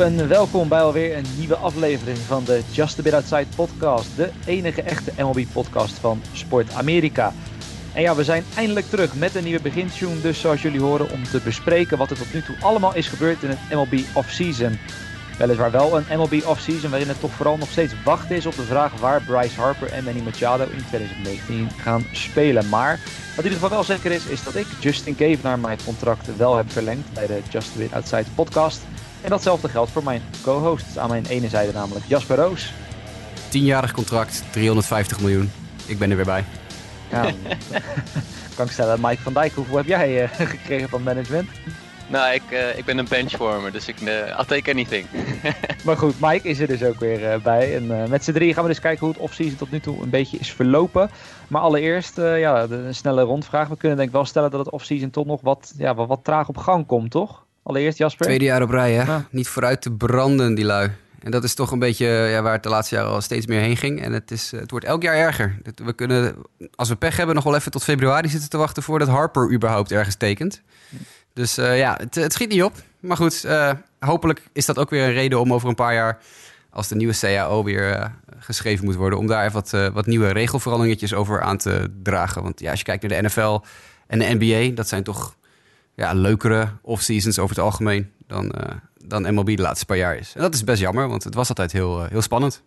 [0.00, 4.16] En welkom bij alweer een nieuwe aflevering van de Just a Bit Outside podcast.
[4.16, 7.32] De enige echte MLB podcast van Sport Amerika.
[7.92, 10.20] En ja, we zijn eindelijk terug met een nieuwe begintune.
[10.20, 13.42] Dus zoals jullie horen om te bespreken wat er tot nu toe allemaal is gebeurd
[13.42, 14.78] in het MLB offseason.
[15.38, 18.62] Weliswaar wel een MLB offseason waarin het toch vooral nog steeds wachten is op de
[18.62, 22.68] vraag waar Bryce Harper en Manny Machado in 2019 gaan spelen.
[22.68, 22.98] Maar
[23.36, 26.36] wat in ieder geval wel zeker is, is dat ik Justin Cave naar mijn contract
[26.36, 28.80] wel heb verlengd bij de Just a Bit Outside podcast.
[29.22, 32.72] En datzelfde geldt voor mijn co-hosts aan mijn ene zijde, namelijk Jasper Roos.
[33.48, 35.50] Tienjarig contract, 350 miljoen.
[35.86, 36.44] Ik ben er weer bij.
[37.10, 37.32] Ja,
[38.56, 41.48] kan ik stellen, Mike van Dijk, hoeveel heb jij uh, gekregen van management?
[42.08, 45.06] Nou, ik, uh, ik ben een benchwarmer, dus ik, uh, I'll take anything.
[45.84, 47.76] maar goed, Mike is er dus ook weer bij.
[47.76, 50.10] En met z'n drie gaan we dus kijken hoe het offseason tot nu toe een
[50.10, 51.10] beetje is verlopen.
[51.48, 53.68] Maar allereerst, ja, een snelle rondvraag.
[53.68, 56.24] We kunnen denk ik wel stellen dat het offseason toch nog wat, ja, wat, wat
[56.24, 57.44] traag op gang komt, toch?
[57.62, 58.26] Allereerst, Jasper.
[58.26, 59.18] Tweede jaar op rij, hè?
[59.30, 60.90] Niet vooruit te branden, die lui.
[61.22, 63.60] En dat is toch een beetje ja, waar het de laatste jaren al steeds meer
[63.60, 64.02] heen ging.
[64.02, 65.58] En het, is, het wordt elk jaar erger.
[65.74, 66.34] We kunnen,
[66.74, 69.92] als we pech hebben, nog wel even tot februari zitten te wachten voordat Harper überhaupt
[69.92, 70.62] ergens tekent.
[71.32, 72.72] Dus uh, ja, het, het, schiet niet op.
[73.00, 76.18] Maar goed, uh, hopelijk is dat ook weer een reden om over een paar jaar,
[76.70, 78.04] als de nieuwe CAO weer uh,
[78.38, 82.42] geschreven moet worden, om daar even wat, wat nieuwe regelveranderingetjes over aan te dragen.
[82.42, 83.60] Want ja, als je kijkt naar de NFL
[84.06, 85.36] en de NBA, dat zijn toch
[85.94, 88.76] ja, leukere off-seasons over het algemeen dan, uh,
[89.06, 90.34] dan MLB de laatste paar jaar is.
[90.34, 92.62] En dat is best jammer, want het was altijd heel, uh, heel spannend.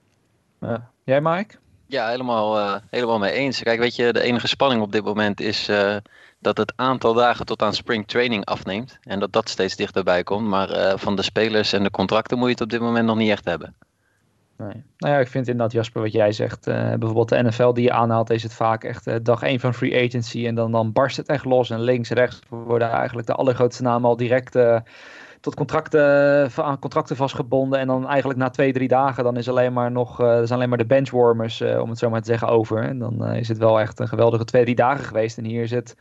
[0.59, 1.55] Uh, jij, Mike?
[1.87, 3.59] Ja, helemaal, helemaal mee eens.
[3.61, 5.69] Kijk, weet je, de enige spanning op dit moment is
[6.39, 8.97] dat het aantal dagen tot aan spring training afneemt.
[9.01, 10.47] En dat dat steeds dichterbij komt.
[10.47, 13.29] Maar van de spelers en de contracten moet je het op dit moment nog niet
[13.29, 13.75] echt hebben.
[14.57, 16.67] Nou ja, ik vind inderdaad, Jasper, wat jij zegt.
[16.67, 19.73] Uh, bijvoorbeeld de NFL die je aanhaalt, is het vaak echt uh, dag 1 van
[19.73, 20.47] free agency.
[20.47, 21.69] En dan, dan barst het echt los.
[21.69, 24.79] En links, rechts worden eigenlijk de allergrootste namen al direct uh,
[25.41, 27.79] tot contracten, contracten vastgebonden.
[27.79, 30.77] En dan eigenlijk na twee, drie dagen, dan is alleen maar nog, zijn alleen maar
[30.77, 32.83] de benchwarmers, om het zo maar te zeggen, over.
[32.83, 35.37] En dan is het wel echt een geweldige twee, drie dagen geweest.
[35.37, 35.95] En hier is het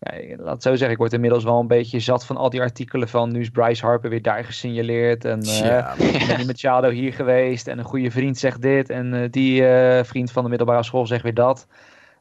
[0.00, 2.60] ja, laat het zo zeggen, ik word inmiddels wel een beetje zat van al die
[2.60, 5.94] artikelen van nu is Bryce Harper weer daar gesignaleerd en ja.
[6.00, 9.62] uh, ben met Chado hier geweest en een goede vriend zegt dit en uh, die
[9.62, 11.66] uh, vriend van de middelbare school zegt weer dat.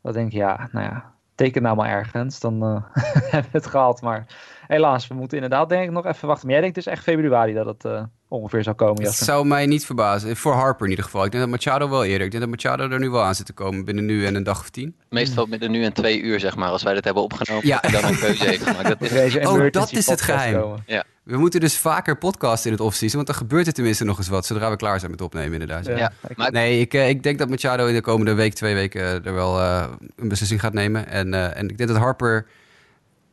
[0.02, 2.62] Dan denk ik, ja, nou ja, teken nou maar ergens, dan
[3.32, 4.02] hebben we het gehad.
[4.02, 4.26] Maar
[4.68, 6.46] helaas, we moeten inderdaad denk ik nog even wachten.
[6.46, 9.86] Maar jij denkt dus echt februari dat het ongeveer zou komen, Dat zou mij niet
[9.86, 10.36] verbazen.
[10.36, 11.26] Voor Harper in ieder geval.
[11.26, 12.26] Ik denk dat Machado wel eerder.
[12.26, 14.44] Ik denk dat Machado er nu wel aan zit te komen binnen nu en een
[14.44, 14.96] dag of tien.
[15.10, 16.70] Meestal binnen nu en twee uur, zeg maar.
[16.70, 17.80] Als wij dit hebben opgenomen, ja.
[17.80, 18.88] dan een keuze heeft gemaakt.
[18.88, 19.38] Dat is...
[19.38, 20.76] Oh, dat is het geheim.
[20.86, 21.04] Ja.
[21.24, 24.28] We moeten dus vaker podcasten in het off-season, want dan gebeurt er tenminste nog eens
[24.28, 25.86] wat, zodra we klaar zijn met opnemen inderdaad.
[25.86, 26.12] Ja.
[26.36, 26.50] ja.
[26.50, 29.86] Nee, ik, ik denk dat Machado in de komende week, twee weken er wel uh,
[30.16, 31.08] een beslissing gaat nemen.
[31.08, 32.46] En, uh, en ik denk dat Harper...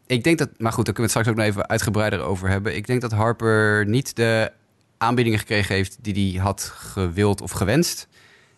[0.07, 2.49] Ik denk dat, maar goed, daar kunnen we het straks ook nog even uitgebreider over
[2.49, 2.77] hebben.
[2.77, 4.53] Ik denk dat Harper niet de
[4.99, 8.09] aanbiedingen gekregen heeft die hij had gewild of gewenst.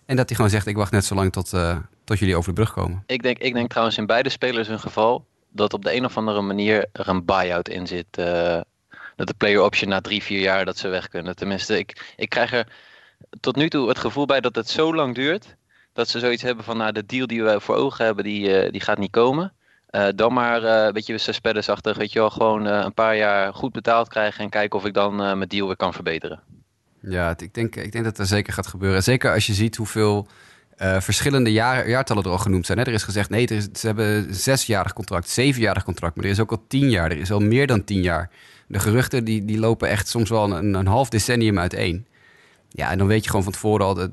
[0.06, 2.48] En dat hij gewoon zegt, ik wacht net zo lang tot, uh, tot jullie over
[2.48, 3.02] de brug komen.
[3.06, 6.16] Ik denk, ik denk trouwens in beide spelers hun geval dat op de een of
[6.16, 8.18] andere manier er een buy-out in zit.
[8.18, 8.60] Uh,
[9.16, 11.36] dat de player option na drie, vier jaar dat ze weg kunnen.
[11.36, 12.72] Tenminste, ik, ik krijg er
[13.40, 15.56] tot nu toe het gevoel bij dat het zo lang duurt.
[15.92, 18.70] Dat ze zoiets hebben van, nou, de deal die we voor ogen hebben, die, uh,
[18.70, 19.52] die gaat niet komen.
[19.94, 23.54] Uh, dan maar uh, een beetje suspendesachtig, weet je wel, gewoon uh, een paar jaar
[23.54, 26.40] goed betaald krijgen en kijken of ik dan mijn deal weer kan verbeteren.
[27.00, 29.02] Ja, ik denk, ik denk dat dat zeker gaat gebeuren.
[29.02, 30.26] Zeker als je ziet hoeveel
[30.76, 32.78] verschillende jaar, jaartallen er al genoemd zijn.
[32.78, 32.84] Hè?
[32.84, 36.30] Er is gezegd, nee, er is, ze hebben een zesjarig contract, zevenjarig contract, maar er
[36.30, 38.30] is ook al tien jaar, er is al meer dan tien jaar.
[38.66, 42.06] De geruchten die, die lopen echt soms wel een, een half decennium uiteen.
[42.68, 44.10] Ja, en dan weet je gewoon van tevoren al, dat,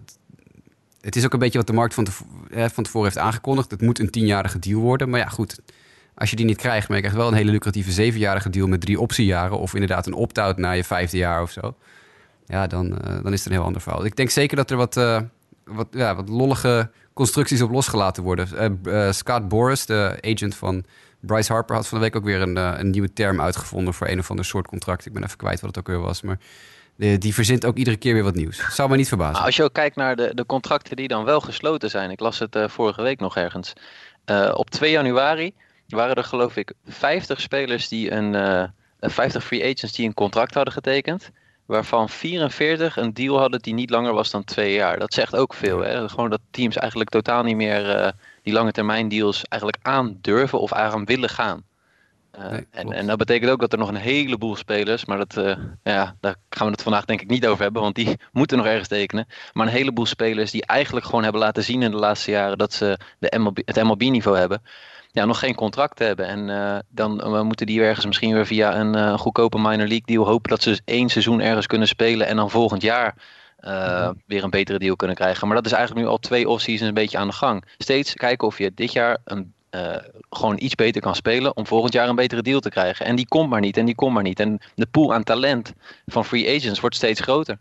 [1.01, 3.71] het is ook een beetje wat de markt van, tevoren, van heeft aangekondigd.
[3.71, 5.09] Het moet een tienjarige deal worden.
[5.09, 5.59] Maar ja, goed.
[6.15, 8.81] Als je die niet krijgt, maar je krijgt wel een hele lucratieve zevenjarige deal met
[8.81, 9.59] drie optiejaren.
[9.59, 11.75] Of inderdaad een opt-out na je vijfde jaar of zo.
[12.45, 14.05] Ja, dan, uh, dan is het een heel ander verhaal.
[14.05, 15.19] Ik denk zeker dat er wat, uh,
[15.63, 18.79] wat, ja, wat lollige constructies op losgelaten worden.
[18.83, 20.83] Uh, Scott Boris, de agent van
[21.19, 24.19] Bryce Harper, had van de week ook weer een, een nieuwe term uitgevonden voor een
[24.19, 25.05] of ander soort contract.
[25.05, 26.21] Ik ben even kwijt wat het ook weer was.
[26.21, 26.37] Maar
[27.01, 28.75] die verzint ook iedere keer weer wat nieuws.
[28.75, 29.43] Zou me niet verbazen.
[29.45, 32.11] Als je ook kijkt naar de, de contracten die dan wel gesloten zijn.
[32.11, 33.73] Ik las het uh, vorige week nog ergens.
[34.25, 35.53] Uh, op 2 januari
[35.87, 38.33] waren er geloof ik 50 spelers die een...
[38.33, 38.63] Uh,
[38.99, 41.31] 50 free agents die een contract hadden getekend.
[41.65, 44.99] Waarvan 44 een deal hadden die niet langer was dan twee jaar.
[44.99, 45.79] Dat zegt ook veel.
[45.79, 46.09] Hè?
[46.09, 48.13] Gewoon dat teams eigenlijk totaal niet meer
[48.43, 51.63] die lange termijn deals eigenlijk aandurven of aan willen gaan.
[52.39, 55.37] Uh, nee, en, en, dat betekent ook dat er nog een heleboel spelers, maar dat,
[55.37, 58.57] uh, ja, daar gaan we het vandaag denk ik niet over hebben, want die moeten
[58.57, 59.27] nog ergens tekenen.
[59.53, 62.73] Maar een heleboel spelers die eigenlijk gewoon hebben laten zien in de laatste jaren dat
[62.73, 64.61] ze de MLB, het MLB-niveau hebben.
[65.11, 66.27] ja, nog geen contract hebben.
[66.27, 70.61] En dan moeten die ergens misschien weer via een goedkope minor league deal hopen dat
[70.61, 73.15] ze één seizoen ergens kunnen spelen en dan volgend jaar
[73.59, 74.13] mhm.
[74.25, 75.47] weer een betere deal kunnen krijgen.
[75.47, 77.65] Maar dat is eigenlijk nu al twee off-seasons een beetje aan de gang.
[77.77, 79.95] Steeds kijken of je dit jaar een uh,
[80.29, 83.05] gewoon iets beter kan spelen om volgend jaar een betere deal te krijgen.
[83.05, 84.39] En die komt maar niet en die komt maar niet.
[84.39, 85.73] En de pool aan talent
[86.05, 87.57] van free agents wordt steeds groter.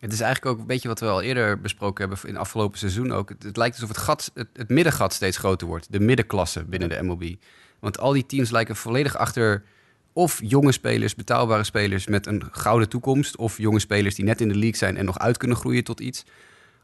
[0.00, 2.78] Het is eigenlijk ook een beetje wat we al eerder besproken hebben in het afgelopen
[2.78, 3.32] seizoen ook.
[3.38, 5.92] Het, lijkt alsof het, gat, het, het, middengat steeds groter wordt.
[5.92, 7.34] De middenklasse binnen de MLB.
[7.78, 9.62] Want al die teams lijken volledig achter
[10.12, 13.36] of jonge spelers, betaalbare spelers met een gouden toekomst.
[13.36, 16.00] Of jonge spelers die net in de league zijn en nog uit kunnen groeien tot
[16.00, 16.24] iets.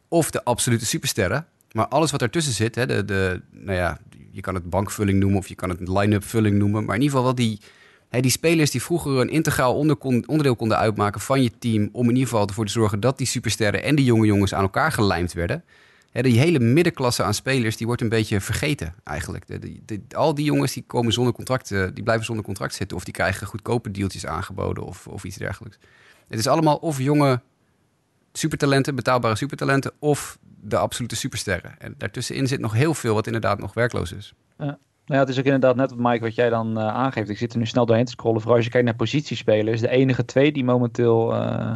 [0.09, 1.47] Of de absolute supersterren.
[1.77, 3.99] Maar alles wat ertussen zit, hè, de, de, nou ja,
[4.31, 6.85] je kan het bankvulling noemen of je kan het line-up vulling noemen.
[6.85, 7.61] Maar in ieder geval wel die,
[8.09, 11.89] hè, die spelers die vroeger een integraal onder, onderdeel konden uitmaken van je team.
[11.93, 14.63] Om in ieder geval ervoor te zorgen dat die supersterren en die jonge jongens aan
[14.63, 15.65] elkaar gelijmd werden.
[16.11, 19.47] Hè, die hele middenklasse aan spelers die wordt een beetje vergeten eigenlijk.
[19.87, 22.97] De, al die jongens die komen zonder contract, die blijven zonder contract zitten.
[22.97, 25.79] Of die krijgen goedkope deeltjes aangeboden of, of iets dergelijks.
[26.29, 27.41] Het is allemaal of jonge
[28.33, 31.75] supertalenten, betaalbare supertalenten, of de absolute supersterren.
[31.79, 34.35] En daartussenin zit nog heel veel wat inderdaad nog werkloos is.
[34.59, 34.79] Ja.
[35.07, 37.29] Nou ja, het is ook inderdaad net wat Mike wat jij dan uh, aangeeft.
[37.29, 38.41] Ik zit er nu snel doorheen te scrollen.
[38.41, 39.81] Vooral als je kijkt naar positiespelers.
[39.81, 41.73] De enige twee die momenteel uh,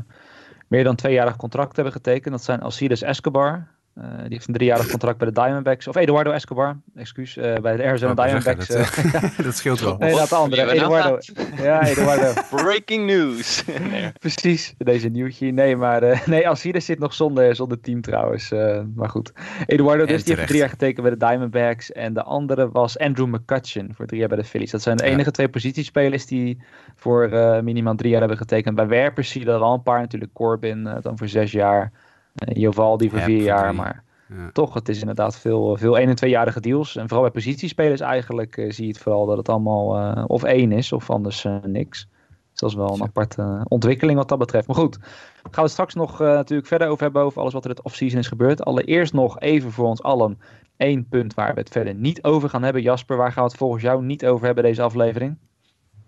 [0.69, 2.35] meer dan tweejarig contract hebben getekend.
[2.35, 3.69] Dat zijn Alcides Escobar.
[3.99, 5.89] Uh, die heeft een driejarig contract bij de Diamondbacks.
[5.89, 8.67] Of Eduardo Escobar, excuus, uh, bij de Arizona oh, Diamondbacks.
[8.67, 9.97] Zeggen, dat, uh, dat, scheelt wel.
[9.99, 10.71] Nee, dat de andere.
[10.71, 11.19] Eduardo.
[11.57, 12.33] Ja, Eduardo.
[12.57, 13.65] Breaking news.
[13.91, 14.13] nee.
[14.19, 15.51] Precies, deze nieuwtje.
[15.51, 18.51] Nee, maar nee, Alcides zit nog zonder, zonder team trouwens.
[18.95, 19.33] maar goed.
[19.67, 21.93] Eduardo dus, die heeft drie jaar getekend bij de Diamondbacks.
[21.93, 24.71] En de andere was Andrew McCutcheon voor drie jaar bij de Phillies.
[24.71, 26.63] Dat zijn de enige twee positiespelers die
[26.97, 27.29] voor
[27.63, 28.75] minimaal drie jaar hebben getekend.
[28.75, 30.33] Bij werpers zie je er al een paar natuurlijk.
[30.33, 31.93] Corbin dan voor zes jaar.
[32.49, 34.03] Uh, die voor vier jaar, maar
[34.53, 36.97] toch, het is inderdaad veel, veel 1- en 2-jarige deals.
[36.97, 40.43] En vooral bij positiespelers eigenlijk uh, zie je het vooral dat het allemaal uh, of
[40.43, 42.09] één is of anders niks.
[42.51, 44.67] Dus dat is wel een aparte ontwikkeling wat dat betreft.
[44.67, 44.99] Maar goed,
[45.51, 48.29] gaan we straks nog natuurlijk verder over hebben over alles wat er het offseason is
[48.29, 48.65] gebeurd.
[48.65, 50.39] Allereerst nog even voor ons allen
[50.77, 52.83] één punt waar we het verder niet over gaan hebben.
[52.83, 55.37] Jasper, waar gaan we het volgens jou niet over hebben deze aflevering?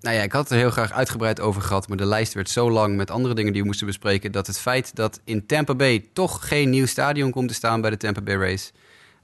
[0.03, 2.51] Nou ja, ik had het er heel graag uitgebreid over gehad, maar de lijst werd
[2.51, 5.75] zo lang met andere dingen die we moesten bespreken, dat het feit dat in Tampa
[5.75, 8.73] Bay toch geen nieuw stadion komt te staan bij de Tampa Bay Race,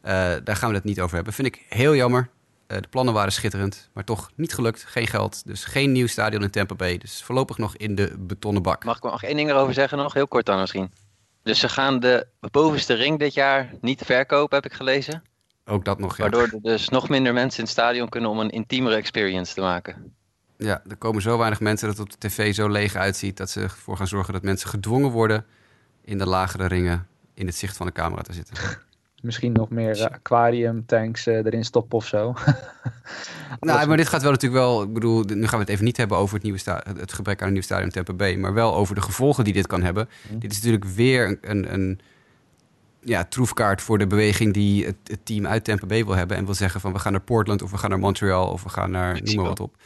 [0.02, 0.10] uh,
[0.44, 1.32] daar gaan we het niet over hebben.
[1.32, 2.28] Vind ik heel jammer.
[2.68, 4.84] Uh, de plannen waren schitterend, maar toch niet gelukt.
[4.84, 6.98] Geen geld, dus geen nieuw stadion in Tampa Bay.
[6.98, 8.84] Dus voorlopig nog in de betonnen bak.
[8.84, 10.14] Mag ik nog één ding erover zeggen nog?
[10.14, 10.92] Heel kort dan misschien.
[11.42, 15.22] Dus ze gaan de bovenste ring dit jaar niet verkopen, heb ik gelezen.
[15.64, 16.22] Ook dat nog, ja.
[16.22, 19.60] Waardoor er dus nog minder mensen in het stadion kunnen om een intiemere experience te
[19.60, 20.16] maken.
[20.58, 23.36] Ja, er komen zo weinig mensen dat het op de tv zo leeg uitziet...
[23.36, 25.44] dat ze ervoor gaan zorgen dat mensen gedwongen worden...
[26.04, 28.56] in de lagere ringen in het zicht van de camera te zitten.
[29.22, 32.34] Misschien nog meer uh, aquariumtanks uh, erin stoppen of zo.
[33.60, 34.82] nou, maar dit gaat wel natuurlijk wel...
[34.82, 36.58] Ik bedoel, nu gaan we het even niet hebben over het, nieuwe
[36.98, 38.36] het gebrek aan een nieuw stadion Tampa Bay...
[38.36, 40.08] maar wel over de gevolgen die dit kan hebben.
[40.28, 40.38] Mhm.
[40.38, 42.00] Dit is natuurlijk weer een, een, een
[43.00, 46.36] ja, troefkaart voor de beweging die het, het, team uit Tampa Bay wil hebben...
[46.36, 48.48] en wil zeggen van we gaan naar Portland of we gaan naar Montreal...
[48.48, 49.76] of we gaan naar, noem maar wat op...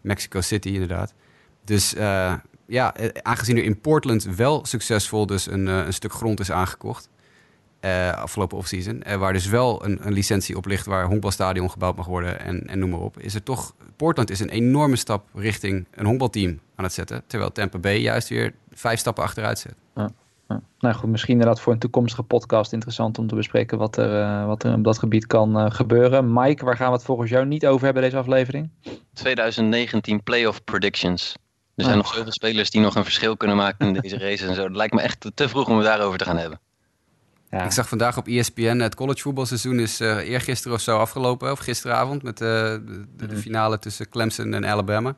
[0.00, 1.14] Mexico City inderdaad.
[1.64, 2.34] Dus uh,
[2.66, 6.50] ja, eh, aangezien er in Portland wel succesvol dus een, uh, een stuk grond is
[6.50, 7.08] aangekocht...
[8.14, 10.86] Afgelopen offseason, uh, waar dus wel een, een, licentie op ligt...
[10.86, 13.20] waar een honkbalstadion gebouwd mag worden en, en noem maar op...
[13.20, 13.74] is er toch...
[13.96, 17.22] Portland is een enorme stap richting een honkbalteam aan het zetten...
[17.26, 19.74] terwijl Tampa Bay juist weer vijf stappen achteruit zet.
[20.78, 24.46] Nou goed, misschien inderdaad voor een toekomstige podcast interessant om te bespreken wat er, uh,
[24.46, 26.32] wat er op dat gebied kan uh, gebeuren.
[26.32, 28.70] Mike, waar gaan we het volgens jou niet over hebben deze aflevering?
[29.12, 31.36] 2019 playoff predictions.
[31.74, 32.02] Er zijn oh.
[32.02, 34.62] nog zoveel spelers die nog een verschil kunnen maken in deze race en zo.
[34.62, 36.60] Het lijkt me echt te vroeg om het daarover te gaan hebben.
[37.50, 37.64] Ja.
[37.64, 41.58] Ik zag vandaag op ESPN het college voetbalseizoen is uh, eergisteren of zo afgelopen, of
[41.58, 42.80] gisteravond, met de,
[43.36, 45.16] finale tussen Clemson en Alabama.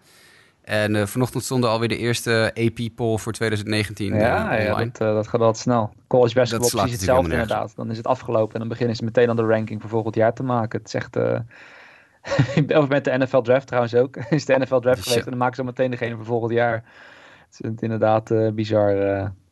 [0.71, 5.15] En uh, vanochtend stonden alweer de eerste AP-poll voor 2019 Ja, uh, ja dat, uh,
[5.15, 5.93] dat, gaat altijd snel.
[6.07, 7.73] College basketball precies hetzelfde inderdaad.
[7.77, 10.35] Dan is het afgelopen en dan beginnen ze meteen aan de ranking voor volgend jaar
[10.35, 10.79] te maken.
[10.79, 11.17] Het is echt...
[12.81, 14.17] of met de NFL draft trouwens ook.
[14.31, 16.85] is de NFL draft geweest en dan maken ze meteen degene voor volgend jaar.
[17.49, 18.95] Het is inderdaad bizar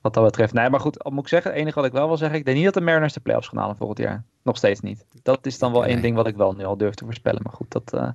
[0.00, 0.52] wat dat betreft.
[0.52, 2.56] Nee, maar goed, moet ik zeggen, het enige wat ik wel wil zeggen, ik denk
[2.56, 4.24] niet dat de Mariners de playoffs gaan halen volgend jaar.
[4.42, 5.06] Nog steeds niet.
[5.22, 7.40] Dat is dan wel één ding wat ik wel nu al durf te voorspellen.
[7.42, 8.08] Maar goed, dat uh,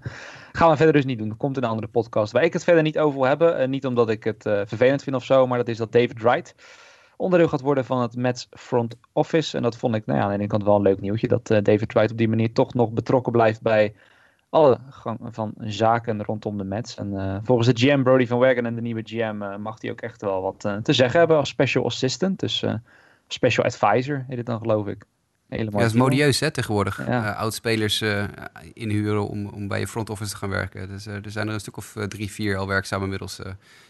[0.57, 1.27] gaan we verder dus niet doen.
[1.27, 3.61] Dat komt in een andere podcast waar ik het verder niet over wil hebben.
[3.61, 6.21] Uh, niet omdat ik het uh, vervelend vind of zo, maar dat is dat David
[6.21, 6.55] Wright
[7.17, 9.57] onderdeel gaat worden van het Mets front office.
[9.57, 11.27] En dat vond ik, nou ja, aan de ene kant wel een leuk nieuwtje.
[11.27, 13.95] Dat David Wright op die manier toch nog betrokken blijft bij
[14.49, 14.79] alle
[15.21, 16.95] van zaken rondom de Mets.
[16.95, 20.21] En volgens de GM Brody van Wagen en de nieuwe GM mag hij ook echt
[20.21, 22.39] wel wat te zeggen hebben als special assistant.
[22.39, 22.65] Dus
[23.27, 25.05] special advisor heet het dan geloof ik.
[25.49, 27.07] Helemaal ja, dat is modieus hè, tegenwoordig.
[27.07, 27.31] Ja.
[27.31, 28.03] Oud-spelers
[28.73, 30.87] inhuren om, om bij je front office te gaan werken.
[30.87, 33.39] Dus er zijn er een stuk of drie, vier al werkzaam inmiddels.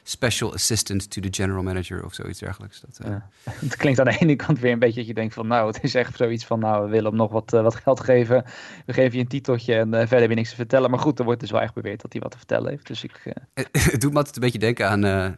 [0.04, 2.82] special assistant to the general manager of zoiets dergelijks.
[2.82, 3.30] Dat, ja.
[3.66, 5.84] het klinkt aan de ene kant weer een beetje dat je denkt van nou, het
[5.84, 8.46] is echt zoiets van nou, we willen hem nog wat, wat geld geven.
[8.86, 10.90] We geven je een titeltje en verder heb je niks te vertellen.
[10.90, 12.88] Maar goed, er wordt dus wel echt beweerd dat hij wat te vertellen heeft.
[12.88, 13.34] Dus ik,
[13.92, 15.38] het doet me altijd een beetje denken aan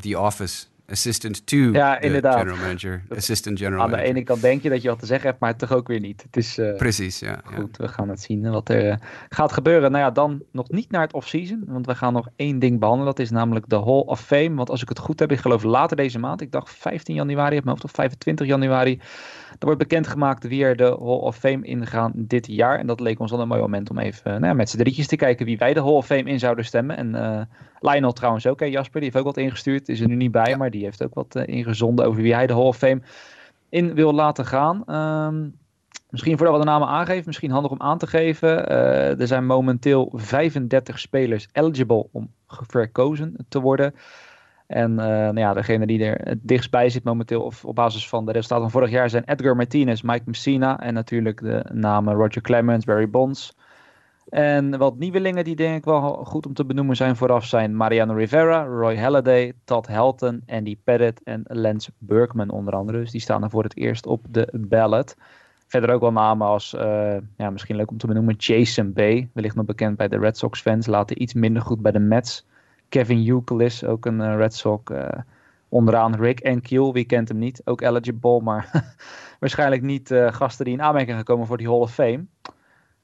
[0.00, 2.38] The Office assistant to ja, inderdaad.
[2.38, 5.28] general manager, assistant general Aan de ene kant denk je dat je wat te zeggen
[5.28, 6.22] hebt, maar toch ook weer niet.
[6.22, 7.40] Het is, uh, Precies, ja.
[7.44, 8.94] Goed, we gaan het zien wat er uh,
[9.28, 9.90] gaat gebeuren.
[9.90, 13.14] Nou ja, dan nog niet naar het off-season, want we gaan nog één ding behandelen.
[13.14, 14.54] Dat is namelijk de Hall of Fame.
[14.54, 17.56] Want als ik het goed heb, ik geloof later deze maand, ik dacht 15 januari
[17.56, 19.00] op mijn hoofd, of 25 januari,
[19.58, 22.78] er wordt bekendgemaakt wie er de Hall of Fame ingaan dit jaar.
[22.78, 25.06] En dat leek ons dan een mooi moment om even nou ja, met z'n drietjes
[25.06, 26.96] te kijken wie wij de Hall of Fame in zouden stemmen.
[26.96, 27.40] En uh,
[27.80, 29.88] Lionel trouwens ook, hè, Jasper, die heeft ook wat ingestuurd.
[29.88, 32.46] Is er nu niet bij, maar die heeft ook wat uh, ingezonden over wie hij
[32.46, 33.00] de Hall of Fame
[33.68, 34.84] in wil laten gaan.
[35.26, 35.54] Um,
[36.10, 38.72] misschien voordat we de namen aangeven, misschien handig om aan te geven.
[38.72, 43.94] Uh, er zijn momenteel 35 spelers eligible om verkozen te worden.
[44.72, 48.08] En uh, nou ja, degene die er het dichtst bij zit momenteel, of op basis
[48.08, 52.14] van de resultaten van vorig jaar, zijn Edgar Martinez, Mike Messina en natuurlijk de namen
[52.14, 53.56] Roger Clemens, Barry Bonds.
[54.28, 58.14] En wat nieuwelingen die denk ik wel goed om te benoemen zijn vooraf zijn Mariano
[58.14, 62.98] Rivera, Roy Halladay, Todd Helton, Andy Pettit en Lance Berkman onder andere.
[62.98, 65.16] Dus die staan er voor het eerst op de ballot.
[65.66, 69.30] Verder ook wel namen als, uh, ja, misschien leuk om te benoemen, Jason Bay.
[69.32, 72.46] Wellicht nog bekend bij de Red Sox fans, later iets minder goed bij de Mets.
[72.92, 74.92] Kevin Youkilis, ook een uh, Red Sox.
[74.92, 75.08] Uh,
[75.68, 77.60] onderaan Rick en Kiel, wie kent hem niet?
[77.64, 78.70] Ook eligible, maar
[79.40, 82.24] waarschijnlijk niet gasten die in aanmerking gaan komen voor die Hall of Fame.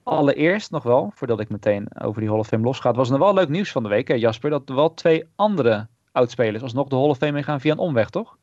[0.03, 2.93] Allereerst nog wel, voordat ik meteen over die Hall of Fame losga.
[2.93, 4.51] was er wel leuk nieuws van de week, hè, Jasper.
[4.51, 8.11] Dat er wel twee andere oudspelers alsnog de Hall of Fame gaan via een omweg,
[8.11, 8.37] toch?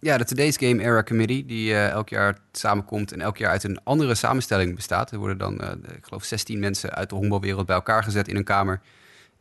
[0.00, 3.80] Ja, de Today's Game Era Committee, die elk jaar samenkomt en elk jaar uit een
[3.84, 5.10] andere samenstelling bestaat.
[5.10, 5.54] Er worden dan,
[5.96, 8.80] ik geloof, 16 mensen uit de honkbalwereld bij elkaar gezet in een kamer.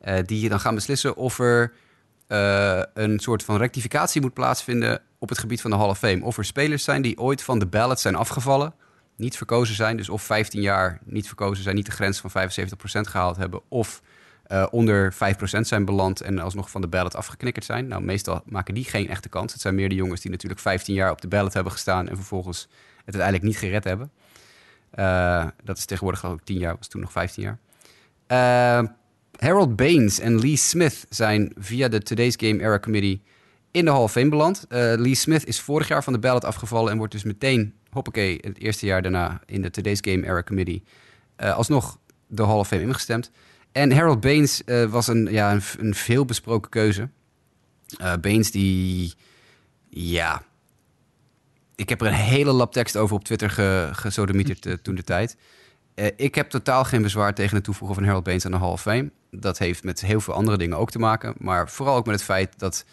[0.08, 1.74] Uh, die dan gaan beslissen of er
[2.94, 6.24] een soort van rectificatie moet plaatsvinden op het gebied van de Hall of Fame.
[6.24, 8.74] Of er spelers zijn die ooit van de ballot zijn afgevallen
[9.20, 12.34] niet verkozen zijn, dus of 15 jaar niet verkozen zijn, niet de grens van 75%
[12.84, 14.02] gehaald hebben, of
[14.48, 15.18] uh, onder 5%
[15.60, 17.88] zijn beland en alsnog van de ballot afgeknikkerd zijn.
[17.88, 19.52] Nou, meestal maken die geen echte kans.
[19.54, 22.16] Het zijn meer de jongens die natuurlijk 15 jaar op de ballot hebben gestaan en
[22.16, 22.62] vervolgens
[23.06, 24.12] het uiteindelijk niet gered hebben.
[25.64, 27.60] Dat is tegenwoordig ik 10 jaar, was toen nog 15 jaar.
[29.40, 33.22] Harold Baines en Lee Smith zijn via de Today's Game Era Committee
[33.72, 34.66] in de Hall of Fame beland.
[34.70, 38.58] Lee Smith is vorig jaar van de ballot afgevallen en wordt dus meteen hoppakee, het
[38.58, 40.84] eerste jaar daarna in de Today's Game Era Committee
[41.38, 43.32] uh, alsnog de Hall of Fame ingestemd.
[43.72, 47.10] En Harold Baines uh, was een, ja, een, een veelbesproken keuze.
[48.22, 49.14] Baines die,
[49.90, 50.44] ja,
[51.76, 55.38] ik heb er een hele lap tekst over op Twitter ge, gesodemieterd toen de tijd.
[56.16, 58.82] Ik heb totaal geen bezwaar tegen het toevoegen van Harold Baines aan de Hall of
[58.82, 59.12] Fame.
[59.32, 61.36] Dat heeft met heel veel andere dingen ook te maken.
[61.38, 62.86] Maar vooral ook met het feit dat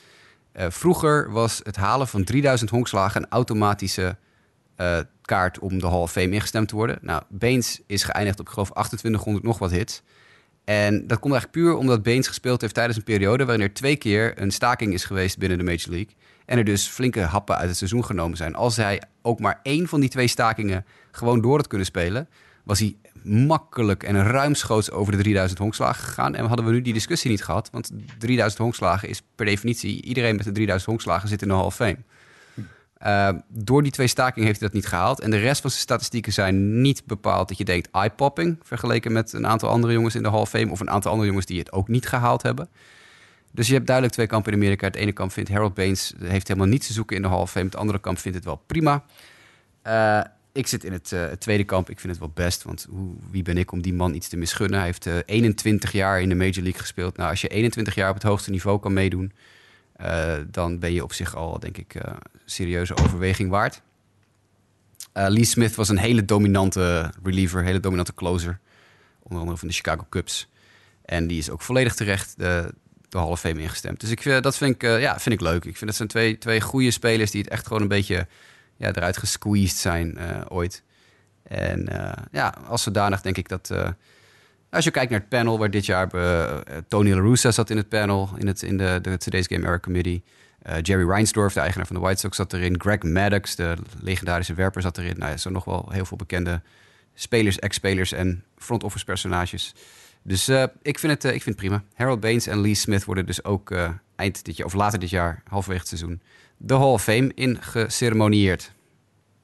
[0.54, 4.16] vroeger was het halen van 3000 honkslagen een automatische
[4.76, 6.98] uh, kaart om de Hall of Fame ingestemd te worden.
[7.00, 10.02] Nou, Baines is geëindigd op, ik geloof, 2800 nog wat hits.
[10.64, 13.96] En dat komt eigenlijk puur omdat Baines gespeeld heeft tijdens een periode waarin er twee
[13.96, 16.14] keer een staking is geweest binnen de Major League.
[16.46, 18.54] En er dus flinke happen uit het seizoen genomen zijn.
[18.54, 22.28] Als hij ook maar één van die twee stakingen gewoon door had kunnen spelen,
[22.66, 26.34] was hij makkelijk en ruimschoots over de 3000 honkslagen gegaan.
[26.34, 27.68] En hadden we nu die discussie niet gehad.
[27.72, 31.64] Want 3000 honkslagen is per definitie, iedereen met de 3000 honkslagen zit in de Hall
[31.64, 31.96] of Fame.
[33.02, 35.20] Uh, door die twee stakingen heeft hij dat niet gehaald.
[35.20, 38.58] En de rest van zijn statistieken zijn niet bepaald dat je denkt eye-popping...
[38.62, 40.70] vergeleken met een aantal andere jongens in de Hall of Fame...
[40.70, 42.68] of een aantal andere jongens die het ook niet gehaald hebben.
[43.52, 44.86] Dus je hebt duidelijk twee kampen in Amerika.
[44.86, 47.50] Het ene kamp vindt Harold Baines heeft helemaal niets te zoeken in de Hall of
[47.50, 47.64] Fame.
[47.64, 49.04] Het andere kamp vindt het wel prima.
[49.86, 50.20] Uh,
[50.56, 51.90] ik zit in het, uh, het, tweede kamp.
[51.90, 54.36] Ik vind het wel best, want hoe, wie ben ik om die man iets te
[54.36, 54.78] misgunnen?
[54.78, 57.16] Hij heeft 21 jaar in de Major League gespeeld.
[57.16, 59.32] Nou, als je 21 jaar op het hoogste niveau kan meedoen...
[60.00, 61.94] Uh, dan ben je op zich al, denk ik,
[62.44, 63.82] serieuze overweging waard.
[65.12, 68.58] Lee Smith was een hele dominante reliever, hele dominante closer.
[69.22, 70.48] Onder andere van de Chicago Cubs.
[71.04, 72.74] En die is ook volledig terecht de,
[73.08, 74.00] de Hall Fame ingestemd.
[74.00, 75.64] Dus ik, dat vind ik, ja, vind ik leuk.
[75.64, 78.26] Ik vind dat zijn twee, twee goede spelers die het echt gewoon een beetje
[78.76, 80.18] ja, eruit gesqueezed zijn
[80.48, 80.82] ooit.
[81.42, 81.88] En
[82.30, 83.70] ja, als zodanig denk ik dat
[84.70, 87.76] als je kijkt naar het panel, waar dit jaar uh, Tony La Russa zat in
[87.76, 90.22] het panel, in, het, in de, de Today's Game Era Committee.
[90.82, 92.80] Jerry Reinsdorf, de eigenaar van de White Sox, zat erin.
[92.80, 95.18] Greg Maddox, de legendarische werper, zat erin.
[95.18, 96.62] Nou, er zijn nog wel heel veel bekende
[97.14, 99.74] spelers, ex-spelers en front office personages.
[100.22, 100.48] Dus
[100.82, 101.82] ik, vind het, ik vind prima.
[101.94, 103.74] Harold Baines en Lee Smith worden dus ook
[104.16, 106.22] eind dit jaar, of later dit jaar, halverwege het seizoen,
[106.56, 108.74] de Hall of Fame ingeceremonieerd.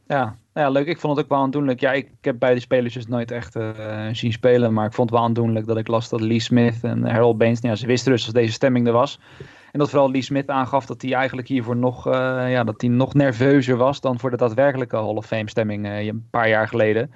[0.06, 0.86] Ja, nou ja, leuk.
[0.86, 1.80] Ik vond het ook wel aandoenlijk.
[1.80, 3.70] Ja, ik, heb beide spelers dus nooit echt uh,
[4.12, 4.72] zien spelen.
[4.72, 7.60] Maar ik vond het wel aandoenlijk dat ik las dat Lee Smith en Harold Baines...
[7.60, 9.20] Nou ja, ze wisten dus dat deze stemming er was.
[9.72, 12.12] En dat vooral Lee Smith aangaf dat hij eigenlijk hiervoor nog, uh,
[12.50, 14.00] ja, dat nog nerveuzer was...
[14.00, 17.10] dan voor de daadwerkelijke Hall of Fame stemming uh, een paar jaar geleden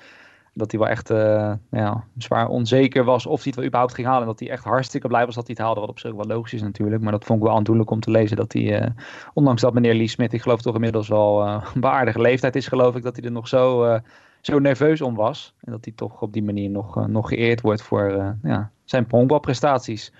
[0.56, 4.06] dat hij wel echt uh, ja, zwaar onzeker was of hij het wel überhaupt ging
[4.06, 4.22] halen.
[4.22, 5.80] En dat hij echt hartstikke blij was dat hij het haalde.
[5.80, 7.02] Wat op zich wel logisch is natuurlijk.
[7.02, 8.36] Maar dat vond ik wel aandoenlijk om te lezen.
[8.36, 8.86] Dat hij, uh,
[9.34, 12.66] ondanks dat meneer Lee Smith, ik geloof toch inmiddels wel uh, een beaardige leeftijd is,
[12.66, 13.02] geloof ik.
[13.02, 14.00] Dat hij er nog zo,
[14.40, 15.54] zo nerveus om was.
[15.60, 20.12] En dat hij toch op die manier nog, nog geëerd wordt voor ja, zijn honkbalprestaties.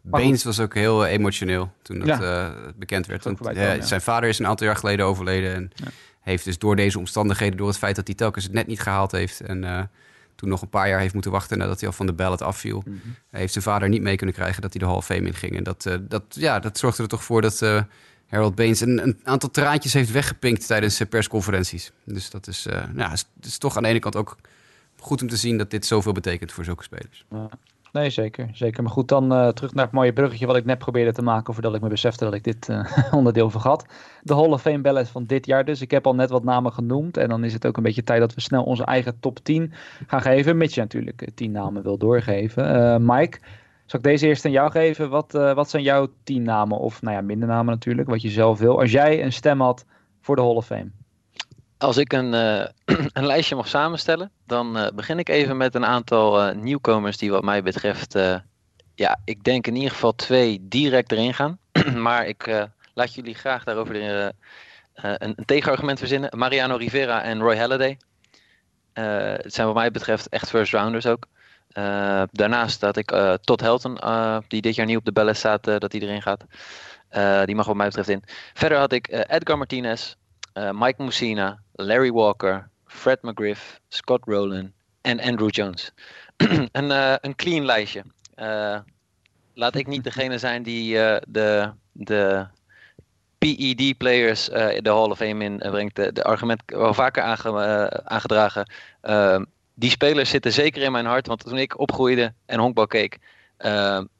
[0.00, 2.54] Baines was ook heel emotioneel toen dat ja.
[2.76, 3.24] bekend werd.
[3.24, 5.54] Want, ja, zijn vader is een aantal jaar geleden overleden.
[5.54, 5.88] En ja
[6.26, 9.12] heeft dus door deze omstandigheden, door het feit dat hij telkens het net niet gehaald
[9.12, 9.82] heeft en uh,
[10.34, 12.82] toen nog een paar jaar heeft moeten wachten nadat hij al van de ballot afviel,
[12.86, 13.14] mm -hmm.
[13.30, 15.56] heeft zijn vader niet mee kunnen krijgen dat hij de Hall of Fame inging.
[15.56, 17.82] En dat, uh, dat, ja, dat zorgde er toch voor dat uh,
[18.26, 21.92] Harold Baines een, een, aantal traantjes heeft weggepinkt tijdens persconferenties.
[22.04, 22.66] Dus dat is,
[22.96, 24.36] ja, is, is, toch aan de ene kant ook
[24.98, 27.24] goed om te zien dat dit zoveel betekent voor zulke spelers.
[27.30, 27.48] Ja.
[27.96, 28.82] Nee, zeker, zeker.
[28.82, 31.54] Maar goed, dan uh, terug naar het mooie bruggetje wat ik net probeerde te maken
[31.54, 32.84] voordat ik me besefte dat ik dit uh,
[33.18, 33.86] onderdeel vergat.
[34.22, 35.80] De Hall of Fame ballot van dit jaar dus.
[35.80, 38.20] Ik heb al net wat namen genoemd en dan is het ook een beetje tijd
[38.20, 39.72] dat we snel onze eigen top 10
[40.06, 40.56] gaan geven.
[40.56, 42.76] Mits je natuurlijk 10 namen wil doorgeven.
[42.76, 43.38] Uh, Mike,
[43.86, 45.10] zal ik deze eerst aan jou geven?
[45.10, 46.78] Wat, wat zijn jouw 10 namen?
[46.78, 48.80] Of nou ja, minder namen natuurlijk, wat je zelf wil.
[48.80, 49.84] Als jij een stem had
[50.20, 50.90] voor de Hall of Fame.
[51.78, 52.64] Als ik een, uh,
[53.12, 57.30] een lijstje mag samenstellen, dan uh, begin ik even met een aantal uh, nieuwkomers die
[57.30, 58.18] wat mij betreft,
[58.94, 61.58] ja, ik denk in ieder geval twee direct erin gaan.
[62.06, 64.32] maar ik laat jullie graag daarover een,
[64.94, 66.38] een, tegenargument verzinnen.
[66.38, 67.98] Mariano Rivera en Roy Halladay.
[68.92, 71.26] het zijn wat mij betreft echt first rounders ook.
[72.32, 73.98] daarnaast dat ik Todd Helton,
[74.48, 76.44] die dit jaar niet op de bellen staat, dat hij erin gaat.
[77.46, 78.22] die mag wat mij betreft in.
[78.54, 80.14] Verder had ik Edgar Martinez,
[80.56, 85.92] Mike Mussina, Larry Walker, Fred McGriff, Scott Rowland en Andrew Jones.
[86.72, 88.04] een, uh, een clean lijstje.
[88.36, 88.78] Uh,
[89.54, 90.94] laat ik niet degene zijn die
[91.28, 92.46] de, de
[93.38, 95.96] PED-players de Hall of Fame inbrengt.
[95.96, 98.70] De, de argument wel vaker aange, aangedragen.
[99.74, 103.18] Die spelers zitten zeker in mijn hart, want toen ik opgroeide en honkbal keek,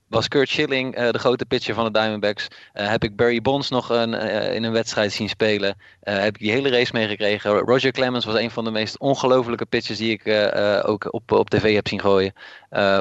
[0.08, 2.48] was Kurt Schilling uh, de grote pitcher van de Diamondbacks.
[2.74, 5.76] Uh, heb ik Barry Bonds nog een, uh, in een wedstrijd zien spelen.
[6.00, 7.50] heb ik die hele race meegekregen.
[7.50, 10.52] Roger Clemens was een van de meest ongelofelijke pitchers die ik
[10.86, 12.32] ook op, op tv heb zien gooien.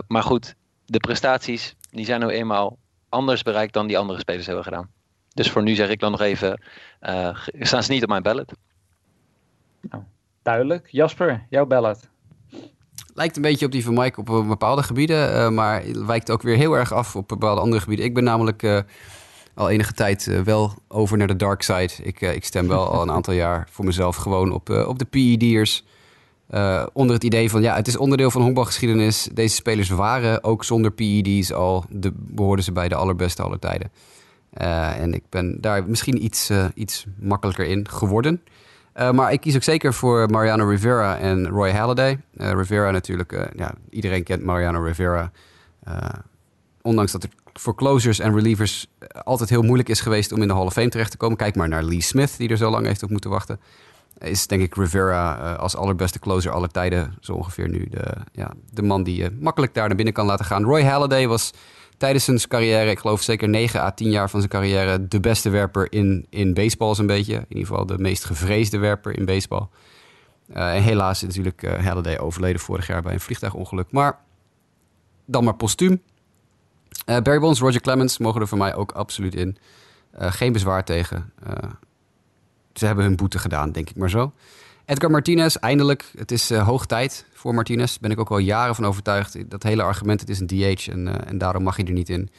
[0.07, 2.77] maar goed, de prestaties die zijn nou eenmaal
[3.09, 4.89] anders bereikt dan die andere spelers hebben gedaan.
[5.33, 6.61] Dus voor nu zeg ik dan nog even,
[7.59, 8.53] staan ze niet op mijn ballot.
[9.81, 10.03] Nou,
[10.41, 10.87] duidelijk.
[10.91, 12.09] Jasper, jouw ballot.
[13.17, 16.57] Lijkt een beetje op die van Mike op bepaalde gebieden, uh, maar wijkt ook weer
[16.57, 18.05] heel erg af op bepaalde andere gebieden.
[18.05, 18.79] Ik ben namelijk uh,
[19.53, 21.89] al enige tijd uh, wel over naar de dark side.
[22.03, 25.83] Ik, ik stem wel al een aantal jaar voor mezelf gewoon op, op de PED'ers.
[26.93, 29.29] onder het idee van, ja, het is onderdeel van honkbalgeschiedenis.
[29.33, 33.91] Deze spelers waren ook zonder PED's al, de, behoorden ze bij de allerbeste aller tijden.
[34.97, 38.41] en ik ben daar misschien iets, iets makkelijker in geworden.
[38.95, 42.19] Uh, maar ik kies ook zeker voor Mariano Rivera en Roy Halladay.
[42.37, 45.31] Uh, Rivera natuurlijk, uh, ja, iedereen kent Mariano Rivera.
[46.81, 48.87] ondanks dat het voor closers en relievers
[49.23, 51.37] altijd heel moeilijk is geweest om in de Hall of Fame terecht te komen.
[51.37, 53.59] Kijk maar naar Lee Smith, die er zo lang heeft op moeten wachten.
[54.17, 58.81] Is denk ik Rivera als allerbeste closer aller tijden zo ongeveer nu de, ja, de
[58.81, 60.63] man die je makkelijk daar naar binnen kan laten gaan.
[60.63, 61.51] Roy Halladay was
[61.97, 65.49] tijdens zijn carrière, ik geloof zeker 9 à 10 jaar van zijn carrière, de beste
[65.49, 67.33] werper in, in baseball een beetje.
[67.33, 69.67] In ieder geval de meest gevreesde werper in baseball.
[70.49, 73.91] Uh, en helaas is natuurlijk uh, Halliday overleden vorig jaar bij een vliegtuigongeluk.
[73.91, 74.19] Maar
[75.25, 76.01] dan maar postuum.
[77.05, 79.57] Uh, Barry Bonds, Roger Clemens mogen er voor mij ook absoluut in.
[80.17, 81.33] geen bezwaar tegen.
[82.73, 84.33] ze hebben hun boete gedaan, denk ik maar zo.
[84.85, 86.11] Edgar Martinez, eindelijk.
[86.17, 87.89] Het is uh, hoog tijd voor Martinez.
[87.91, 89.49] Daar ben ik ook al jaren van overtuigd.
[89.49, 92.09] Dat hele argument, het is een DH en, uh, en daarom mag hij er niet
[92.09, 92.29] in,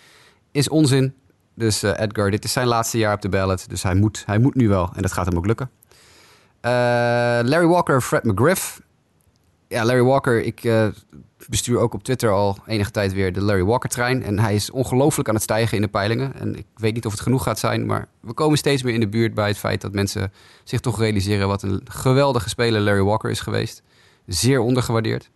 [0.51, 1.15] is onzin.
[1.55, 3.69] Dus uh, Edgar, dit is zijn laatste jaar op de ballot.
[3.69, 4.91] Dus hij moet, hij moet nu wel.
[4.95, 5.71] En dat gaat hem ook lukken.
[7.49, 8.81] Larry Walker, Fred McGriff.
[9.69, 10.61] Ja, Larry Walker, ik
[11.49, 14.23] bestuur ook op Twitter al enige tijd weer de Larry Walker-trein.
[14.23, 16.35] En hij is ongelooflijk aan het stijgen in de peilingen.
[16.35, 19.01] En ik weet niet of het genoeg gaat zijn, maar we komen steeds meer in
[19.01, 20.33] de buurt bij het feit dat mensen
[20.65, 23.83] zich toch realiseren wat een geweldige speler Larry Walker is geweest.
[24.27, 25.31] Zeer ondergewaardeerd.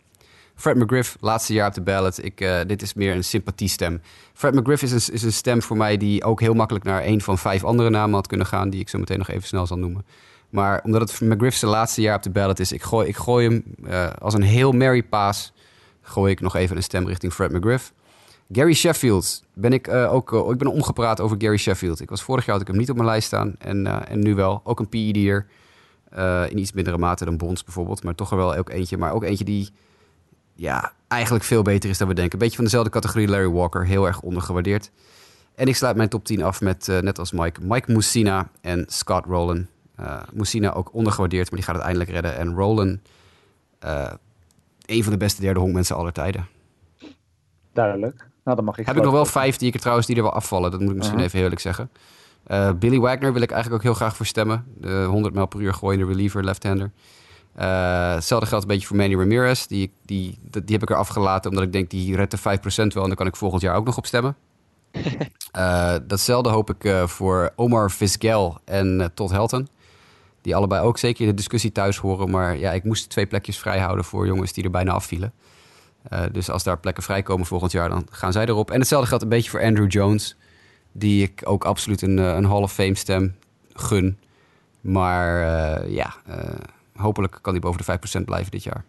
[0.55, 2.25] Fred McGriff, laatste jaar op de ballot.
[2.25, 4.01] Ik, uh, dit is meer een sympathiestem.
[4.35, 7.21] Fred McGriff is een, is een stem voor mij die ook heel makkelijk naar een
[7.21, 9.79] van vijf andere namen had kunnen gaan, die ik zo meteen nog even snel zal
[9.79, 10.05] noemen.
[10.51, 13.49] Maar omdat het McGriff zijn laatste jaar op de ballot is, ik gooi, ik gooi
[13.49, 15.53] hem uh, als een heel Mary paas
[16.11, 17.93] gooi ik nog even een stem richting Fred McGriff.
[18.53, 19.45] Gary Sheffield.
[19.55, 22.01] Ben ik, uh, ook, uh, ik ben omgepraat over Gary Sheffield.
[22.01, 23.55] Ik was vorig jaar had ik hem niet op mijn lijst staan.
[23.59, 24.61] En, uh, en nu wel.
[24.65, 25.47] Ook een PED'er.
[26.17, 28.03] Uh, in iets mindere mate dan Bonds bijvoorbeeld.
[28.03, 28.97] Maar toch wel ook eentje.
[28.97, 29.71] Maar ook eentje die
[30.55, 32.33] ja, eigenlijk veel beter is dan we denken.
[32.33, 33.87] Een beetje van dezelfde categorie Larry Walker.
[33.87, 34.91] Heel erg ondergewaardeerd.
[35.55, 39.27] En ik sluit mijn top 10 af met, net als Mike, Mike Moussina en Scott
[39.27, 39.67] Rowland.
[40.33, 42.37] Moussina ook ondergewaardeerd, maar die gaat het eindelijk redden.
[42.37, 42.99] En Rowland,
[44.91, 46.49] een van de beste derde honkmensen aller tijden.
[47.73, 48.29] Duidelijk.
[48.45, 50.23] Nou, dan mag ik Heb ik nog wel vijf die ik er trouwens die er
[50.23, 50.71] wel afvallen.
[50.71, 51.33] Dat moet ik misschien uh -huh.
[51.33, 51.91] even eerlijk zeggen.
[52.47, 54.65] Uh, Billy Wagner wil ik eigenlijk ook heel graag voor stemmen.
[54.77, 56.91] De 100 mijl per uur gooiende reliever, left-hander.
[57.59, 59.67] Uh, hetzelfde geldt een beetje voor Manny Ramirez.
[59.67, 62.43] Die, die, die, die heb ik er afgelaten omdat ik denk die redt de 5%
[62.43, 63.03] wel.
[63.03, 64.37] En dan kan ik volgend jaar ook nog op stemmen.
[65.57, 69.69] uh, datzelfde hoop ik voor Omar Vizgel en Todd Helton.
[70.43, 72.31] Die allebei ook zeker in de discussie thuis horen.
[72.31, 75.33] Maar ja, ik moest twee plekjes vrij houden voor jongens die er bijna afvielen.
[76.13, 78.71] Uh, dus als daar plekken vrijkomen volgend jaar, dan gaan zij erop.
[78.71, 80.37] En hetzelfde geldt een beetje voor Andrew Jones.
[80.93, 83.35] Die ik ook absoluut een, een Hall of Fame stem
[83.73, 84.19] gun.
[84.81, 86.35] Maar uh, ja, uh,
[86.97, 88.85] hopelijk kan hij boven de 5% blijven dit jaar.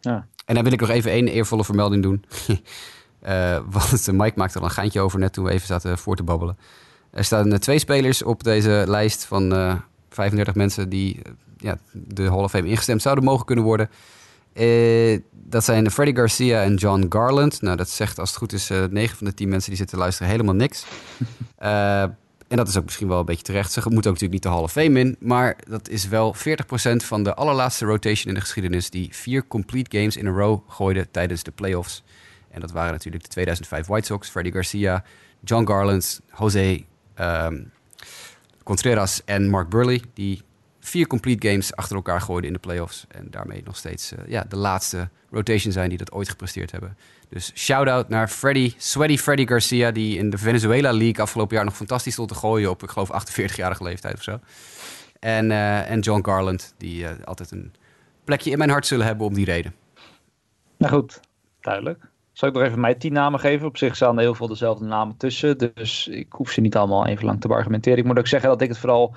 [0.00, 0.26] Ja.
[0.44, 2.24] En dan wil ik nog even één eervolle vermelding doen.
[3.70, 6.58] want Mike maakte er een geintje over net toen we even zaten voor te babbelen.
[7.10, 9.52] Er staan twee spelers op deze lijst van
[10.20, 11.22] 35 mensen die
[11.56, 13.90] ja, de Hall of Fame ingestemd zouden mogen kunnen worden.
[14.54, 17.62] Uh, dat zijn Freddie Garcia en John Garland.
[17.62, 19.98] Nou, dat zegt als het goed is uh, 9 van de 10 mensen die zitten
[19.98, 20.84] luisteren helemaal niks.
[21.62, 22.02] uh,
[22.48, 23.72] en dat is ook misschien wel een beetje terecht.
[23.72, 25.16] Ze moeten ook natuurlijk niet de Hall of Fame in.
[25.20, 26.38] Maar dat is wel 40%
[26.96, 28.90] van de allerlaatste rotation in de geschiedenis...
[28.90, 32.02] die vier complete games in a row gooiden tijdens de playoffs.
[32.50, 35.04] En dat waren natuurlijk de 2005 White Sox, Freddie Garcia,
[35.44, 36.84] John Garland, Jose
[37.20, 37.70] um,
[38.62, 40.02] Contreras en Mark Burley...
[40.14, 40.42] die
[40.80, 43.04] vier complete games achter elkaar gooiden in de playoffs.
[43.08, 46.96] En daarmee nog steeds uh, ja, de laatste rotation zijn die dat ooit gepresteerd hebben.
[47.28, 49.90] Dus shout-out naar Freddy, Sweaty Freddy Garcia...
[49.90, 52.70] die in de Venezuela League afgelopen jaar nog fantastisch stond te gooien...
[52.70, 54.38] op, ik geloof, 48-jarige leeftijd of zo.
[55.20, 57.72] En, uh, en John Garland, die uh, altijd een
[58.24, 59.74] plekje in mijn hart zullen hebben om die reden.
[60.76, 61.20] Nou goed,
[61.60, 62.09] duidelijk.
[62.40, 63.66] Zal ik nog even mijn tien namen geven?
[63.66, 65.58] Op zich staan er heel veel dezelfde namen tussen.
[65.74, 67.98] Dus ik hoef ze niet allemaal even lang te argumenteren.
[67.98, 69.14] Ik moet ook zeggen dat ik het vooral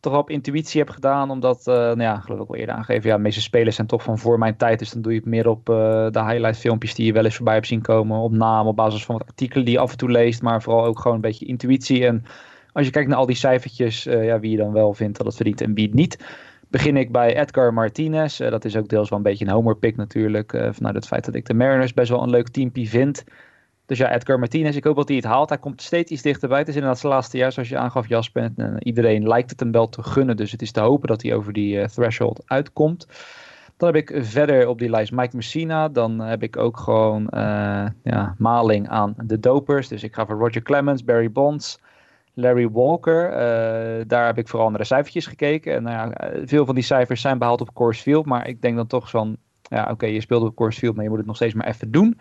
[0.00, 1.30] toch wel op intuïtie heb gedaan.
[1.30, 3.10] Omdat, uh, nou ja, geloof ik al eerder aangegeven.
[3.10, 4.78] Ja, de meeste spelers zijn toch van voor mijn tijd.
[4.78, 5.76] Dus dan doe je het meer op uh,
[6.10, 8.18] de highlight filmpjes die je wel eens voorbij hebt zien komen.
[8.18, 10.42] Op naam, op basis van wat artikelen die je af en toe leest.
[10.42, 12.06] Maar vooral ook gewoon een beetje intuïtie.
[12.06, 12.24] En
[12.72, 15.26] als je kijkt naar al die cijfertjes, uh, ja, wie je dan wel vindt dat
[15.26, 16.18] het verdient en wie het niet.
[16.72, 18.38] Begin ik bij Edgar Martinez.
[18.38, 20.50] dat is ook deels wel een beetje een homer pick natuurlijk.
[20.70, 23.24] vanuit het feit dat ik de Mariners best wel een leuk teampje vind.
[23.86, 25.48] Dus ja, Edgar Martinez, ik hoop dat hij het haalt.
[25.48, 26.58] Hij komt steeds iets dichterbij.
[26.58, 28.50] Het is inderdaad zijn laatste jaar, zoals je aangaf, Jasper.
[28.56, 30.36] En iedereen lijkt het hem wel te gunnen.
[30.36, 33.06] Dus het is te hopen dat hij over die threshold uitkomt.
[33.76, 35.88] Dan heb ik verder op die lijst Mike Messina.
[35.88, 37.28] Dan heb ik ook gewoon
[38.02, 39.88] ja, maling aan de dopers.
[39.88, 41.78] Dus ik ga voor Roger Clemens, Barry Bonds,
[42.34, 43.30] Larry Walker.
[43.30, 45.74] Uh, daar heb ik vooral naar de cijfertjes gekeken.
[45.74, 48.26] En nou ja, veel van die cijfers zijn behaald op Coors Field.
[48.26, 51.04] Maar ik denk dan toch van, ja oké, okay, je speelt op Coors Field, maar
[51.04, 52.18] je moet het nog steeds maar even doen.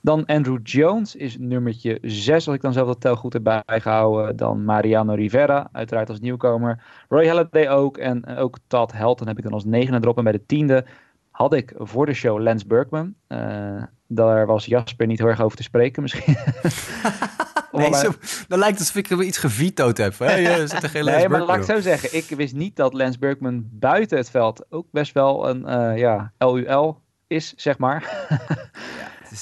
[0.00, 4.36] Dan Andrew Jones is nummertje 6, als ik dan zelf dat telgoed heb bijgehouden.
[4.36, 6.82] Dan Mariano Rivera, uiteraard als nieuwkomer.
[7.08, 7.96] Roy Halladay ook.
[7.96, 10.16] En ook Todd Helton heb ik dan als negende erop.
[10.18, 10.84] En bij de tiende
[11.30, 13.14] had ik voor de show Lance Berkman.
[13.28, 16.36] Uh, daar was Jasper niet heel erg over te spreken misschien.
[17.76, 18.12] nee, zo,
[18.48, 20.18] dan lijkt het alsof ik iets gevetoed heb.
[20.18, 20.34] Hè?
[20.34, 22.16] Je zit er geen nee, maar laat ik zo zeggen.
[22.16, 26.32] Ik wist niet dat Lance Berkman buiten het veld ook best wel een uh, ja,
[26.38, 28.02] LUL is, zeg maar.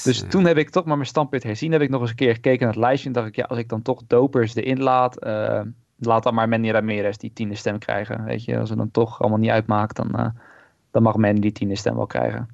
[0.03, 0.29] Dus uh...
[0.29, 1.71] toen heb ik toch maar mijn standpunt herzien.
[1.71, 3.07] Heb ik nog eens een keer gekeken naar het lijstje.
[3.07, 5.25] En dacht ik, ja, als ik dan toch dopers erin laat.
[5.25, 5.61] Uh,
[5.97, 8.23] laat dan maar Manny Ramirez die tiende stem krijgen.
[8.23, 9.95] Weet je, als het dan toch allemaal niet uitmaakt.
[9.95, 10.27] Dan, uh,
[10.91, 12.47] dan mag Manny die tiende stem wel krijgen.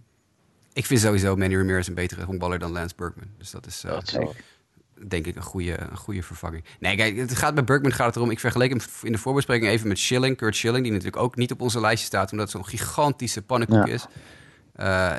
[0.74, 3.28] Ik vind sowieso Manny Ramirez een betere honkballer dan Lance Berkman.
[3.38, 4.20] Dus dat is, dat
[5.08, 6.64] denk ik, een goede, een goede vervanging.
[6.80, 8.32] Nee, kijk, het gaat met Berkman gaat het erom.
[8.32, 10.38] Ik vergeleek hem in de voorbespreking even met Schilling.
[10.38, 12.32] Kurt Schilling, die natuurlijk ook niet op onze lijstje staat.
[12.32, 13.94] Omdat het zo'n gigantische pannenkoek ja.
[13.94, 14.06] is.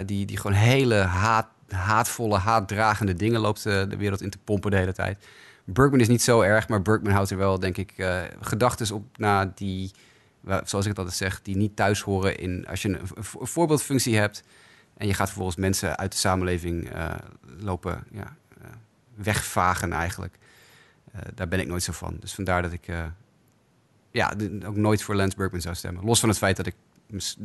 [0.07, 4.71] die, die gewoon hele haat haatvolle, haatdragende dingen loopt uh, de wereld in te pompen
[4.71, 5.27] de hele tijd.
[5.65, 9.05] Bergman is niet zo erg, maar Bergman houdt er wel, denk ik, uh, gedachten op
[9.17, 9.91] na die,
[10.45, 14.17] zoals ik het altijd zeg, die niet thuis horen in als je een, een voorbeeldfunctie
[14.17, 14.43] hebt
[14.97, 16.91] en je gaat vervolgens mensen uit de samenleving
[17.59, 18.37] lopen ja,
[19.23, 20.35] wegvagen eigenlijk.
[21.35, 22.17] daar ben ik nooit zo van.
[22.21, 22.87] Dus vandaar dat ik
[24.11, 24.33] ja,
[24.67, 26.05] ook nooit voor Lance Bergman zou stemmen.
[26.05, 26.75] Los van het feit dat ik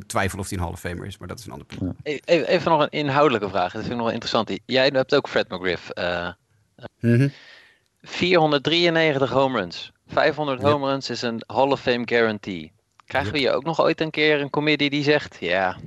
[0.07, 1.93] twijfel of hij een Hall of Famer is, maar dat is een ander punt.
[2.03, 3.71] Even, even, nog een inhoudelijke vraag.
[3.71, 4.51] Dat vind ik nog wel interessant.
[4.65, 5.89] Jij hebt ook Fred McGriff.
[5.93, 6.29] Uh,
[6.99, 7.31] mm -hmm.
[8.01, 9.91] 493 home runs.
[10.07, 10.71] 500 yep.
[10.71, 12.71] home runs is een Hall of Fame guarantee.
[13.05, 15.77] Krijgen we hier ook nog ooit een keer een comedie die zegt, ja...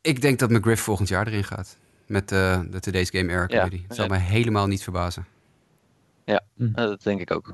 [0.00, 1.76] Ik denk dat McGriff volgend jaar erin gaat.
[2.14, 3.76] Met uh, de Today's Game Era comedy.
[3.76, 3.82] Ja.
[3.86, 5.26] Het zou mij helemaal niet verbazen.
[6.24, 6.72] Ja, mm.
[6.74, 7.52] dat denk ik ook.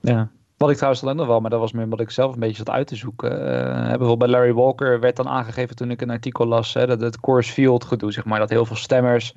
[0.00, 2.40] Ja, Wat ik trouwens dan nog wel, maar dat was meer omdat ik zelf een
[2.40, 3.30] beetje zat uit te zoeken.
[3.32, 7.00] Uh, bijvoorbeeld bij Larry Walker werd dan aangegeven toen ik een artikel las, hè, dat
[7.00, 9.34] het Coors Field gedoe, zeg maar, dat heel veel stemmers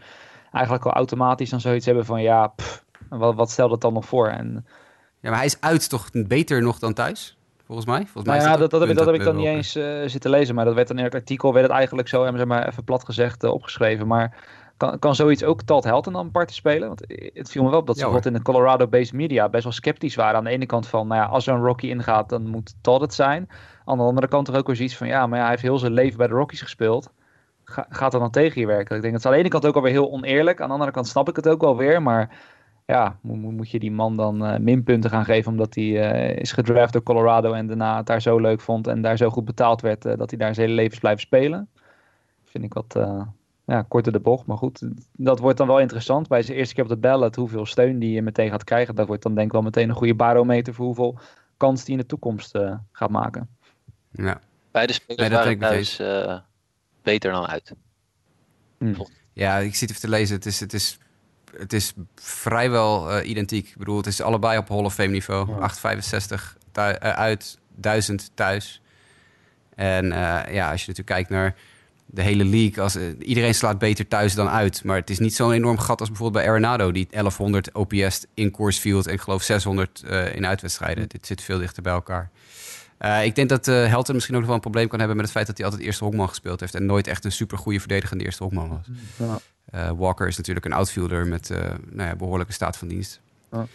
[0.51, 4.05] eigenlijk al automatisch dan zoiets hebben van ja, pff, wat, wat stelt het dan nog
[4.05, 4.27] voor?
[4.27, 4.65] En,
[5.19, 7.37] ja, maar hij is uit toch beter nog dan thuis?
[7.67, 7.97] Volgens mij.
[7.97, 10.30] Volgens nou mij ja, dat, dat, heb, dat heb ik dan niet eens uh, zitten
[10.30, 10.56] lezen.
[10.56, 13.06] Maar dat werd dan in het artikel werd het eigenlijk zo, zeg maar, even plat
[13.06, 14.08] gezegd, uh, opgeschreven.
[14.08, 14.38] Maar
[14.77, 16.88] kan, kan zoiets ook Todd Helton dan apart spelen?
[16.88, 17.03] Want
[17.34, 20.15] het viel me wel op dat ze bijvoorbeeld in de Colorado-based media best wel sceptisch
[20.15, 20.38] waren.
[20.38, 23.01] Aan de ene kant van, nou ja, als er een Rocky ingaat, dan moet Todd
[23.01, 23.49] het zijn.
[23.86, 25.77] Aan de andere kant er ook weer zoiets van, ja, maar ja, hij heeft heel
[25.77, 27.12] zijn leven bij de Rockies gespeeld.
[27.89, 28.95] gaat er dan tegen je werken?
[28.95, 30.62] Ik denk, het is aan de ene kant ook alweer heel oneerlijk.
[30.62, 32.30] Aan de andere kant snap ik het ook wel weer, maar
[32.88, 36.52] ja, moet, moet je die man dan uh, minpunten gaan geven omdat hij uh, is
[36.52, 39.82] gedraft door Colorado en daarna het daar zo leuk vond en daar zo goed betaald
[39.82, 41.69] werd uh, dat hij daar zijn hele leven is blijven spelen?
[42.45, 42.95] Vind ik wat
[43.65, 44.45] ja, korter de bocht.
[44.45, 46.28] Maar goed, dat wordt dan wel interessant.
[46.28, 48.95] Bij zijn eerste keer op de ballot, hoeveel steun die je meteen gaat krijgen.
[48.95, 51.19] Dat wordt dan denk ik wel meteen een goede barometer voor hoeveel
[51.58, 52.58] kans die in de toekomst
[52.91, 53.50] gaat maken.
[54.12, 54.39] Ja.
[54.71, 55.97] Beide spelers nee, waren thuis
[57.04, 57.76] beter dan uit.
[58.78, 59.08] Hmm.
[59.34, 60.36] Ja, ik zit even te lezen.
[60.36, 61.00] Het is, het is
[61.57, 63.67] het is vrijwel uh, identiek.
[63.67, 65.47] Ik bedoel, het is allebei op Hall of Fame niveau.
[65.47, 65.53] Ja.
[65.53, 68.81] 865 uh, uit, 1000 thuis.
[69.75, 70.12] En uh,
[70.51, 71.55] ja, als je natuurlijk kijkt naar
[72.05, 74.83] de hele league, als, iedereen slaat beter thuis dan uit.
[74.83, 78.51] Maar het is niet zo'n enorm gat als bijvoorbeeld bij Arenado, die 1100 OPS in
[78.51, 81.10] course field en ik geloof 600 in uitwedstrijden.
[81.10, 82.31] Dit zit veel dichter bij elkaar.
[82.99, 85.36] Uh, ik denk dat uh, misschien ook nog wel een probleem kan hebben met het
[85.36, 88.23] feit dat hij altijd eerste honkman gespeeld heeft en nooit echt een super goede verdedigende
[88.23, 88.88] eerste honkman was.
[89.15, 89.39] Ja.
[89.75, 91.49] Uh, Walker is natuurlijk een outfielder met
[91.89, 93.21] nou ja, behoorlijke staat van dienst.
[93.51, 93.65] Ja.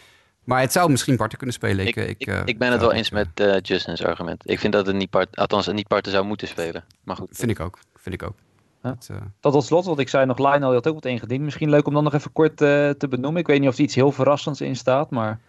[0.43, 1.87] Maar het zou misschien parten kunnen spelen.
[1.87, 3.27] Ik, ik, ik, ik ben het wel eens met
[3.61, 4.49] Justin's argument.
[4.49, 6.83] Ik vind dat het niet part, althans niet parten zou moeten spelen.
[7.03, 7.27] Maar goed.
[7.31, 7.79] Vind ik ook.
[7.95, 8.35] Vind ik ook.
[8.83, 8.89] Ja.
[8.89, 11.41] Dat, dat tot slot, want ik zei nog, Lionel had ook wat ingediend.
[11.41, 13.41] Misschien leuk om dan nog even kort te benoemen.
[13.41, 15.39] Ik weet niet of er iets heel verrassends in staat, maar...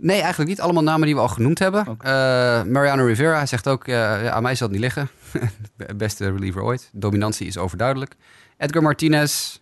[0.00, 0.60] Nee, eigenlijk niet.
[0.60, 1.88] Allemaal namen die we al genoemd hebben.
[1.88, 2.60] Okay.
[2.60, 5.08] Uh, Mariano Rivera zegt ook, uh, ja, aan mij zal het niet liggen.
[5.96, 6.90] Beste reliever ooit.
[6.92, 8.14] Dominantie is overduidelijk.
[8.56, 9.58] Edgar Martinez.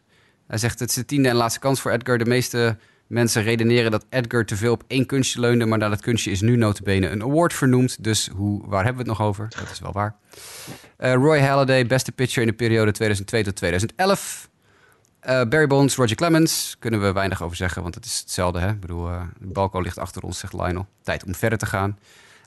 [0.46, 2.18] Hij zegt, het is de tiende en laatste kans voor Edgar.
[2.18, 5.66] De meeste mensen redeneren dat Edgar te veel op één kunstje leunde.
[5.66, 8.04] Maar dat kunstje is nu notabene een award vernoemd.
[8.04, 9.48] Dus hoe, waar hebben we het nog over?
[9.48, 10.14] Dat is wel waar.
[10.98, 14.48] Uh, Roy Halladay, beste pitcher in de periode 2002 tot 2011.
[15.28, 18.58] Uh, Barry Bonds, Roger Clemens, kunnen we weinig over zeggen, want het is hetzelfde.
[18.58, 18.70] Hè?
[18.70, 20.86] Ik bedoel, uh, Balco ligt achter ons, zegt Lionel.
[21.02, 21.98] Tijd om verder te gaan.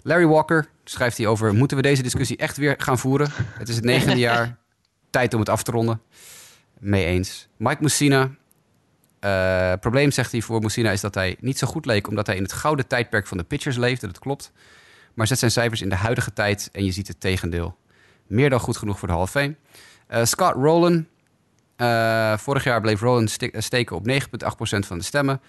[0.03, 3.31] Larry Walker schrijft hij over: moeten we deze discussie echt weer gaan voeren?
[3.33, 4.57] Het is het negende jaar.
[5.09, 6.01] Tijd om het af te ronden.
[6.79, 7.47] Mee eens.
[7.57, 8.29] Mike Mussina.
[9.23, 12.35] Uh, probleem, zegt hij voor Mussina, is dat hij niet zo goed leek omdat hij
[12.35, 14.07] in het gouden tijdperk van de pitchers leefde.
[14.07, 14.51] Dat klopt.
[15.13, 17.77] Maar zet zijn cijfers in de huidige tijd en je ziet het tegendeel.
[18.27, 19.55] Meer dan goed genoeg voor de Hall of Fame.
[20.23, 21.05] Scott Rowland
[21.81, 24.17] uh, vorig jaar bleef Roland steken op 9,8%
[24.79, 25.41] van de stemmen.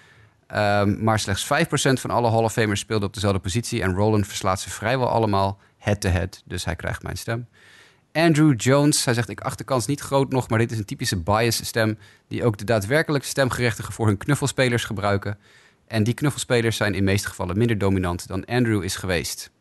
[0.51, 3.81] Uh, maar slechts 5% van alle Hall of Famers speelden op dezelfde positie.
[3.81, 6.43] En Roland verslaat ze vrijwel allemaal head-to-head.
[6.45, 7.47] Dus hij krijgt mijn stem.
[8.13, 10.85] Andrew Jones, hij zegt ik acht de kans niet groot nog, maar dit is een
[10.85, 11.97] typische bias stem
[12.27, 15.37] die ook de daadwerkelijke stemgerechtigen voor hun knuffelspelers gebruiken.
[15.87, 19.51] En die knuffelspelers zijn in meeste gevallen minder dominant dan Andrew is geweest.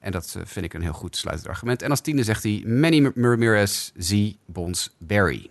[0.00, 1.82] En dat uh, vind ik een heel goed sluitend argument.
[1.82, 5.50] En als tiende zegt hij Manny Ramirez, Z, Bonds, Barry.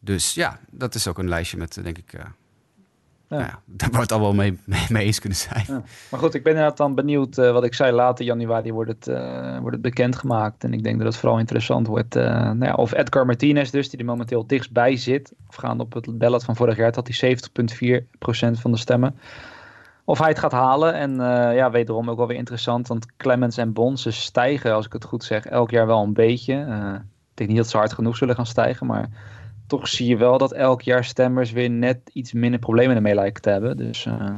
[0.00, 2.20] Dus ja, dat is ook een lijstje met, denk ik, uh,
[3.28, 3.36] ja.
[3.36, 5.64] Nou ja, daar wordt al wel mee, mee, mee, eens kunnen zijn.
[5.66, 5.82] Ja.
[6.10, 9.06] Maar goed, ik ben inderdaad dan benieuwd, uh, wat ik zei, later januari wordt het,
[9.08, 10.64] uh, wordt het bekendgemaakt.
[10.64, 12.14] En ik denk dat het vooral interessant wordt.
[12.14, 16.44] nou ja, of Edgar Martinez dus, die er momenteel dichtstbij zit, afgaand op het ballot
[16.44, 19.18] van vorig jaar, had hij 70,4% van de stemmen.
[20.04, 20.94] Of hij het gaat halen.
[20.94, 21.14] En
[21.54, 25.04] ja, wederom ook wel weer interessant, want Clemens en Bons ze stijgen, als ik het
[25.04, 26.54] goed zeg, elk jaar wel een beetje.
[27.30, 29.08] ik denk niet dat ze hard genoeg zullen gaan stijgen, maar
[29.66, 33.42] toch zie je wel dat elk jaar stemmers weer net iets minder problemen ermee lijken
[33.42, 33.76] te hebben.
[33.76, 34.30] Dus, uh,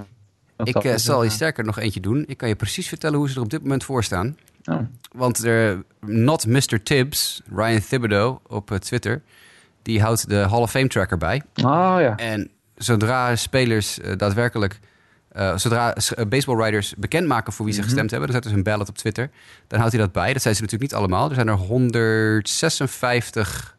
[0.64, 2.24] ik uh, zal je sterker nog eentje doen.
[2.26, 4.36] Ik kan je precies vertellen hoe ze er op dit moment voor staan.
[4.64, 4.78] Oh.
[5.12, 6.82] Want er, not Mr.
[6.82, 9.22] Tibbs, Ryan Thibodeau op uh, Twitter,
[9.82, 11.42] die houdt de Hall of Fame tracker bij.
[11.54, 12.16] Oh ja.
[12.16, 14.80] En zodra spelers daadwerkelijk
[15.36, 15.94] uh, zodra
[16.28, 17.88] baseballwriters bekendmaken voor wie ze mhm.
[17.88, 19.30] gestemd hebben, dan zetten ze een ballot op Twitter.
[19.66, 20.32] Dan houdt hij dat bij.
[20.32, 21.28] Dat zijn ze natuurlijk niet allemaal.
[21.28, 23.75] Er zijn er 156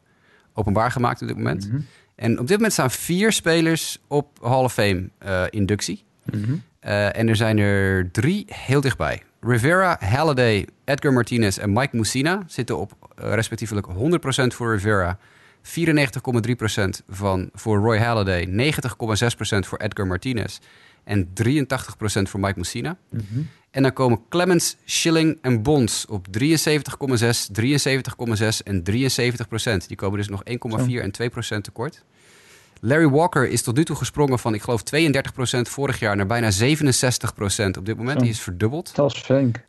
[0.58, 1.68] openbaar gemaakt op dit moment.
[1.68, 1.80] Mhm.
[2.14, 6.04] En op dit moment staan vier spelers op Hall of Fame uh, inductie.
[6.24, 6.52] Mhm.
[6.84, 9.22] uh, en er zijn er drie heel dichtbij.
[9.40, 12.92] Rivera, Halliday, Edgar Martinez en Mike Mussina zitten op
[13.22, 13.92] uh, respectievelijk 100%
[14.46, 15.18] voor Rivera,
[15.62, 20.58] 94,3% van voor Roy Halladay, 90,6% voor Edgar Martinez
[21.04, 21.30] en 83%
[22.22, 22.96] voor Mike Mussina.
[23.10, 23.48] Mm -hmm.
[23.70, 26.42] En dan komen Clemens, Schilling en Bonds op 73,6,
[27.60, 29.88] 73,6 en 73 procent.
[29.88, 32.04] Die komen dus nog 1,4 en 2 procent tekort.
[32.80, 36.50] Larry Walker is tot nu toe gesprongen van, ik geloof, 32% vorig jaar naar bijna
[36.50, 36.54] 67%
[37.78, 38.18] op dit moment.
[38.18, 38.24] Zo.
[38.24, 38.94] Die is verdubbeld.
[38.94, 39.60] Dat is flink.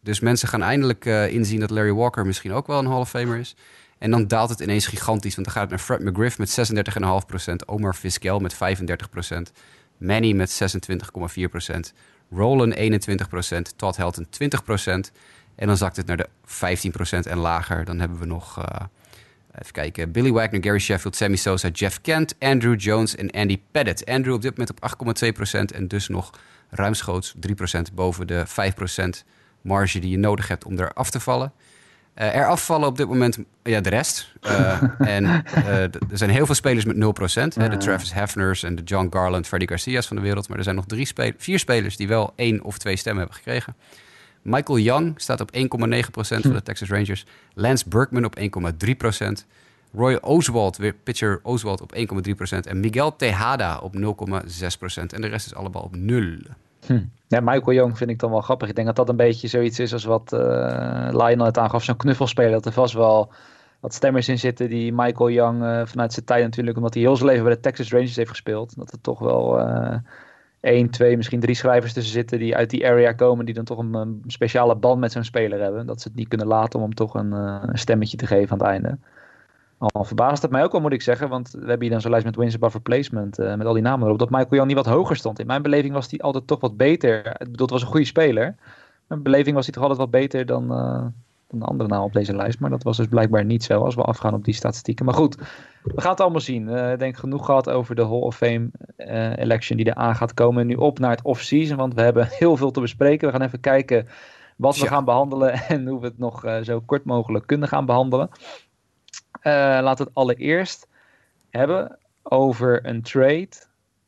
[0.00, 3.08] Dus mensen gaan eindelijk eh, inzien dat Larry Walker misschien ook wel een Hall of
[3.08, 3.56] Famer is.
[3.98, 6.58] En dan daalt het ineens gigantisch, want dan gaat het naar Fred McGriff met
[7.48, 8.58] 36,5%, Omar Vizquel met 35%,
[9.96, 10.60] Manny met
[11.70, 11.92] 26,4%,
[12.30, 15.12] Roland 21%, Todd Helton 20%.
[15.54, 17.84] En dan zakt het naar de 15% en lager.
[17.84, 18.86] Dan hebben we nog, eh,
[19.58, 24.06] even kijken, Billy Wagner, Gary Sheffield, Sammy Sosa, Jeff Kent, Andrew Jones en Andy Pettit.
[24.06, 26.30] Andrew op dit moment op 8,2% en dus nog
[26.70, 29.24] ruimschoots 3% boven de 5%
[29.60, 31.52] marge die je nodig hebt om er af te vallen.
[32.18, 34.32] Eh, er afvallen op dit moment ja, de rest.
[34.40, 34.82] Eh,
[35.16, 36.98] en eh, er zijn heel veel spelers met 0%.
[37.54, 37.76] Hè, de.
[37.76, 40.48] Travis Hefners en de John Garland, Freddie Garcia's van de wereld.
[40.48, 43.42] Maar er zijn nog drie spe- vier spelers die wel één of twee stemmen hebben
[43.42, 43.74] gekregen.
[44.42, 45.60] Michael Young staat op 1,9%
[46.20, 47.26] voor de Texas Rangers.
[47.54, 49.46] Lance Berkman op 1,3%.
[49.94, 52.58] Roy Oswald, weer pitcher Oswald op 1,3%.
[52.60, 54.00] En Miguel Tejada op 0,6%.
[55.06, 56.36] En de rest is allemaal op 0.
[56.88, 57.00] Hm.
[57.26, 58.68] Ja, Michael Young vind ik dan wel grappig.
[58.68, 61.84] Ik denk dat dat een beetje zoiets is als wat eh Lionel het aangaf.
[61.84, 62.50] Zo'n knuffelspeler.
[62.50, 63.32] Dat er vast wel
[63.80, 67.16] wat stemmers in zitten die Michael Young eh, vanuit zijn tijd natuurlijk, omdat hij heel
[67.16, 68.76] zijn leven bij de Texas Rangers heeft gespeeld.
[68.76, 69.96] Dat er toch wel eh
[70.60, 73.44] één, twee, misschien drie schrijvers tussen zitten die uit die area komen.
[73.44, 75.86] Die dan toch een, speciale band met zo'n speler hebben.
[75.86, 78.58] Dat ze het niet kunnen laten om hem toch een, een stemmetje te geven aan
[78.58, 78.98] het einde.
[79.78, 81.28] Al verbaast het mij ook al, moet ik zeggen.
[81.28, 83.38] Want we hebben hier dan zo'n lijst met wins above replacement.
[83.38, 84.18] eh, met al die namen erop.
[84.18, 85.38] Dat Michael Young niet wat hoger stond.
[85.38, 87.26] In mijn beleving was hij altijd toch wat beter.
[87.26, 88.44] Ik bedoel, het was een goede speler.
[88.46, 88.54] In
[89.06, 91.06] mijn beleving was hij toch altijd wat beter dan, eh,
[91.48, 92.60] dan de andere namen op deze lijst.
[92.60, 95.04] Maar dat was dus blijkbaar niet zo als we afgaan op die statistieken.
[95.04, 95.36] Maar goed,
[95.82, 96.68] we gaan het allemaal zien.
[96.68, 98.70] Eh, ik denk genoeg gehad over de Hall of Fame
[99.36, 100.66] election die eraan gaat komen.
[100.66, 103.26] Nu op naar het off-season, want we hebben heel veel te bespreken.
[103.28, 104.08] We gaan even kijken
[104.56, 104.88] wat we Ja.
[104.90, 108.28] gaan behandelen en hoe we het nog zo kort mogelijk kunnen gaan behandelen.
[109.40, 110.88] Eh, laten we het allereerst
[111.50, 113.48] hebben over een trade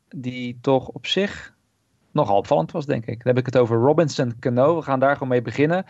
[0.09, 1.53] die toch op zich
[2.11, 3.17] nogal opvallend was, denk ik.
[3.17, 4.75] Dan heb ik het over Robinson Cano.
[4.75, 5.85] We gaan daar gewoon mee beginnen.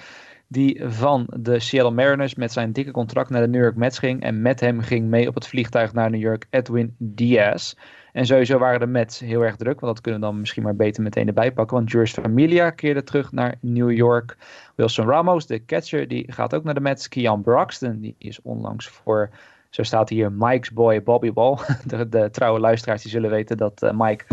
[0.48, 4.22] Die van de Seattle Mariners met zijn dikke contract naar de New York Mets ging.
[4.22, 7.74] En met hem ging mee op het vliegtuig naar New York Edwin Diaz.
[8.14, 9.80] En sowieso waren de Mets heel erg druk.
[9.80, 11.78] Want dat kunnen we dan misschien maar beter meteen erbij pakken.
[11.78, 14.38] Want George Familia keerde terug naar New York.
[14.76, 17.08] Wilson Ramos, de catcher, die gaat ook naar de Mets.
[17.08, 19.30] Kian Braxton, die is onlangs voor...
[19.70, 21.58] Zo staat hier Mike's boy Bobby Ball.
[21.86, 24.26] De, de trouwe luisteraars die zullen weten dat eh, Mike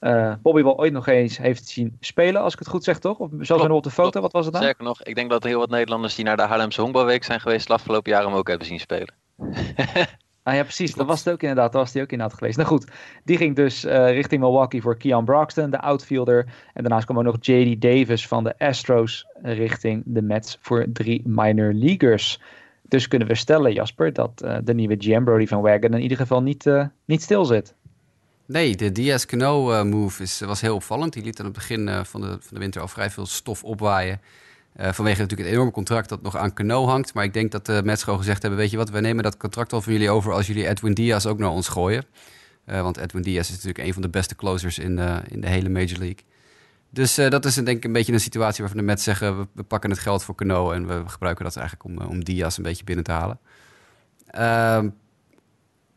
[0.00, 2.42] eh Bobby Ball ooit nog eens heeft zien spelen.
[2.42, 3.18] Als ik het goed zeg, toch?
[3.18, 4.20] Of zelfs nog op de foto.
[4.20, 4.64] Wat was het nou?
[4.64, 7.66] Sterker nog, ik denk dat heel wat Nederlanders die naar de Haarlemse Honkbalweek zijn geweest
[7.66, 9.14] de afgelopen jaren hem ook hebben zien spelen.
[10.48, 10.94] Ah ja, precies.
[10.94, 11.72] Dat was het ook inderdaad.
[11.72, 12.56] Dat was die ook inderdaad geweest.
[12.56, 12.86] Nou goed,
[13.24, 16.44] die ging dus eh, richting Milwaukee voor Keon Broxton, de outfielder.
[16.74, 17.80] En daarnaast kwam ook nog J.D.
[17.80, 22.40] Davis van de Astros richting de Mets voor drie minor leaguers.
[22.82, 26.16] Dus kunnen we stellen, Jasper, dat eh, de nieuwe GM Brody van Wagon in ieder
[26.16, 27.74] geval niet, eh, niet stil zit.
[28.46, 31.12] Nee, de Diaz Cano eh, move is, was heel opvallend.
[31.12, 34.20] Die liet aan het begin van, de, van de winter al vrij veel stof opwaaien.
[34.72, 37.14] Eh, vanwege natuurlijk het enorme contract dat nog aan Cano hangt.
[37.14, 38.60] Maar ik denk dat de Mets gewoon gezegd hebben...
[38.60, 40.32] weet je wat, we nemen dat contract al van jullie over...
[40.32, 42.04] als jullie Edwin Diaz ook naar ons gooien.
[42.64, 45.48] Eh, want Edwin Diaz is natuurlijk een van de beste closers in de, in de
[45.48, 46.24] hele Major League.
[46.90, 49.48] Dus eh, dat is denk ik een beetje een situatie waarvan de Mets zeggen...
[49.52, 52.56] we, pakken het geld voor Cano en we gebruiken dat eigenlijk om, eh, om Diaz
[52.56, 53.38] een beetje binnen te halen.
[54.26, 54.88] Ehm,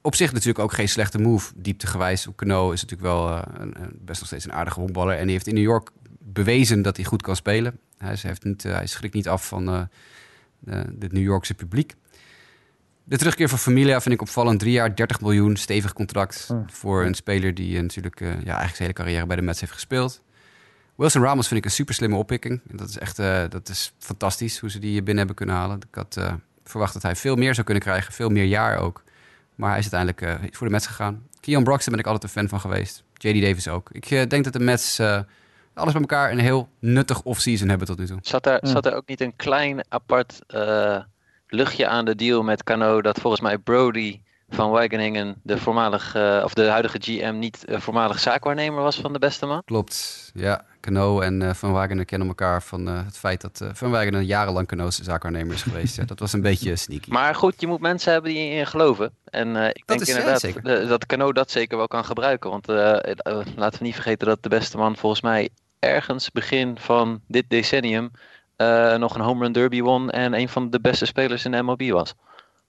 [0.01, 2.27] op zich natuurlijk ook geen slechte move, dieptegewijs.
[2.35, 5.15] Cano is natuurlijk wel eh, een- best nog steeds een aardige honkballer.
[5.17, 5.89] En die heeft in New York
[6.33, 7.79] bewezen dat hij goed kan spelen.
[7.97, 9.81] Hij, heeft niet, eh, hij schrikt niet af van eh
[10.61, 11.93] de, het New Yorkse publiek.
[13.03, 14.59] De terugkeer van Familia vind ik opvallend.
[14.59, 16.45] Drie jaar, 30 miljoen, stevig contract.
[16.47, 16.65] Hmm.
[16.69, 19.59] Voor een speler die eh, natuurlijk eh, ja, eigenlijk zijn hele carrière bij de Mets
[19.59, 20.21] heeft gespeeld.
[20.95, 22.61] Wilson Ramos vind ik een super slimme oppikking.
[22.71, 25.77] Dat is echt eh, dat is fantastisch hoe ze die binnen hebben kunnen halen.
[25.77, 28.13] Ik had eh, verwacht dat hij veel meer zou kunnen krijgen.
[28.13, 29.03] Veel meer jaar ook.
[29.61, 31.27] Maar hij is uiteindelijk eh, voor de Mets gegaan.
[31.39, 33.03] Keon Broxton ben ik altijd een fan van geweest.
[33.13, 33.41] J.D.
[33.41, 33.89] Davis ook.
[33.91, 35.19] Ik eh, denk dat de Mets eh,
[35.73, 38.19] alles bij elkaar een heel nuttig off-season hebben tot nu toe.
[38.21, 40.99] Zat er, zat er ook niet een klein apart eh,
[41.47, 46.41] luchtje aan de deal met Cano dat volgens mij Brody van Wageningen, de, voormalig, eh,
[46.43, 49.61] of de huidige GM, niet eh, voormalig zaakwaarnemer was van de beste man?
[49.65, 50.65] Klopt, ja.
[50.81, 54.25] Cano en eh, Van Wagenen kennen elkaar van eh, het feit dat eh, Van Wagenen
[54.25, 55.95] jarenlang Cano's zaakwaarnemer is geweest.
[55.95, 57.09] ja, dat was een beetje sneaky.
[57.09, 59.11] Maar goed, je moet mensen hebben die in geloven.
[59.23, 62.49] En ik denk ja, inderdaad dat Cano dat zeker wel kan gebruiken.
[62.49, 62.67] Want
[63.55, 68.11] laten we niet vergeten dat de beste man volgens mij ergens begin van dit decennium
[68.97, 71.89] nog een home run derby won en een van de beste spelers in de MLB
[71.89, 72.13] was.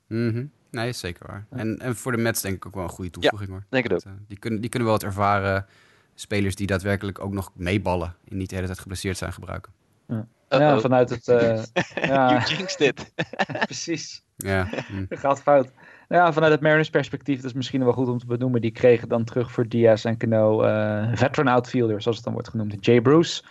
[0.06, 0.44] Mhm.
[0.70, 1.46] Nee, is zeker waar.
[1.50, 3.64] En, en voor de Mets denk ik ook wel een goede toevoeging hoor.
[3.68, 4.12] Denk het ook.
[4.28, 5.66] Die, kunnen, die kunnen wel het ervaren
[6.14, 9.72] spelers die daadwerkelijk ook nog meeballen en niet de hele tijd geblesseerd zijn gebruiken.
[10.08, 10.78] Ja, Uh-oh.
[10.78, 11.28] vanuit het...
[11.38, 11.62] eh,
[11.94, 13.12] ja, You jinxed it.
[13.64, 14.22] precies.
[14.36, 14.68] Ja.
[14.88, 15.04] hm.
[15.08, 15.70] gaat fout.
[16.08, 18.60] Nou ja, vanuit het Mariners perspectief, dat is misschien wel goed om te benoemen.
[18.60, 22.48] Die kregen dan terug voor Diaz en Cano eh, veteran outfielder, zoals het dan wordt
[22.48, 22.84] genoemd.
[22.84, 23.42] Jay Bruce,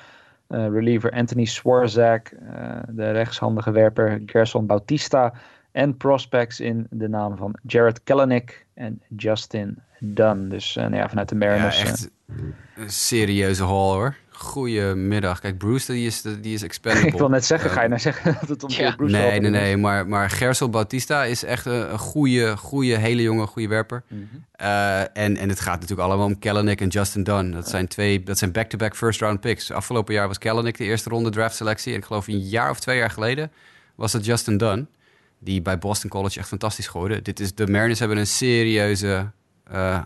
[0.48, 5.34] eh, reliever Anthony Swarzak, eh, de rechtshandige werper Gerson Bautista.
[5.72, 10.50] En prospects in de naam van Jared Kelenic en Justin Dunn.
[10.50, 11.82] Dus eh, nou ja, vanuit de Ja, Mariners.
[11.82, 12.10] echt
[12.76, 14.16] een serieuze haul hoor.
[14.30, 15.40] Goedemiddag.
[15.40, 17.08] Kijk, Bruce die is, die is expendable.
[17.12, 18.96] ik wil net zeggen, ga je nou zeggen dat het om Ja.
[18.96, 19.42] Bruce Nee, gaat?
[19.42, 19.78] nee, nee.
[19.78, 24.04] Maar, maar Gersel Bautista is echt een, een goede, goede, hele jonge, goede werper.
[24.08, 24.22] Mhm.
[24.52, 27.52] Eh, en, en het gaat natuurlijk allemaal om Kellenic en Justin Dunn.
[27.52, 29.72] Dat zijn twee, dat zijn back-to-back first round picks.
[29.72, 31.92] Afgelopen jaar was Kellenic de eerste ronde draft selectie.
[31.94, 33.52] En ik geloof een jaar of twee jaar geleden
[33.96, 34.88] was dat Justin Dunn.
[35.40, 37.22] Die bij Boston College echt fantastisch gooide.
[37.22, 39.32] Dit is, de Mariners hebben een serieuze
[39.64, 40.02] eh,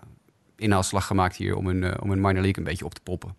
[0.57, 3.35] inhaalslag gemaakt hier om hun, eh, om hun minor league een beetje op te poppen.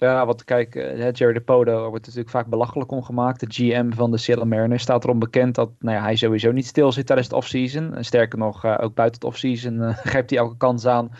[0.00, 3.40] Ja, wat kijk, eh, Jerry de Podo wordt natuurlijk vaak belachelijk om gemaakt.
[3.40, 6.66] De GM van de Seattle Mariners staat erom bekend dat nou ja, hij sowieso niet
[6.66, 7.94] stil zit tijdens het offseason.
[8.00, 11.10] Sterker nog, eh, ook buiten het offseason eh, grijpt hij elke kans aan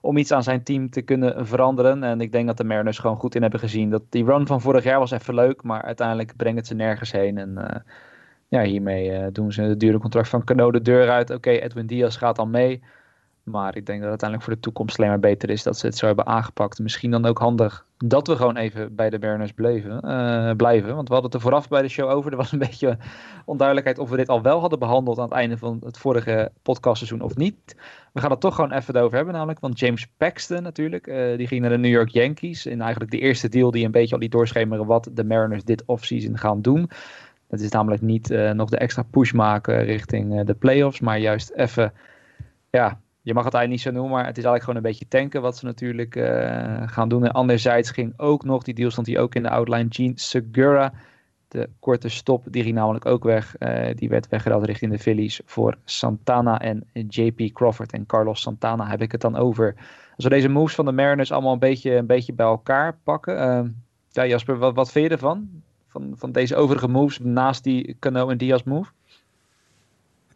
[0.00, 2.02] om iets aan zijn team te kunnen veranderen.
[2.02, 4.60] En ik denk dat de Mariners gewoon goed in hebben gezien dat die run van
[4.60, 7.38] vorig jaar was even leuk, maar uiteindelijk brengt het ze nergens heen.
[7.38, 7.84] En
[8.48, 11.30] ja, hiermee doen ze het dure contract van Cano de deur uit.
[11.30, 12.82] Oké, Edwin Diaz gaat dan mee.
[13.42, 15.86] Maar ik denk dat het uiteindelijk voor de toekomst alleen maar beter is dat ze
[15.86, 16.78] het zo hebben aangepakt.
[16.78, 20.94] Misschien dan ook handig dat we gewoon even bij de Mariners bleven, eh, blijven.
[20.94, 22.30] Want we hadden het er vooraf bij de show over.
[22.30, 22.98] Er was een beetje
[23.44, 27.20] onduidelijkheid of we dit al wel hadden behandeld aan het einde van het vorige podcastseizoen
[27.20, 27.76] of niet.
[28.12, 29.60] We gaan het toch gewoon even over hebben namelijk.
[29.60, 32.66] Want James Paxton natuurlijk, eh, die ging naar de New York Yankees.
[32.66, 35.82] En eigenlijk de eerste deal die een beetje al liet doorschemeren wat de Mariners dit
[35.86, 36.90] offseason gaan doen.
[37.48, 41.50] Dat is namelijk niet eh, nog de extra push maken richting de playoffs, maar juist
[41.50, 41.92] even,
[42.70, 45.18] ja, je mag het eigenlijk niet zo noemen, maar het is eigenlijk gewoon een beetje
[45.18, 47.24] tanken wat ze natuurlijk eh, gaan doen.
[47.24, 50.92] En anderzijds ging ook nog, die deal stond hier ook in de outline, Gene Segura,
[51.48, 53.56] de korte stop, die ging namelijk ook weg.
[53.56, 57.92] Eh, die werd weggeruild richting de Phillies voor Santana en JP Crawford.
[57.92, 59.74] En Carlos Santana heb ik het dan over.
[60.16, 63.38] Als we deze moves van de Mariners allemaal een beetje, een beetje bij elkaar pakken.
[63.38, 63.64] eh,
[64.10, 65.48] ja, Jasper, wat, wat vind je ervan?
[65.86, 68.90] Van, van deze overige moves naast die Cano en Diaz move?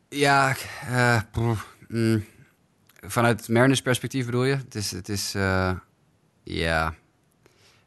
[0.08, 0.54] Ja,
[1.88, 2.24] mm.
[3.06, 4.54] Vanuit Mariners perspectief bedoel je?
[4.54, 5.72] Het is, het is, eh,
[6.42, 6.94] ja,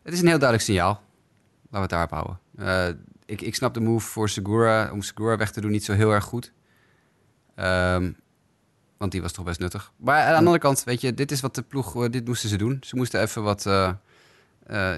[0.04, 1.04] het is een heel duidelijk signaal.
[1.70, 2.40] Laten we het daarop houden.
[2.58, 5.94] Eh, ik, ik snap de move voor Segura, om Segura weg te doen, niet zo
[5.94, 6.52] heel erg goed.
[7.56, 8.12] Ehm,
[8.98, 9.92] want die was toch best nuttig.
[9.98, 12.50] Maar aan de andere kant, weet je, dit is wat de ploeg, eh, dit moesten
[12.50, 12.78] ze doen.
[12.82, 13.64] Ze moesten even wat,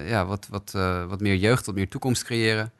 [0.06, 0.70] ja, wat, wat,
[1.08, 2.72] wat meer jeugd, wat meer toekomst creëren.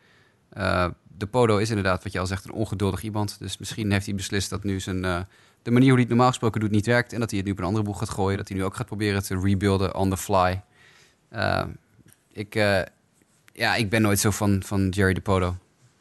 [1.17, 3.39] De Podo is inderdaad, wat je al zegt, een ongeduldig iemand.
[3.39, 5.27] Dus misschien heeft hij beslist dat nu zijn,
[5.63, 7.13] de manier hoe hij het normaal gesproken doet niet werkt.
[7.13, 8.37] En dat hij het nu op een andere boeg gaat gooien.
[8.37, 10.63] Dat hij nu ook gaat proberen te rebuilden on the fly.
[11.29, 11.65] Eh,
[12.33, 12.81] ik, eh,
[13.53, 15.57] ja, ik ben nooit zo van, van Jerry de Podo.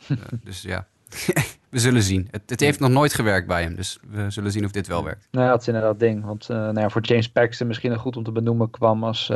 [0.08, 0.88] Eh, dus ja,
[1.70, 2.28] we zullen zien.
[2.32, 3.76] Het, het heeft nog nooit gewerkt bij hem.
[3.76, 5.28] Dus we zullen zien of dit wel werkt.
[5.32, 6.26] Nou ja, dat is inderdaad ding.
[6.26, 9.32] Want eh, nou ja, voor James Paxton misschien nog goed om te benoemen kwam als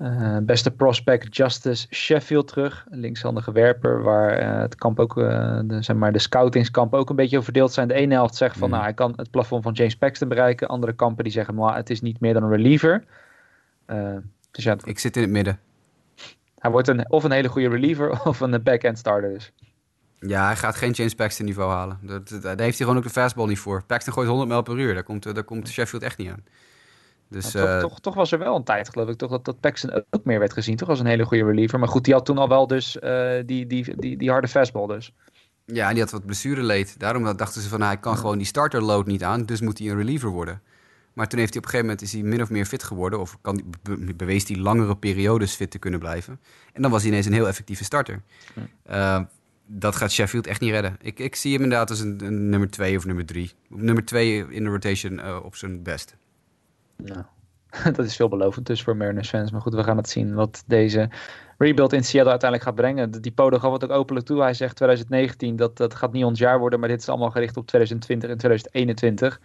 [0.00, 2.86] eh, beste prospect Justice Sheffield terug.
[2.90, 7.16] Linkshandige werper, waar eh, het kamp ook, eh, de, zeg maar, de scoutingskamp ook een
[7.16, 7.88] beetje over verdeeld zijn.
[7.88, 8.70] De ene helft zegt van, Mhm.
[8.70, 10.68] nou, hij kan het plafond van James Paxton bereiken.
[10.68, 13.04] Andere kampen die zeggen, maar het is niet meer dan een reliever.
[14.50, 15.58] Dus ja, het- Ik zit in het midden.
[16.58, 19.52] hij wordt een, of een hele goede reliever of een back-end starter dus.
[20.18, 21.98] Ja, hij gaat geen James Paxton niveau halen.
[22.02, 23.84] Daar heeft hij gewoon ook de fastball niet voor.
[23.84, 24.94] Paxton gooit 100 mijl per uur.
[24.94, 26.44] Daar komt, daar komt Sheffield echt niet aan.
[27.30, 29.60] Dus toch, eh, toch, toch was er wel een tijd, geloof ik, toch, dat, dat
[29.60, 30.76] Paxton ook meer werd gezien.
[30.76, 31.78] Toch als een hele goede reliever.
[31.78, 34.86] Maar goed, die had toen al wel dus eh, die, die, die, die harde fastball
[34.86, 35.12] dus.
[35.66, 36.98] ja, en die had wat blessureleed.
[36.98, 39.44] Daarom dachten ze van, nou, hij kan gewoon die starter load niet aan.
[39.44, 40.62] Dus moet hij een reliever worden.
[41.12, 43.20] Maar toen heeft hij op een gegeven moment is hij min of meer fit geworden.
[43.20, 46.40] Of kan, be- bewees hij langere periodes fit te kunnen blijven.
[46.72, 48.22] En dan was hij ineens een heel effectieve starter.
[48.54, 48.60] Hm.
[48.82, 49.20] Eh,
[49.66, 50.96] dat gaat Sheffield echt niet redden.
[51.00, 53.52] Ik, ik zie hem inderdaad als een, een nummer twee of nummer drie.
[53.68, 56.16] Nummer twee in de rotation eh, op zijn best.
[57.04, 57.24] Nou,
[57.96, 59.50] dat is veelbelovend dus voor Mariners fans.
[59.50, 61.08] Maar goed, we gaan het zien wat deze
[61.58, 63.22] rebuild in Seattle uiteindelijk gaat brengen.
[63.22, 64.40] Die Podo gaf het ook openlijk toe.
[64.40, 66.80] Hij zegt 2019, dat, dat gaat niet ons jaar worden.
[66.80, 69.40] Maar dit is allemaal gericht op 2020 en 2021.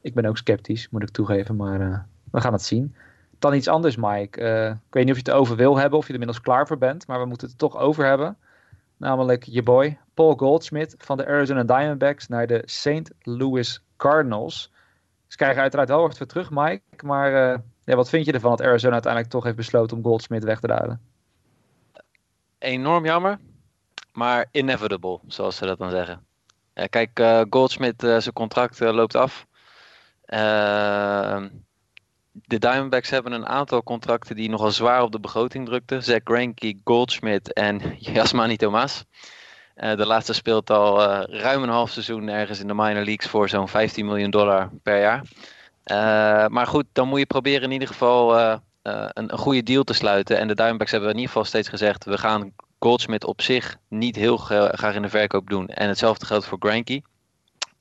[0.00, 1.56] Ik ben ook sceptisch, moet ik toegeven.
[1.56, 1.98] Maar eh,
[2.30, 2.94] we gaan het zien.
[3.38, 4.40] Dan iets anders, Mike.
[4.40, 6.66] Eh, ik weet niet of je het over wil hebben of je er inmiddels klaar
[6.66, 7.06] voor bent.
[7.06, 8.36] Maar we moeten het toch over hebben.
[8.96, 13.10] Namelijk je boy Paul Goldschmidt van de Arizona Diamondbacks naar de St.
[13.20, 14.71] Louis Cardinals.
[15.32, 16.82] Ze krijgen uiteraard wel wat voor terug, Mike.
[17.04, 20.44] Maar eh, ja, wat vind je ervan dat Arizona uiteindelijk toch heeft besloten om Goldschmidt
[20.44, 21.00] weg te ruilen?
[22.58, 23.38] Enorm jammer,
[24.12, 26.26] maar inevitable, zoals ze dat dan zeggen.
[26.90, 29.46] Kijk, eh, Goldschmidt, eh, zijn contract loopt af.
[30.24, 31.48] Ehm,
[32.32, 36.02] de Diamondbacks hebben een aantal contracten die nogal zwaar op de begroting drukten.
[36.02, 37.80] Zach Greinke, Goldschmidt en
[38.14, 39.04] Yasmani Thomas.
[39.74, 41.00] De laatste speelt al
[41.30, 45.00] ruim een half seizoen ergens in de minor leagues voor zo'n 15 miljoen dollar per
[45.00, 45.22] jaar.
[46.50, 48.38] maar goed, dan moet je proberen in ieder geval
[48.82, 50.38] een, een, goede deal te sluiten.
[50.38, 54.16] En de Diamondbacks hebben in ieder geval steeds gezegd: we gaan Goldsmith op zich niet
[54.16, 55.68] heel graag in de verkoop doen.
[55.68, 57.02] En hetzelfde geldt voor Granky.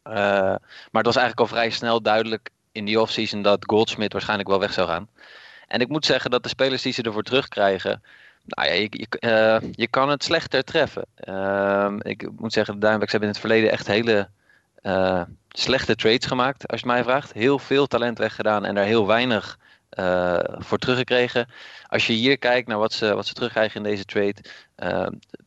[0.04, 0.60] maar
[0.92, 4.74] het was eigenlijk al vrij snel duidelijk in die offseason dat Goldsmith waarschijnlijk wel weg
[4.74, 5.08] zou gaan.
[5.68, 8.04] En ik moet zeggen dat de spelers die ze ervoor terugkrijgen.
[8.46, 11.06] Nou ja, je, je, uh, je kan het slechter treffen.
[11.28, 14.30] Uh, ik moet zeggen, de Diamondbacks hebben in het verleden echt hele
[14.84, 17.34] uh, slechte trades gemaakt, als je mij vraagt.
[17.34, 19.58] Heel veel talent weggedaan en daar heel weinig
[20.00, 21.48] uh, voor teruggekregen.
[21.88, 24.36] Als je hier kijkt naar wat ze, wat ze terugkrijgen in deze trade.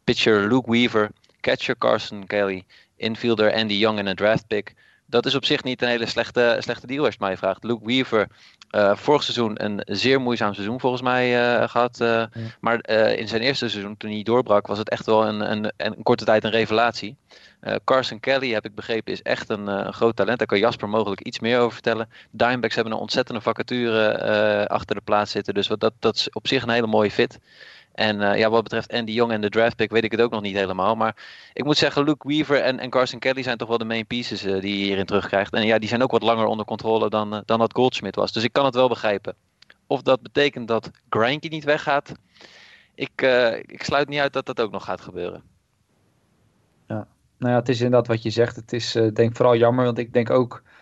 [0.05, 2.65] pitcher Luke Weaver, catcher Carson Kelly,
[2.97, 4.75] infielder Andy Young en een draft pick
[5.15, 7.65] dat is op zich niet een hele slechte, slechte deal als je mij vraagt.
[7.65, 8.29] Luke Weaver,
[8.71, 12.01] uh, vorig seizoen een zeer moeizaam seizoen volgens mij uh, gehad.
[12.01, 12.25] Uh,
[12.61, 16.03] Maar in zijn eerste seizoen, toen hij doorbrak, was het echt wel een, een, een
[16.03, 17.17] korte tijd een revelatie.
[17.85, 20.39] Carson Kelly, heb ik begrepen, is echt een, een, groot talent.
[20.39, 22.09] Daar kan Jasper mogelijk iets meer over vertellen.
[22.31, 25.55] Dimebacks hebben een ontzettende vacature achter de plaats zitten.
[25.55, 27.39] Dus wat, dat, dat is op zich een hele mooie fit.
[27.95, 30.31] En uh, ja, wat betreft Andy Young en de draft pick weet ik het ook
[30.31, 30.95] nog niet helemaal.
[30.95, 31.17] Maar
[31.53, 34.45] ik moet zeggen, Luke Weaver en, en Carson Kelly zijn toch wel de main pieces
[34.45, 35.53] uh, die je hierin terugkrijgt.
[35.53, 38.33] En ja, die zijn ook wat langer onder controle dan, uh, dan dat Goldschmidt was.
[38.33, 39.35] Dus ik kan het wel begrijpen.
[39.87, 42.13] Of dat betekent dat Granky niet weggaat,
[42.95, 43.23] ik,
[43.67, 45.43] ik sluit niet uit dat dat ook nog gaat gebeuren.
[46.89, 47.07] Ja,
[47.39, 48.57] nou ja, het is inderdaad wat je zegt.
[48.57, 50.74] Het is denk vooral jammer, want ik denk ook eh,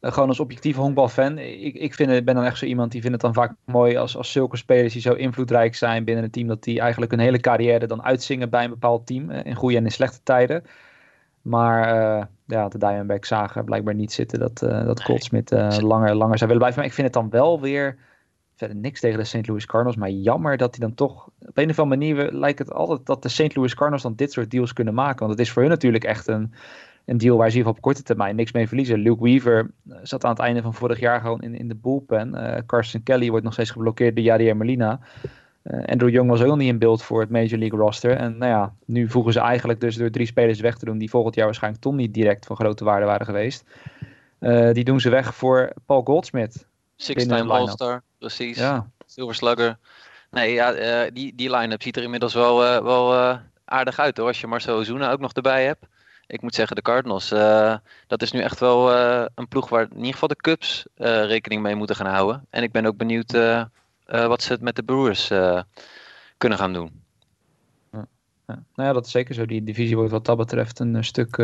[0.00, 1.38] gewoon als objectieve honkbalfan.
[1.38, 4.16] Ik, ik vind, ben dan echt zo iemand die vindt het dan vaak mooi als,
[4.16, 7.40] als zulke spelers die zo invloedrijk zijn binnen een team, dat die eigenlijk hun hele
[7.40, 9.30] carrière dan uitzingen bij een bepaald team.
[9.30, 10.64] Eh, in goede en in slechte tijden.
[11.42, 16.14] Maar uh, ja, de Diamondbacks zagen blijkbaar niet zitten dat, uh, dat Goldsmith uh, langer,
[16.14, 16.78] langer zou willen blijven.
[16.78, 17.98] Maar ik vind het dan wel weer
[18.54, 19.46] verder niks tegen de St.
[19.46, 19.96] Louis Cardinals.
[19.96, 23.22] Maar jammer dat hij dan toch op een of andere manier lijkt het altijd dat
[23.22, 23.56] de St.
[23.56, 25.18] Louis Cardinals dan dit soort deals kunnen maken.
[25.18, 26.52] Want het is voor hun natuurlijk echt een,
[27.08, 28.98] een deal waar ze op korte termijn niks mee verliezen.
[28.98, 32.34] Luke Weaver eh, zat aan het einde van vorig jaar gewoon in, in de bullpen.
[32.34, 35.00] Uh, Carson Kelly wordt nog steeds geblokkeerd door Jadier Molina.
[35.64, 38.16] Uh, Andrew Young was ook niet in beeld voor het Major League roster.
[38.16, 41.10] En nou ja, nu voegen ze eigenlijk dus door drie spelers weg te doen die
[41.10, 43.64] volgend jaar waarschijnlijk toch niet direct van grote waarde waren geweest.
[44.40, 46.66] Uh, die doen ze weg voor Paul Goldsmith.
[46.96, 48.58] Six-time All-Star, precies.
[48.58, 48.90] Ja.
[49.06, 49.78] Silver Slugger.
[50.30, 54.26] Nee, ja, die, die line-up ziet er inmiddels wel, wel aardig uit hoor.
[54.26, 55.86] Als je Marcel Ozuna ook nog erbij hebt
[56.28, 57.76] ik moet zeggen, de Cardinals, uh,
[58.06, 61.24] dat is nu echt wel uh, een ploeg waar in ieder geval de Cubs uh,
[61.24, 62.46] rekening mee moeten gaan houden.
[62.50, 63.32] En ik ben ook benieuwd
[64.06, 65.26] wat ze met de Brewers
[66.36, 67.02] kunnen gaan doen.
[68.46, 69.46] Nou ja, dat is zeker zo.
[69.46, 71.36] Die divisie wordt wat dat betreft een stuk,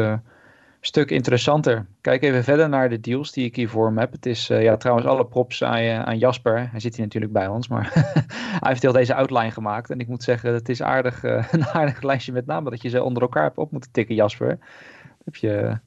[0.87, 1.87] stuk interessanter.
[2.01, 4.13] Kijk even verder naar de deals die ik hier voor me heb.
[4.13, 6.69] Het is ja, trouwens alle props aan, aan Jasper.
[6.71, 7.91] Hij zit hier natuurlijk bij ons, maar
[8.61, 9.91] hij heeft heel deze outline gemaakt.
[9.91, 11.23] En ik moet zeggen, het is aardig,
[11.53, 14.59] een aardig lijstje met name dat je ze onder elkaar hebt op moeten tikken, Jasper
[15.25, 15.79] heb je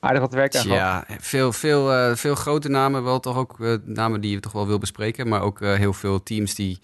[0.00, 4.20] aardig wat werk aan Ja, veel, veel, uh, veel grote namen, wel toch ook namen
[4.20, 5.28] die je toch wel wil bespreken.
[5.28, 6.78] Maar ook heel veel teams die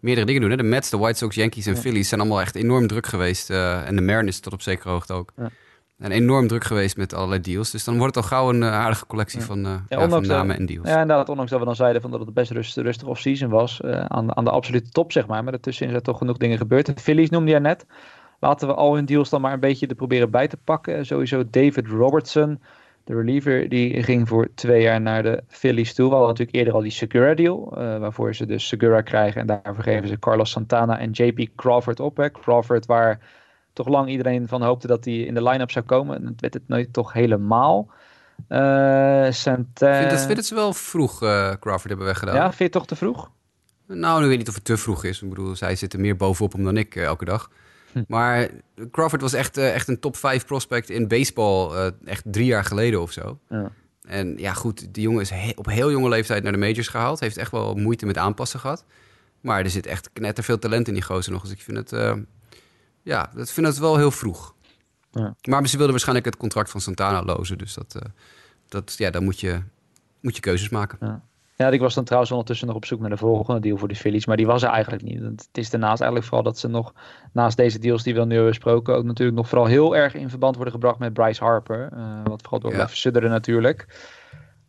[0.00, 0.50] meerdere dingen doen.
[0.50, 0.56] Hè?
[0.56, 1.80] De Mets, de White Sox, Yankees en ja.
[1.80, 3.50] Phillies zijn allemaal echt enorm druk geweest.
[3.50, 5.32] en de Mariners tot op zekere hoogte ook.
[5.36, 5.50] Ja.
[5.98, 7.70] En enorm druk geweest met allerlei deals.
[7.70, 10.88] Dus dan wordt het al gauw een aardige collectie van, ja, van namen en deals.
[10.88, 11.28] Ja, inderdaad.
[11.28, 13.82] Ondanks dat we dan zeiden van dat het best rustig, rustig off-season was.
[13.82, 15.42] aan, aan de absolute top, zeg maar.
[15.42, 16.86] Maar daartussen zijn toch genoeg dingen gebeurd.
[16.86, 17.86] De Phillies noemde je net.
[18.40, 21.06] Laten we al hun deals dan maar een beetje er proberen bij te pakken.
[21.06, 22.60] Sowieso David Robertson,
[23.04, 26.08] de reliever, die ging voor twee jaar naar de Phillies toe.
[26.08, 29.40] We hadden natuurlijk eerder al die Segura deal, uh, waarvoor ze dus Segura krijgen.
[29.40, 32.16] En daarvoor geven ze Carlos Santana en JP Crawford op.
[32.16, 32.30] Hè.
[32.30, 33.20] Crawford, waar
[33.76, 36.16] toch lang iedereen van hoopte dat hij in de line-up zou komen.
[36.16, 37.88] En dat werd het nooit toch helemaal.
[38.48, 40.12] Uh, Santana...
[40.12, 42.34] Ik vind het, wel vroeg, uh, Crawford hebben weggedaan.
[42.34, 43.30] Ja, vind je het toch te vroeg?
[43.86, 45.22] Nou, ik weet niet of het te vroeg is.
[45.22, 47.50] Ik bedoel, zij zitten meer bovenop hem dan ik elke dag.
[48.08, 48.48] Maar
[48.90, 51.72] Crawford was echt, uh, echt een top 5 prospect in baseball.
[51.72, 53.38] Uh, echt drie jaar geleden of zo.
[53.48, 53.70] Ja.
[54.06, 57.20] En ja, goed, die jongen is he op heel jonge leeftijd naar de majors gehaald.
[57.20, 58.84] Heeft echt wel moeite met aanpassen gehad.
[59.40, 61.42] Maar er zit echt knetterveel talent in die gozer nog.
[61.42, 62.12] Dus ik vind het, uh,
[63.06, 64.54] ja, ik vind het wel heel vroeg.
[65.10, 65.34] Ja.
[65.48, 67.58] Maar ze wilden waarschijnlijk het contract van Santana lozen.
[67.58, 67.98] Dus dat,
[68.68, 69.60] dat, ja, dan moet je,
[70.20, 70.98] moet je keuzes maken.
[71.00, 71.22] Ja.
[71.56, 73.96] Ja, ik was dan trouwens ondertussen nog op zoek naar de volgende deal voor de
[73.96, 74.26] Phillies.
[74.26, 75.20] Maar die was er eigenlijk niet.
[75.20, 76.94] Het is daarnaast eigenlijk vooral dat ze nog,
[77.32, 80.30] naast deze deals die we nu hebben besproken, ook natuurlijk nog vooral heel erg in
[80.30, 81.88] verband worden gebracht met Bryce Harper.
[81.92, 82.86] Uh, wat vooral door ja.
[82.86, 83.86] sudderen natuurlijk.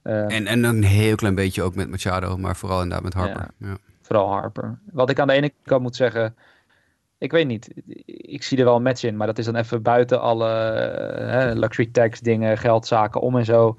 [0.03, 3.47] Uh, en, en een heel klein beetje ook met Machado, maar vooral inderdaad met Harper.
[3.57, 3.77] Ja.
[4.01, 4.79] Vooral Harper.
[4.91, 6.35] Wat ik aan de ene kant moet zeggen,
[7.17, 7.71] ik weet niet.
[8.05, 11.59] Ik zie er wel een match in, maar dat is dan even buiten alle uh,
[11.59, 13.77] luxury tax dingen, geldzaken om en zo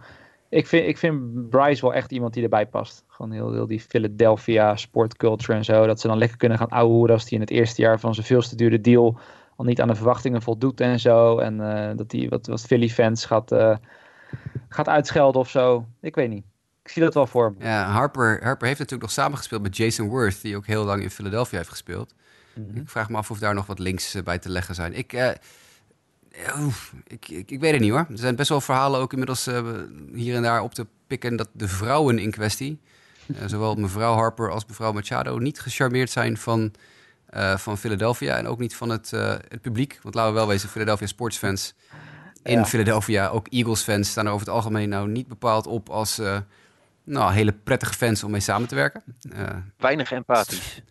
[0.49, 3.05] ik vind, ik vind Bryce wel echt iemand die erbij past.
[3.09, 5.87] Gewoon heel, heel die Philadelphia sportculture en zo.
[5.87, 8.27] Dat ze dan lekker kunnen gaan ouwehoeren als hij in het eerste jaar van zijn
[8.27, 9.19] veelste dure deal
[9.57, 11.39] al niet aan de verwachtingen voldoet en zo.
[11.39, 11.57] En
[11.97, 13.55] dat hij wat, wat Philly fans gaat,
[14.69, 15.87] gaat uitschelden of zo.
[16.01, 16.45] Ik weet niet.
[16.83, 17.65] Ik zie dat wel voor me.
[17.65, 21.11] Ja, Harper, Harper heeft natuurlijk nog samengespeeld met Jason Worth, die ook heel lang in
[21.11, 22.15] Philadelphia heeft gespeeld.
[22.59, 22.77] Mhm.
[22.79, 24.95] Ik vraag me af of daar nog wat links bij te leggen zijn.
[24.95, 25.13] Ik,
[27.07, 28.07] ik, ik, ik, weet het niet hoor.
[28.11, 29.49] Er zijn best wel verhalen ook inmiddels
[30.15, 32.81] hier en daar op te pikken dat de vrouwen in kwestie,
[33.27, 36.73] uh, zowel mevrouw Harper als mevrouw Machado, niet gecharmeerd zijn van,
[37.35, 39.99] uh, van Philadelphia en ook niet van het, uh, het publiek.
[40.03, 41.75] Want laten we wel wezen, Philadelphia sportsfans
[42.43, 46.21] in Philadelphia, ook Eagles-fans, staan er over het algemeen nou niet bepaald op als
[47.05, 49.03] nou, hele prettige fans om mee samen te werken.
[49.77, 50.83] weinig empathisch.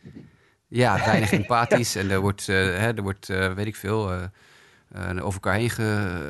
[0.68, 1.96] Ja, weinig empathisch.
[1.96, 5.70] En er wordt, hè, er wordt weet ik veel uh, over elkaar heen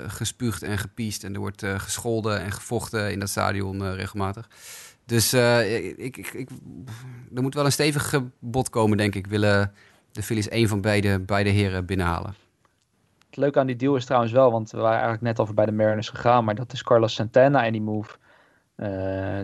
[0.09, 1.23] gespuugd en gepiest.
[1.23, 4.49] En er wordt gescholden en gevochten in dat stadion regelmatig.
[5.05, 6.49] Dus ik, ik, ik,
[7.35, 9.27] er moet wel een stevig bod komen, denk ik.
[9.27, 9.73] Willen
[10.17, 12.35] de Phillies één van beide, beide heren binnenhalen.
[13.27, 15.65] Het leuke aan die deal is trouwens wel, want we waren eigenlijk net over bij
[15.65, 16.43] de Mariners gegaan.
[16.43, 18.15] Maar dat is Carlos Santana en die move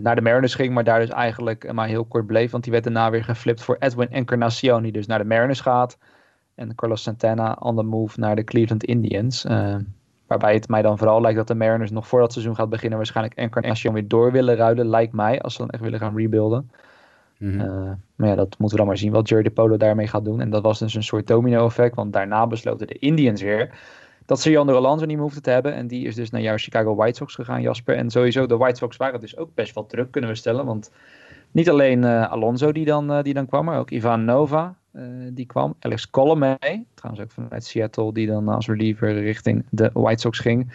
[0.00, 0.74] naar de Mariners ging.
[0.74, 2.50] Maar daar dus eigenlijk maar heel kort bleef.
[2.50, 4.82] Want die werd daarna weer geflipt voor Edwin Encarnacion.
[4.82, 5.98] Die dus naar de Mariners gaat.
[6.54, 9.44] En Carlos Santana on the move naar de Cleveland Indians.
[9.44, 9.76] Uh,
[10.26, 12.98] waarbij het mij dan vooral lijkt dat de Mariners nog voor dat seizoen gaat beginnen
[12.98, 14.88] waarschijnlijk Encarnacion weer door willen ruilen.
[14.88, 16.70] Lijkt mij, als ze dan echt willen gaan rebuilden.
[17.38, 20.40] Mm maar ja, dat moeten we dan maar zien wat Jerry Polo daarmee gaat doen.
[20.40, 21.94] En dat was dus een soort domino effect.
[21.94, 23.78] Want daarna besloten de Indians weer
[24.26, 25.74] dat ze de Rolando niet meer hoefden te hebben.
[25.74, 27.96] En die is dus naar jouw Chicago White Sox gegaan, Jasper.
[27.96, 30.66] En sowieso, de White Sox waren dus ook best wel druk, kunnen we stellen.
[30.66, 30.90] Want
[31.50, 34.74] niet alleen uh, Alonso die dan, uh, die dan kwam, maar ook Ivan Nova.
[34.92, 35.02] Uh,
[35.32, 35.74] die kwam.
[35.78, 36.56] Alex Colomé,
[36.94, 40.72] trouwens ook vanuit Seattle, die dan als reliever richting de White Sox ging.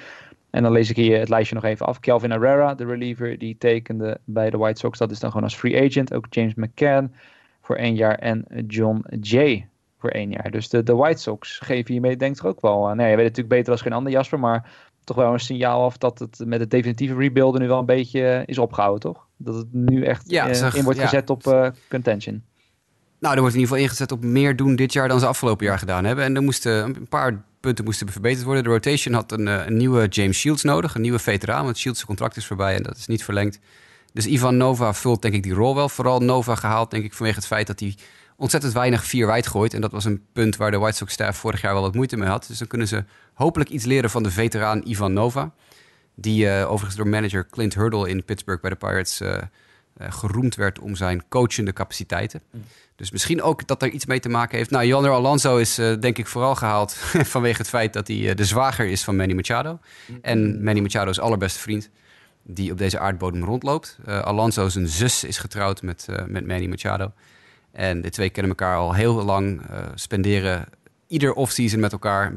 [0.49, 1.99] En dan lees ik hier het lijstje nog even af.
[1.99, 4.97] Kelvin Herrera, de reliever, die tekende bij de White Sox.
[4.97, 6.13] Dat is dan gewoon als free agent.
[6.13, 7.13] Ook James McCann
[7.61, 9.67] voor één jaar en John Jay
[9.99, 10.51] voor één jaar.
[10.51, 12.93] Dus de, de White Sox geven hiermee denk ik ook wel.
[12.95, 14.71] nee, je weet natuurlijk beter als geen ander Jasper, maar
[15.03, 18.43] toch wel een signaal af dat het met het definitieve rebuilden nu wel een beetje
[18.45, 19.27] is opgehouden, toch?
[19.37, 22.43] Dat het nu echt ja, uh, in wordt gezet op uh, contention.
[23.19, 25.65] Nou, er wordt in ieder geval ingezet op meer doen dit jaar dan ze afgelopen
[25.65, 26.25] jaar gedaan hebben.
[26.25, 28.63] En er moesten een paar punten moesten verbeterd worden.
[28.63, 31.63] De rotation had een, eh, een nieuwe James Shields nodig, een nieuwe veteraan.
[31.63, 33.59] Want Shields' contract is voorbij en dat is niet verlengd.
[34.13, 35.89] Dus Ivan Nova vult denk ik die rol wel.
[35.89, 37.95] Vooral Nova gehaald denk ik vanwege het feit dat hij
[38.39, 39.73] ontzettend weinig vier wijd gooit.
[39.73, 42.17] En dat was een punt waar de White Sox staff vorig jaar wel wat moeite
[42.17, 42.45] mee had.
[42.47, 45.53] Dus dan kunnen ze hopelijk iets leren van de veteraan Ivan Nova.
[46.15, 49.37] Die uh, overigens door manager Clint Hurdle in Pittsburgh bij de Pirates uh,
[49.97, 52.41] geroemd werd om zijn coachende capaciteiten.
[52.51, 52.63] Mm.
[52.95, 54.69] Dus misschien ook dat er iets mee te maken heeft.
[54.69, 56.93] Nou, Jander Alonso is denk ik vooral gehaald
[57.33, 59.79] vanwege het feit dat hij de zwager is van Manny Machado.
[60.07, 60.19] Mm.
[60.21, 61.89] En Manny Machado's allerbeste vriend
[62.43, 63.97] die op deze aardbodem rondloopt.
[64.05, 67.13] Alonso zijn zus is getrouwd met, met Manny Machado.
[67.71, 69.61] En de twee kennen elkaar al heel lang,
[69.95, 70.67] spenderen
[71.09, 72.35] ieder off-season met elkaar een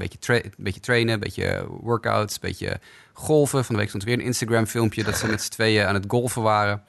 [0.57, 2.81] beetje, trainen, een beetje workouts, een beetje
[3.13, 3.65] golven.
[3.65, 6.05] Van de week stond weer een Instagram filmpje dat ze met z'n tweeën aan het
[6.09, 6.83] golven waren.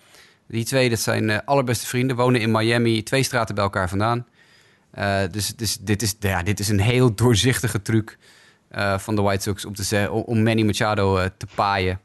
[0.48, 4.28] Die twee, dat zijn uh, allerbeste vrienden, wonen in Miami, twee straten bij elkaar vandaan.
[4.98, 8.18] Uh, dus, dus dit, is, ja, dit is een heel doorzichtige truc
[8.98, 12.00] van de White Sox om, te om Manny Machado te paaien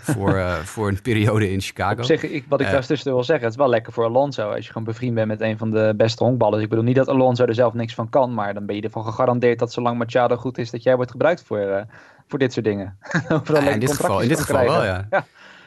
[0.00, 1.98] voor, uh, voor een periode in Chicago.
[1.98, 4.04] Op zich, ik, wat ik uh, daar tussen wil zeggen, het is wel lekker voor
[4.04, 6.62] Alonso als je gewoon bevriend bent met een van de beste honkballers.
[6.62, 9.04] Ik bedoel niet dat Alonso er zelf niks van kan, maar dan ben je ervan
[9.04, 11.80] gegarandeerd dat zolang Machado goed is, dat jij wordt gebruikt voor, uh,
[12.28, 12.96] voor dit soort dingen.
[13.44, 15.06] ja, in dit geval, in dit geval wel, ja.
[15.10, 15.26] ja.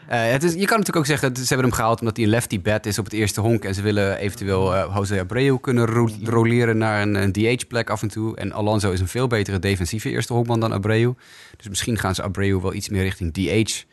[0.09, 2.31] Uh, het is, je kan natuurlijk ook zeggen, ze hebben hem gehaald omdat hij een
[2.31, 3.65] lefty bat is op het eerste honk.
[3.65, 8.01] En ze willen eventueel uh, Jose Abreu kunnen ro roleren naar een, een DH-plek af
[8.01, 8.35] en toe.
[8.35, 11.13] En Alonso is een veel betere defensieve eerste honkman dan Abreu.
[11.57, 13.83] Dus misschien gaan ze Abreu wel iets meer richting DH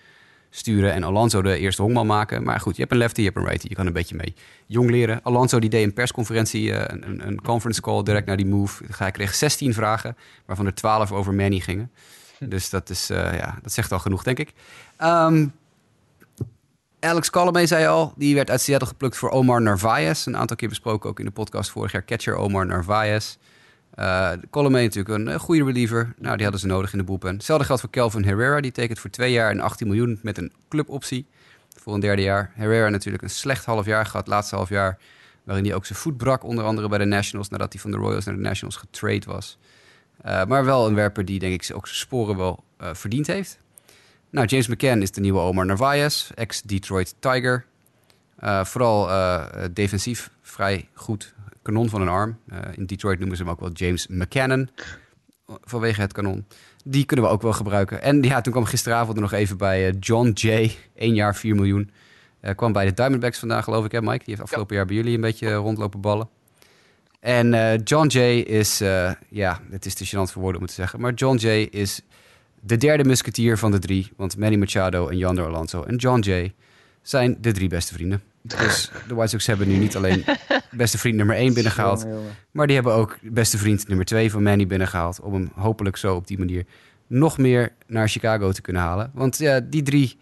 [0.51, 2.43] sturen en Alonso de eerste honkman maken.
[2.43, 3.67] Maar goed, je hebt een lefty, je hebt een righty.
[3.69, 4.35] Je kan een beetje mee
[4.67, 5.23] jong leren.
[5.23, 8.85] Alonso die deed een persconferentie, eh, een, een conference call direct naar die move.
[8.97, 11.91] Hij kreeg 16 vragen, waarvan er 12 over Manny gingen.
[12.39, 14.53] Dus dat, is, uh, ja, dat zegt al genoeg, denk ik.
[15.03, 15.53] Um,
[17.01, 20.27] Alex Colomé zei al, die werd uit Seattle geplukt voor Omar Narvaez.
[20.27, 22.05] Een aantal keer besproken ook in de podcast vorig jaar.
[22.05, 23.37] Catcher Omar Narvaez.
[23.99, 26.15] Uh, natuurlijk een, goede reliever.
[26.19, 27.35] Nou, die hadden ze nodig in de boelpen.
[27.35, 28.61] Hetzelfde geldt voor Kelvin Herrera.
[28.61, 31.27] Die tekent voor twee jaar en 18 miljoen met een cluboptie
[31.77, 32.51] voor een derde jaar.
[32.55, 34.99] Herrera natuurlijk een slecht half jaar gehad, laatste half jaar.
[35.45, 37.49] Waarin hij ook zijn voet brak, onder andere bij de Nationals.
[37.49, 39.59] Nadat hij van de Royals naar de Nationals getrade was.
[40.27, 43.59] Uh, maar wel een werper die denk ik ook zijn sporen wel verdiend heeft.
[44.31, 47.65] Nou, James McCann is de nieuwe Omar Narvaez, ex-Detroit Tiger.
[48.63, 49.09] vooral
[49.73, 51.35] defensief vrij goed
[51.71, 52.39] kanon van een arm.
[52.53, 54.69] Uh, in Detroit noemen ze hem ook wel James McCannon.
[55.47, 56.47] Vanwege het kanon.
[56.85, 58.03] Die kunnen we ook wel gebruiken.
[58.03, 60.77] En ja, toen kwam gisteravond er nog even bij uh, John Jay.
[60.95, 61.91] 1 jaar 4 miljoen.
[62.43, 64.19] Uh, kwam bij de Diamondbacks vandaag, geloof ik, hè Mike?
[64.19, 64.77] Die heeft afgelopen ja.
[64.77, 66.29] jaar bij jullie een beetje rondlopen ballen.
[67.21, 68.79] En John Jay is,
[69.29, 72.01] ja, het is te gênant voor woorden om het te zeggen, maar John Jay is
[72.61, 74.13] de derde musketier van de drie.
[74.17, 76.55] Want Manny Machado en Yander Alonso en John Jay
[77.03, 78.23] zijn de drie beste vrienden.
[78.43, 80.25] Dus de White Sox hebben nu niet alleen
[80.71, 82.07] beste vriend nummer 1 binnengehaald,
[82.51, 85.21] maar die hebben ook beste vriend nummer 2 van Manny binnengehaald.
[85.21, 86.65] Om hem hopelijk zo op die manier
[87.07, 89.11] nog meer naar Chicago te kunnen halen.
[89.15, 90.19] Want ja, die drie,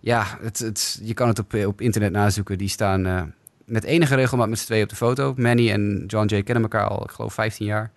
[0.00, 2.58] ja, het, het, je kan het op, op internet nazoeken.
[2.58, 3.22] Die staan uh,
[3.64, 5.34] met enige regelmaat met z'n tweeën op de foto.
[5.36, 7.90] Manny en John Jay kennen elkaar al, ik geloof, 15 jaar.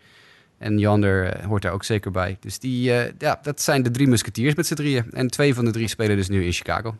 [0.58, 2.38] En Jander uh, hoort daar ook zeker bij.
[2.40, 5.12] Dus die, uh, ja, dat zijn de drie musketiers met z'n drieën.
[5.12, 6.96] En twee van de drie spelen dus nu in Chicago.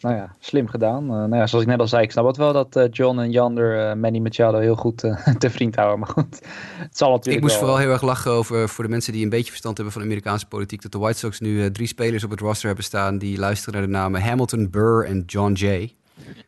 [0.00, 1.02] Nou ja, slim gedaan.
[1.02, 3.18] Uh, nou ja, zoals ik net al zei, ik snap het wel dat uh, John
[3.18, 4.98] en Jander uh, Manny Machado heel goed
[5.38, 5.98] te vriend houden.
[5.98, 6.40] Maar goed,
[6.78, 9.22] het zal natuurlijk Ik moest wel, vooral heel erg lachen over, voor de mensen die
[9.22, 12.30] een beetje verstand hebben van Amerikaanse politiek, dat de White Sox nu drie spelers op
[12.30, 15.94] het roster hebben staan die luisteren naar de namen Hamilton, Burr en John Jay.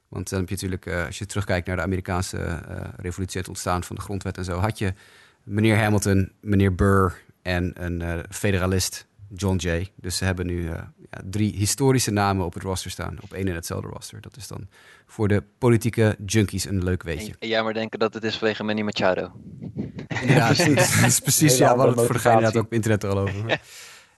[0.09, 2.39] Want dan heb je natuurlijk, als je terugkijkt naar de Amerikaanse
[2.97, 4.93] revolutie, het ontstaan van de grondwet en zo, had je
[5.43, 9.89] meneer Hamilton, meneer Burr en een federalist, John Jay.
[9.95, 10.71] Dus ze hebben nu uh,
[11.11, 13.19] ja, drie historische namen op het roster staan.
[13.21, 14.21] Op één en hetzelfde roster.
[14.21, 14.69] Dat is dan
[15.07, 17.35] voor de politieke junkies een leuk weetje.
[17.39, 19.33] En jij maar denken dat het is vanwege Manny Machado.
[20.27, 20.59] Ja, dat
[21.05, 21.59] is precies.
[21.59, 23.61] Ja, we hadden het voor de geinigheid ook op internet er al over.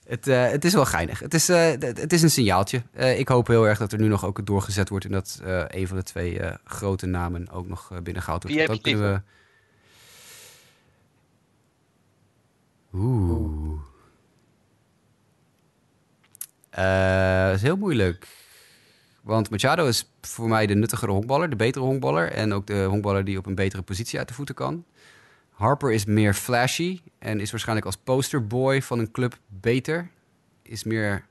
[0.05, 1.19] Het, uh, het, is wel geinig.
[1.19, 2.83] Het is, uh, het is een signaaltje.
[2.97, 5.05] Uh, ik hoop heel erg dat er nu nog ook doorgezet wordt...
[5.05, 8.57] en dat een van de twee grote namen ook nog binnengehaald wordt.
[8.57, 9.21] Wie heb je we...
[12.93, 13.94] Oeh...
[16.75, 18.27] Dat is heel moeilijk.
[19.23, 22.33] Want Machado is voor mij de nuttigere honkballer, de betere honkballer.
[22.33, 24.85] En ook de honkballer die op een betere positie uit de voeten kan.
[25.51, 30.11] Harper is meer flashy en is waarschijnlijk als posterboy van een club beter.
[30.63, 31.27] Is meer.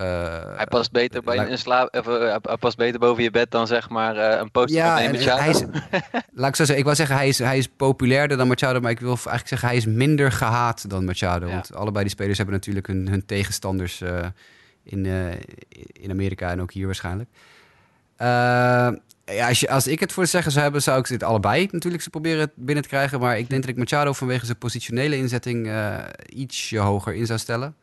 [0.00, 3.50] Uh, hij past beter bij een slaap, of, uh, hij past beter boven je bed
[3.50, 5.40] dan zeg maar uh, een poster ja, van Machado.
[5.40, 5.62] Hij is,
[6.32, 8.90] laat ik zo zeggen, ik wil zeggen hij is, hij is populairder dan Machado, maar
[8.90, 11.46] ik wil eigenlijk zeggen hij is minder gehaat dan Machado.
[11.46, 11.52] Ja.
[11.52, 14.02] Want allebei die spelers hebben natuurlijk hun, hun tegenstanders
[14.84, 15.06] in,
[15.92, 17.30] in Amerika en ook hier waarschijnlijk.
[18.16, 21.68] ja, als, je, als ik het voor te zeggen zou hebben, zou ik dit allebei
[21.70, 23.20] natuurlijk ze proberen binnen te krijgen.
[23.20, 25.70] Maar ik denk dat ik Machado vanwege zijn positionele inzetting
[26.28, 27.74] ietsje hoger in zou stellen.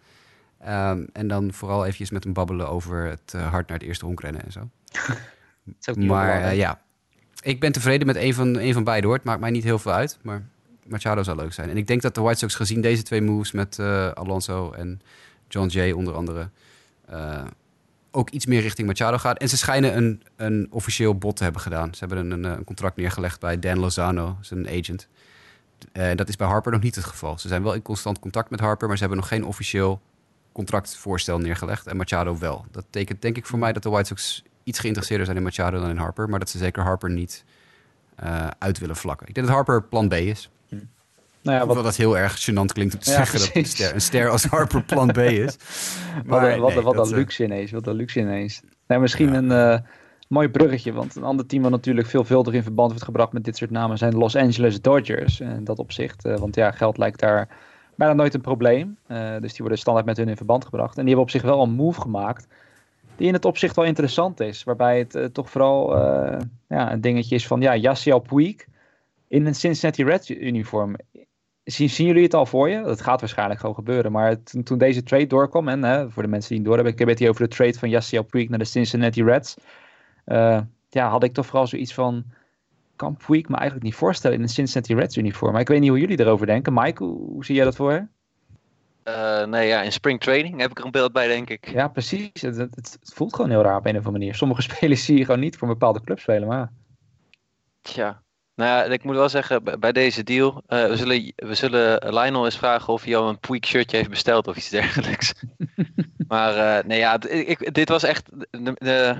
[0.68, 4.06] Um, en dan vooral eventjes met hem babbelen over het uh, hard naar het eerste
[4.06, 4.70] honkrennen en zo.
[5.96, 6.82] maar uh, ja,
[7.42, 9.16] ik ben tevreden met een van, een van beide hoor.
[9.16, 10.44] Het maakt mij niet heel veel uit, maar
[10.88, 11.70] Machado zou leuk zijn.
[11.70, 15.02] En ik denk dat de White Sox gezien deze twee moves met uh, Alonso en
[15.48, 16.50] John Jay onder andere...
[18.12, 19.38] ook iets meer richting Machado gaat.
[19.38, 21.94] En ze schijnen een, een officieel bod te hebben gedaan.
[21.94, 25.08] Ze hebben een, een contract neergelegd bij Dan Lozano, zijn agent.
[26.16, 27.38] dat is bij Harper nog niet het geval.
[27.38, 30.02] Ze zijn wel in constant contact met Harper, maar ze hebben nog geen officieel
[30.60, 31.88] contractvoorstel neergelegd.
[31.88, 32.66] En Machado wel.
[32.72, 35.80] Dat betekent denk ik voor mij dat de White Sox iets geïnteresseerder zijn in Machado
[35.80, 36.30] dan in Harper.
[36.30, 37.44] Maar dat ze zeker Harper niet
[38.24, 39.28] uh, uit willen vlakken.
[39.28, 40.50] Ik denk dat Harper plan B is.
[40.70, 40.76] Hm.
[41.42, 41.84] Nou ja, wat...
[41.84, 43.54] dat heel erg gênant klinkt om te ja, zeggen precies.
[43.54, 45.58] dat een ster, een ster, als Harper plan B is.
[46.26, 47.72] Maar wat, nee, wat, wat een luxe ineens.
[47.72, 48.62] Wat een luxe ineens.
[48.88, 49.38] Nee, misschien ja.
[49.38, 49.80] een uh,
[50.28, 50.94] mooi bruggetje.
[50.94, 53.98] Want een ander team wat natuurlijk veelvuldig in verband wordt gebracht met dit soort namen
[53.98, 55.40] zijn de Los Angeles Dodgers.
[55.40, 56.26] En dat opzicht.
[56.26, 57.48] Uh, want ja, geld lijkt daar
[58.00, 58.98] bijna nooit een probleem.
[59.08, 60.98] Uh, dus die worden standaard met hun in verband gebracht.
[60.98, 62.48] En die hebben op zich wel een move gemaakt.
[63.16, 64.64] Die in het opzicht wel interessant is.
[64.64, 66.38] Waarbij het uh, toch vooral uh,
[66.68, 68.66] ja, een dingetje is van ja, Yasiel Puig
[69.28, 70.96] in een Cincinnati Reds uniform.
[71.64, 72.82] Zien, zien jullie het al voor je?
[72.82, 74.12] Dat gaat waarschijnlijk gewoon gebeuren.
[74.12, 77.08] Maar toen deze trade doorkwam, en voor de mensen die het door hebben, ik heb
[77.08, 79.56] het hier over de trade van Yasiel Puig naar de Cincinnati Reds.
[80.90, 82.24] ja, had ik toch vooral zoiets van
[83.00, 85.52] kan Puig me eigenlijk niet voorstellen in een Cincinnati Reds uniform.
[85.52, 86.74] Maar ik weet niet hoe jullie erover denken.
[86.74, 88.08] Mike, hoe, hoe zie jij dat voor je?
[89.04, 91.72] Uh, nee, ja, in spring training heb ik er een beeld bij, denk ik.
[91.72, 92.42] Ja, precies.
[92.42, 94.36] Het, het, het, voelt gewoon heel raar op een of andere manier.
[94.36, 96.72] Sommige spelers zie je gewoon niet voor een bepaalde club spelen, maar...
[97.82, 98.22] Tja,
[98.56, 102.46] nou ja, ik moet wel zeggen, bij deze deal, uh, we, zullen, we zullen Lionel
[102.46, 105.34] eens vragen of hij al een Puig shirtje heeft besteld of iets dergelijks.
[106.28, 109.16] maar uh, nee, ja, ik, dit was echt de, de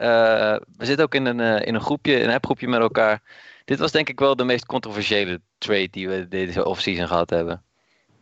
[0.00, 3.22] uh, we zitten ook in een, uh, in een groepje, een appgroepje met elkaar.
[3.64, 7.62] Dit was denk ik wel de meest controversiële trade die we deze offseason gehad hebben.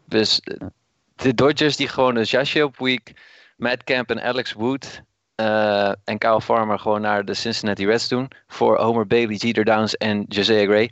[0.04, 0.40] Dus
[1.16, 3.12] de Dodgers die gewoon een jasje week,
[3.56, 5.02] Matt Camp en Alex Wood
[6.04, 8.30] en Kyle Farmer gewoon naar de Cincinnati Reds doen.
[8.46, 10.90] Voor Homer Bailey, Jeter Downs en Josiah Gray.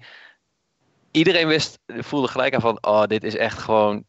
[1.11, 4.05] Iedereen wist, voelde gelijk aan van, oh dit is echt gewoon,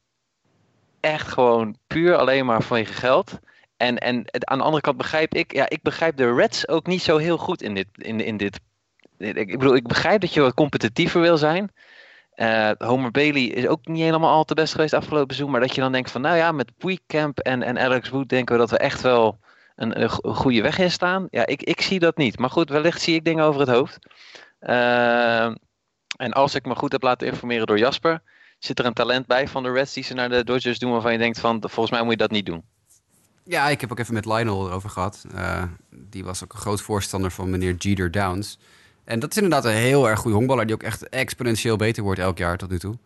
[1.00, 3.40] echt gewoon puur alleen maar vanwege geld.
[3.78, 7.02] En, en aan de andere kant begrijp ik, ja, ik begrijp de Reds ook niet
[7.02, 7.88] zo heel goed in dit.
[7.92, 8.60] In, in dit.
[9.18, 11.72] Ik bedoel, ik begrijp dat je wat competitiever wil zijn.
[12.36, 15.52] Uh, Homer Bailey is ook niet helemaal al te best geweest afgelopen seizoen.
[15.52, 16.72] Maar dat je dan denkt van, nou ja, met
[17.08, 19.40] Camp en, en Alex Wood denken we dat we echt wel
[19.76, 21.28] een, een goede weg in staan.
[21.30, 22.40] Ja, ik, ik zie dat niet.
[22.40, 24.00] Maar goed, wellicht zie ik dingen over het hoofd.
[24.60, 25.52] Uh,
[26.18, 28.22] En als ik me goed heb laten informeren door Jasper,
[28.60, 31.12] zit er een talent bij van de Reds die ze naar de Dodgers doen waarvan
[31.12, 32.64] je denkt van volgens mij moet je dat niet doen.
[33.48, 35.26] Ja, ik heb ook even met Lionel erover gehad.
[35.36, 38.60] Uh, die was ook een groot voorstander van meneer Jeter Downs.
[39.04, 42.20] En dat is inderdaad een heel erg goede honkballer die ook echt exponentieel beter wordt
[42.20, 42.98] elk jaar tot nu toe.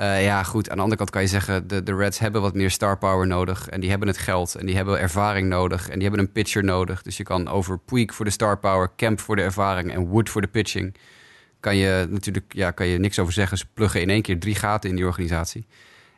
[0.00, 0.70] Uh, ja, goed.
[0.70, 3.26] Aan de andere kant kan je zeggen, de, de Reds hebben wat meer star power
[3.26, 3.68] nodig.
[3.68, 4.54] En die hebben het geld.
[4.54, 5.88] En die hebben ervaring nodig.
[5.88, 7.02] En die hebben een pitcher nodig.
[7.02, 10.28] Dus je kan over Puig voor de star power, Kemp voor de ervaring en Wood
[10.28, 10.94] voor de pitching.
[11.60, 13.58] Kan je natuurlijk ja, kan je niks over zeggen.
[13.58, 15.66] Ze pluggen in één keer drie gaten in die organisatie.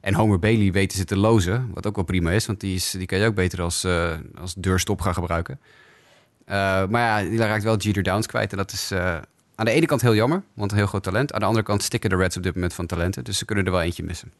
[0.07, 1.70] En Homer Bailey weten ze te lozen.
[1.74, 4.12] Wat ook wel prima is, want die, is, die kan je ook beter als, uh,
[4.40, 5.61] als deurstop gaan gebruiken.
[5.61, 8.50] Uh, maar ja, die raakt wel Jeter Downs kwijt.
[8.50, 9.14] En dat is uh,
[9.54, 11.32] aan de ene kant heel jammer, want een heel groot talent.
[11.32, 13.24] Aan de andere kant stikken de Reds op dit moment van talenten.
[13.24, 14.32] Dus ze kunnen er wel eentje missen.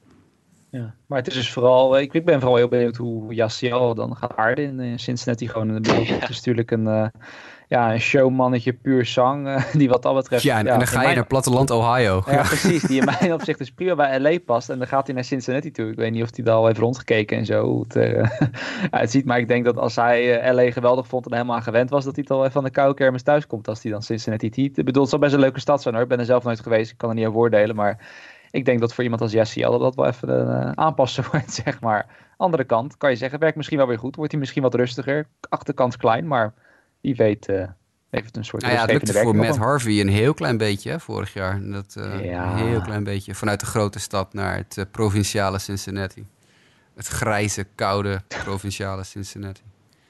[0.71, 4.17] Ja, maar het is dus vooral, ik, ik ben vooral heel benieuwd hoe Jassiel dan
[4.17, 5.49] gaat aarden in Cincinnati.
[5.49, 7.11] Gewoon in de Het is natuurlijk een,
[7.69, 10.43] ja, een showmannetje puur zang, uh, die wat dat betreft...
[10.43, 12.23] Ja, en, ja, dan ga je naar platteland Ohio.
[12.27, 14.71] Ja, precies, die in mijn opzicht dus prima bij LA past.
[14.71, 15.91] En dan gaat hij naar Cincinnati toe.
[15.91, 18.31] Ik weet niet of hij daar al heeft rondgekeken en zo, hoe het uh,
[18.91, 19.25] uitziet.
[19.25, 22.05] Maar ik denk dat als hij uh, LA geweldig vond en helemaal aan gewend was,
[22.05, 24.51] dat hij het al even van de koude kermis thuis komt als hij dan Cincinnati
[24.55, 24.77] heat.
[24.77, 26.03] Ik bedoel, het zal best een leuke stad zijn hoor.
[26.03, 27.99] Ik ben er zelf nooit geweest, ik kan er niet over oordelen, maar...
[28.51, 31.81] Ik denk dat voor iemand als Jesse dat dat wel even een aanpassen wordt, zeg
[31.81, 32.07] maar.
[32.37, 34.17] Andere kant kan je zeggen, werkt misschien wel weer goed.
[34.17, 35.27] Wordt hij misschien wat rustiger.
[35.49, 36.55] Achterkant klein, maar
[37.01, 37.69] wie weet uh,
[38.11, 41.01] heeft een soort nou ja, het lukte voor Matt Harvey een heel klein beetje hè,
[41.01, 41.61] vorig jaar.
[41.63, 42.51] Dat, uh, ja.
[42.51, 43.35] Een heel klein beetje.
[43.35, 46.27] Vanuit de grote stad naar het uh, provinciale Cincinnati.
[46.95, 49.63] Het grijze, koude provinciale Cincinnati.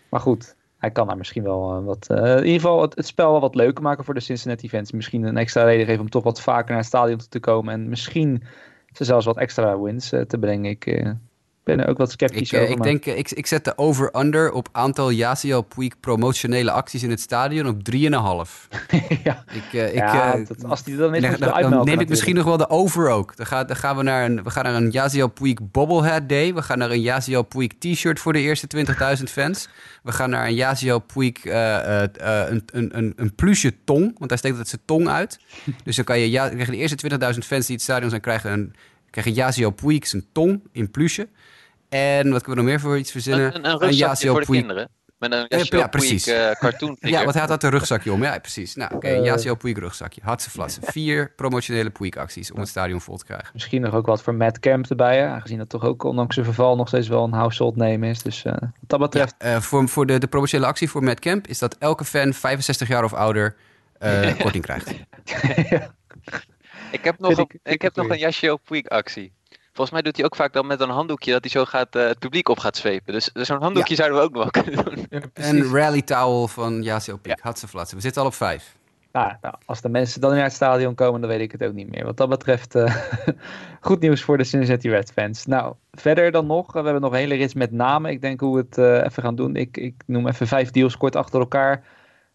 [0.09, 2.07] Maar goed, hij kan daar misschien wel wat...
[2.11, 4.93] in ieder geval het, het, spel wel wat leuker maken voor de Cincinnati fans.
[4.93, 7.75] Misschien een extra reden geven om toch wat vaker naar het stadion te komen.
[7.75, 8.43] En misschien
[8.93, 10.71] ze zelfs wat extra wins te brengen.
[10.71, 11.17] Ik
[11.67, 12.75] ben er ook wat sceptisch ik, over.
[12.75, 17.21] Ik, denk, ik, ik zet de over-under op aantal Yasiel Puig promotionele acties in het
[17.21, 17.99] stadion op 3,5.
[19.25, 22.45] ja, ik, uh, ja ik, uh, dat, als die dan dan neem ik misschien nog
[22.45, 23.37] wel de over ook.
[23.37, 26.55] Dan, dan gaan we naar een, we gaan naar een Yasiel Puig bobblehead day.
[26.55, 28.67] We gaan naar een Yasiel Puig t-shirt voor de eerste
[29.19, 29.69] 20.000 fans.
[30.03, 34.19] We gaan naar een Yasiel Puig uh, een, een, een, een plusje tong.
[34.19, 35.41] Want hij steekt altijd zijn tong uit.
[35.85, 38.75] dus dan kan je, ja, de eerste 20.000 fans die het stadion zijn krijgen een
[39.11, 41.29] krijgen Yasiel Puig zijn tong in plusje.
[41.97, 43.55] En wat kunnen we nog meer voor iets verzinnen?
[43.55, 44.59] Een, een rugzakje voor de Puig.
[44.59, 44.89] kinderen.
[45.19, 46.25] Met een Yasiel ja, precies.
[46.25, 48.23] Puig, uh, cartoon Ja, hij had dat een rugzakje om.
[48.23, 48.75] Ja, precies.
[48.75, 50.21] Nou, oké, okay, uh, Yasiel Puig rugzakje.
[50.25, 50.83] Hartse flatsen.
[50.87, 53.51] Vier promotionele Puig acties om het stadion vol te krijgen.
[53.53, 55.19] Misschien nog ook wat voor Matt Camp erbij.
[55.19, 55.27] Hè?
[55.27, 58.23] Aangezien dat toch ook ondanks zijn verval nog steeds wel een household name is.
[58.23, 59.35] Dus uh, wat dat betreft...
[59.39, 62.35] Ja, uh, voor voor de, de promotionele actie voor Matt Camp is dat elke fan
[62.35, 63.57] 65 jaar of ouder
[64.43, 64.95] korting krijgt.
[65.71, 65.95] ja.
[66.91, 69.33] Ik heb nog, ik, ik, ik heb nog een Yasiel Puig actie.
[69.77, 72.07] Volgens mij doet hij ook vaak dan met een handdoekje dat hij zo gaat, uh,
[72.07, 73.13] het publiek op gaat zwepen.
[73.13, 74.03] Dus, dus zo'n handdoekje ja.
[74.03, 75.07] zouden we ook nog wel kunnen doen.
[75.11, 77.43] Ja, en rally towel van Yasiel Puig.
[77.43, 77.53] Ja.
[77.73, 78.77] We zitten al op vijf.
[79.13, 81.73] Nou, nou, als de mensen dan naar het stadion komen, dan weet ik het ook
[81.73, 82.05] niet meer.
[82.05, 82.97] Wat dat betreft, uh,
[83.81, 85.47] goed nieuws voor de Cincinnati Red fans.
[85.47, 88.11] Nou, verder dan nog, we hebben nog een hele rits met namen.
[88.11, 89.57] Ik denk hoe we het uh, even gaan doen.
[89.57, 91.85] Ik, ik noem even vijf deals kort achter elkaar.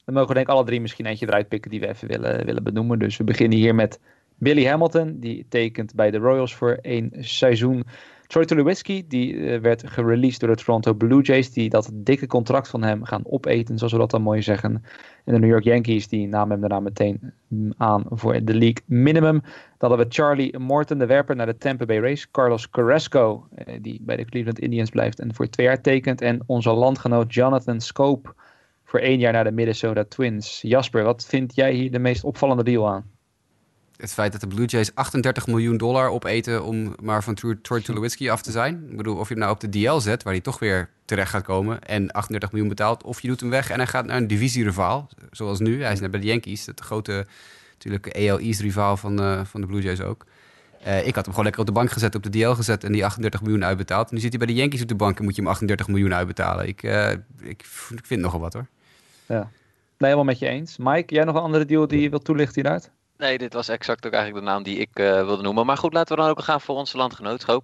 [0.05, 2.45] Dan mogen we denk ik alle drie misschien eentje eruit pikken die we even willen,
[2.45, 2.99] willen benoemen.
[2.99, 3.99] Dus we beginnen hier met
[4.41, 7.83] Billy Hamilton, die tekent bij de Royals voor één seizoen.
[8.27, 12.67] Troy Tulowitzki, die uh, werd gereleased door de Toronto Blue Jays, die dat dikke contract
[12.67, 14.83] van hem gaan opeten, zoals we dat dan mooi zeggen.
[15.25, 17.33] En de New York Yankees, die namen hem daarna meteen
[17.77, 19.41] aan voor de league minimum.
[19.77, 22.31] Dan hadden we Charlie Morton, de werper naar de Tampa Bay Rays.
[22.31, 26.21] Carlos Carrasco, uh, die bij de Cleveland Indians blijft en voor twee jaar tekent.
[26.21, 28.33] En onze landgenoot Jonathan Scope
[28.83, 30.61] voor één jaar naar de Minnesota Twins.
[30.61, 33.19] Jasper, wat vind jij hier de meest opvallende deal aan?
[34.02, 38.30] Het feit dat de Blue Jays 38 miljoen dollar opeten om maar van Troy Tulowitzki
[38.30, 38.88] af te zijn.
[38.89, 41.30] Ik bedoel, of je hem nou op de DL zet, waar hij toch weer terecht
[41.30, 44.18] gaat komen en 38 miljoen betaalt, of je doet hem weg en hij gaat naar
[44.18, 45.84] een divisierivaal, zoals nu.
[45.84, 47.26] Hij is net bij de Yankees, de grote
[47.74, 50.26] natuurlijk AL East rivaal van, uh, van de Blue Jays ook.
[50.88, 52.91] Uh, ik had hem gewoon lekker op de bank gezet, op de DL gezet en
[52.91, 54.12] die 38 miljoen uitbetaald.
[54.12, 56.14] Nu zit hij bij de Yankees op de bank en moet je hem 38 miljoen
[56.14, 56.68] uitbetalen.
[56.68, 58.68] Ik, uh, ik, ik vind nogal wat hoor.
[59.26, 59.49] Ja, nee,
[59.97, 60.78] helemaal met je eens.
[60.78, 62.91] Mike, jij nog een andere deal die je wilt toelichten hieruit?
[63.22, 65.65] Nee, dit was exact ook eigenlijk de naam die ik uh, wilde noemen.
[65.65, 67.63] Maar goed, laten we dan ook gaan voor onze landgenootschap.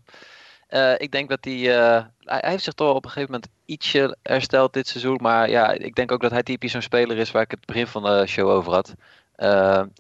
[0.70, 4.18] Uh, ik denk dat hij, uh, hij heeft zich toch op een gegeven moment ietsje
[4.24, 5.20] hersteld dit seizoen.
[5.22, 7.88] Maar ja, ik denk ook dat hij typisch zo'n speler is waar ik het begin
[7.88, 8.94] van de show over had.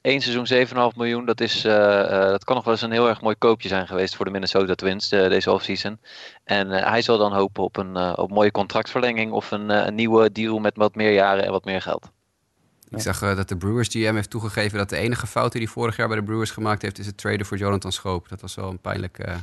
[0.01, 3.35] Eén seizoen 7,5 miljoen, dat, is, dat kan nog wel eens een heel erg mooi
[3.35, 5.99] koopje zijn geweest voor de Minnesota Twins deze offseason.
[6.43, 10.59] En hij zal dan hopen op een, op mooie contractverlenging of een, een nieuwe deal
[10.59, 12.11] met wat meer jaren en wat meer geld.
[12.89, 15.71] Ik zag uh, dat de Brewers GM heeft toegegeven dat de enige fout die hij
[15.71, 18.29] vorig jaar bij de Brewers gemaakt heeft, is het traden voor Jonathan Schoop.
[18.29, 19.35] Dat was wel een pijnlijke uh,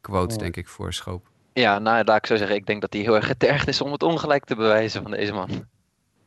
[0.00, 0.40] quote, oh.
[0.40, 1.26] denk ik, voor Schoop.
[1.52, 3.92] Ja, nou, laat ik zo zeggen, ik denk dat hij heel erg getergd is om
[3.92, 5.66] het ongelijk te bewijzen van deze man.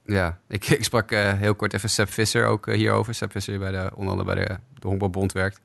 [0.06, 3.14] Ja, ik, ik sprak uh, heel kort even Seb Visser ook uh, hierover.
[3.14, 5.60] Seb Visser bij de, onder andere bij de, de Honkbalbond werkt.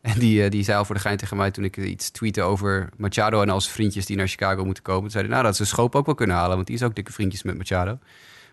[0.00, 2.42] En die, uh, die zei al voor de gein tegen mij toen ik iets tweette
[2.42, 5.02] over Machado en al zijn vriendjes die naar Chicago moeten komen.
[5.02, 6.94] Toen zei hij, nou dat ze Schoop ook wel kunnen halen, want die is ook
[6.94, 7.98] dikke vriendjes met Machado.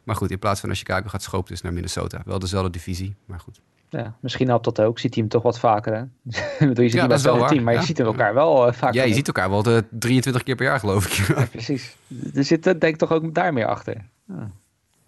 [0.06, 2.22] Maar goed, in plaats van naar Chicago gaat Schoop dus naar Minnesota.
[2.26, 3.62] Wel dezelfde divisie, maar goed.
[3.90, 5.00] Ja, misschien helpt dat ook.
[5.00, 6.00] Ziet hij hem toch wat vaker, hè?
[6.68, 8.96] je ziet ja, dat is wel team, maar je ziet elkaar wel uh, vaker.
[8.96, 11.12] Ja, je ziet elkaar wel de 23 keer per jaar, geloof ik.
[11.38, 11.96] ja, precies.
[12.34, 14.06] Er zit denk ik toch ook daar meer achter.
[14.28, 14.52] Ja.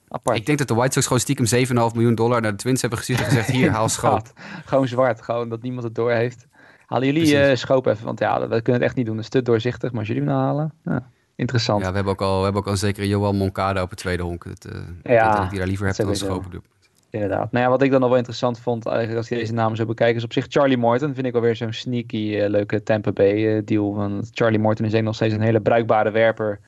[0.10, 0.38] Apart.
[0.38, 3.00] Ik denk dat de White Sox gewoon stiekem 7,5 miljoen dollar naar de Twins hebben
[3.00, 4.28] gestuurd en gezegd: hier, haal schoop.
[4.66, 6.48] gewoon zwart, gewoon dat niemand het door heeft.
[6.86, 9.16] Halen jullie uh, schoop even, want ja, we kunnen het echt niet doen.
[9.16, 11.82] Het is te doorzichtig, maar als jullie hem nou halen, ja, interessant.
[11.82, 14.24] Ja, we hebben ook al, we hebben ook al zeker Johan Moncada op het tweede
[14.24, 14.44] honk.
[14.44, 16.62] Het, uh, ja, dat ik die daar liever heb dan schopen doe.
[17.10, 17.52] Inderdaad.
[17.52, 19.86] Nou ja, wat ik dan nog wel interessant vond, eigenlijk als je deze namen zo
[19.86, 21.14] bekijken, is op zich Charlie Morton.
[21.14, 23.96] Vind ik wel weer zo'n sneaky, uh, leuke Tampa Bay deal.
[23.96, 26.60] Want Charlie Morton is nog steeds een hele bruikbare werper.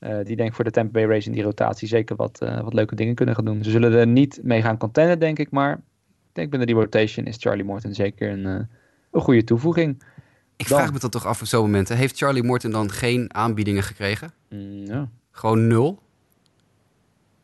[0.00, 2.74] Uh, die denk ik voor de Tampa Bay Race in die rotatie zeker wat, wat
[2.74, 3.64] leuke dingen kunnen gaan doen.
[3.64, 5.50] Ze zullen er niet mee gaan contenden, denk ik.
[5.50, 10.02] Maar ik denk binnen die rotation is Charlie Morton zeker een, een goede toevoeging.
[10.56, 10.78] Ik dan...
[10.78, 11.96] vraag me dat toch af op zo'n momenten.
[11.96, 14.32] Heeft Charlie Morton dan geen aanbiedingen gekregen?
[14.48, 15.08] Mm, ja.
[15.30, 16.02] Gewoon nul?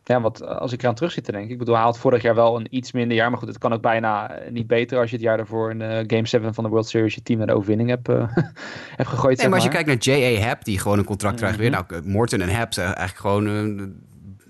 [0.08, 1.50] Ja, want als ik eraan terug zit te denken.
[1.50, 3.30] Ik bedoel, hij had vorig jaar wel een iets minder jaar.
[3.30, 5.88] Maar goed, het kan ook bijna niet beter als je het jaar daarvoor in uh,
[5.88, 8.16] Game 7 van de World Series je team naar de overwinning hebt, uh,
[8.96, 9.38] hebt gegooid.
[9.38, 10.46] Nee, maar, als je kijkt naar J.A.
[10.46, 11.70] Happ, die gewoon een contract krijgt weer.
[11.70, 11.84] Mhm.
[11.88, 13.86] Nou, Morton en Happ zijn eigenlijk gewoon uh,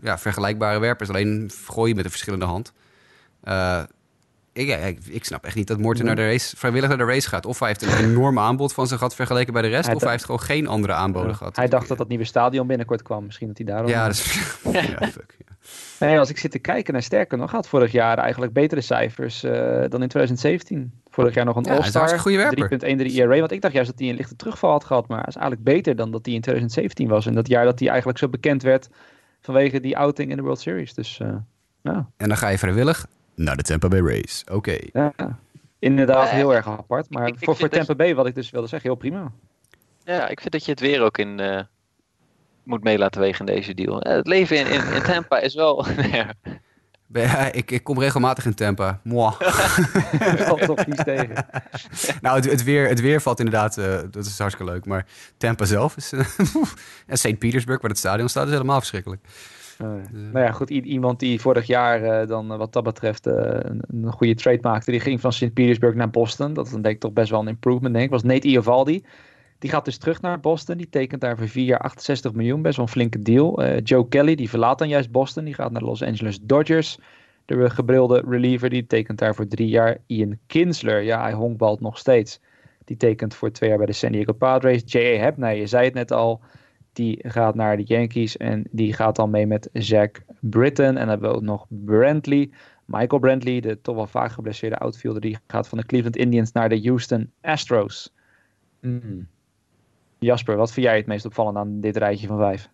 [0.03, 1.09] ja, vergelijkbare werpers.
[1.09, 2.73] Alleen gooien met een verschillende hand.
[4.59, 7.29] Ik, ik, ik, snap echt niet dat Morton naar de race, vrijwillig naar de race
[7.29, 7.47] gaat.
[7.47, 9.87] Of hij heeft een enorm aanbod van zijn gehad vergeleken bij de rest.
[9.87, 11.57] Hij of hij heeft gewoon geen andere aanboden gehad.
[11.57, 13.25] Hij dacht dat dat nieuwe stadion binnenkort kwam.
[13.25, 13.91] Misschien dat hij daarom...
[13.91, 14.35] Ja, dat is...
[14.73, 15.57] ja, fuck, ja.
[16.07, 19.45] Nee, als ik zit te kijken naar sterker nog, had vorig jaar eigenlijk betere cijfers
[19.45, 19.53] uh,
[19.89, 20.93] dan in 2017.
[21.11, 22.21] Vorig jaar nog een All-Star, 3.13
[22.81, 23.39] ERA.
[23.39, 25.97] Want ik dacht juist dat hij een lichte terugval had gehad, maar is eigenlijk beter
[25.97, 27.27] dan dat hij in 2017 was.
[27.27, 28.89] En dat jaar dat hij eigenlijk zo bekend werd
[29.41, 30.95] vanwege die outing in de World Series.
[30.95, 31.29] Dus, uh,
[31.83, 32.11] ja.
[32.17, 33.07] En dan ga je vrijwillig
[33.39, 34.45] naar de Tampa Bay Race.
[34.45, 34.55] Oké.
[34.55, 34.91] Okay.
[34.93, 35.39] Ja,
[35.79, 37.11] inderdaad, heel erg apart.
[37.11, 39.33] Maar ik, voor, ik voor Tampa Bay, wat ik dus wilde zeggen, heel prima.
[40.05, 41.61] Ja, ik vind dat je het weer ook in, uh,
[42.63, 43.99] moet mee laten wegen in deze deal.
[43.99, 45.87] het leven in, in, in Tampa is wel...
[47.13, 49.01] Ja, ik, ik kom regelmatig in Tampa.
[49.05, 49.33] Moi.
[50.49, 51.47] valt toch niet tegen.
[52.23, 54.85] nou, het, het, weer, het weer valt inderdaad, uh, dat is hartstikke leuk.
[54.85, 56.13] Maar Tampa zelf is...
[56.13, 56.21] Uh,
[57.07, 57.39] en St.
[57.39, 59.23] Petersburg, waar het stadion staat, is helemaal verschrikkelijk.
[59.83, 60.71] Uh, nou ja, goed.
[60.71, 65.21] Iemand die vorig jaar dan wat dat betreft een, een, goede trade maakte, die ging
[65.21, 65.53] van St.
[65.53, 66.55] Petersburg naar Boston.
[66.55, 68.11] Dat is dan denk ik toch best wel een improvement, denk ik.
[68.11, 69.05] Was Nate Iovaldi.
[69.59, 70.77] Die gaat dus terug naar Boston.
[70.77, 72.63] Die tekent daar voor vier jaar 68 miljoen.
[72.63, 73.63] Best wel een flinke deal.
[73.63, 75.45] Uh, Joe Kelly, die verlaat dan juist Boston.
[75.45, 76.99] Die gaat naar de Los Angeles Dodgers.
[77.45, 79.99] De gebrilde reliever, die tekent daar voor drie jaar.
[80.07, 82.41] Ian Kinsler, ja, hij honkbalt nog steeds.
[82.85, 84.83] Die tekent voor twee jaar bij de San Diego Padres.
[84.85, 84.99] J.A.
[84.99, 86.41] Hebner, je zei het net al.
[86.99, 90.87] Die gaat naar de Yankees en die gaat dan mee met Zach Britton.
[90.87, 92.51] En dan hebben we ook nog Brantley.
[92.85, 96.69] Michael Brantley, de toch wel vaak geblesseerde outfielder, die gaat van de Cleveland Indians naar
[96.69, 98.15] de Houston Astros.
[98.81, 99.29] Mm.
[100.19, 102.69] Jasper, wat vind jij het meest opvallend aan dit rijtje van vijf?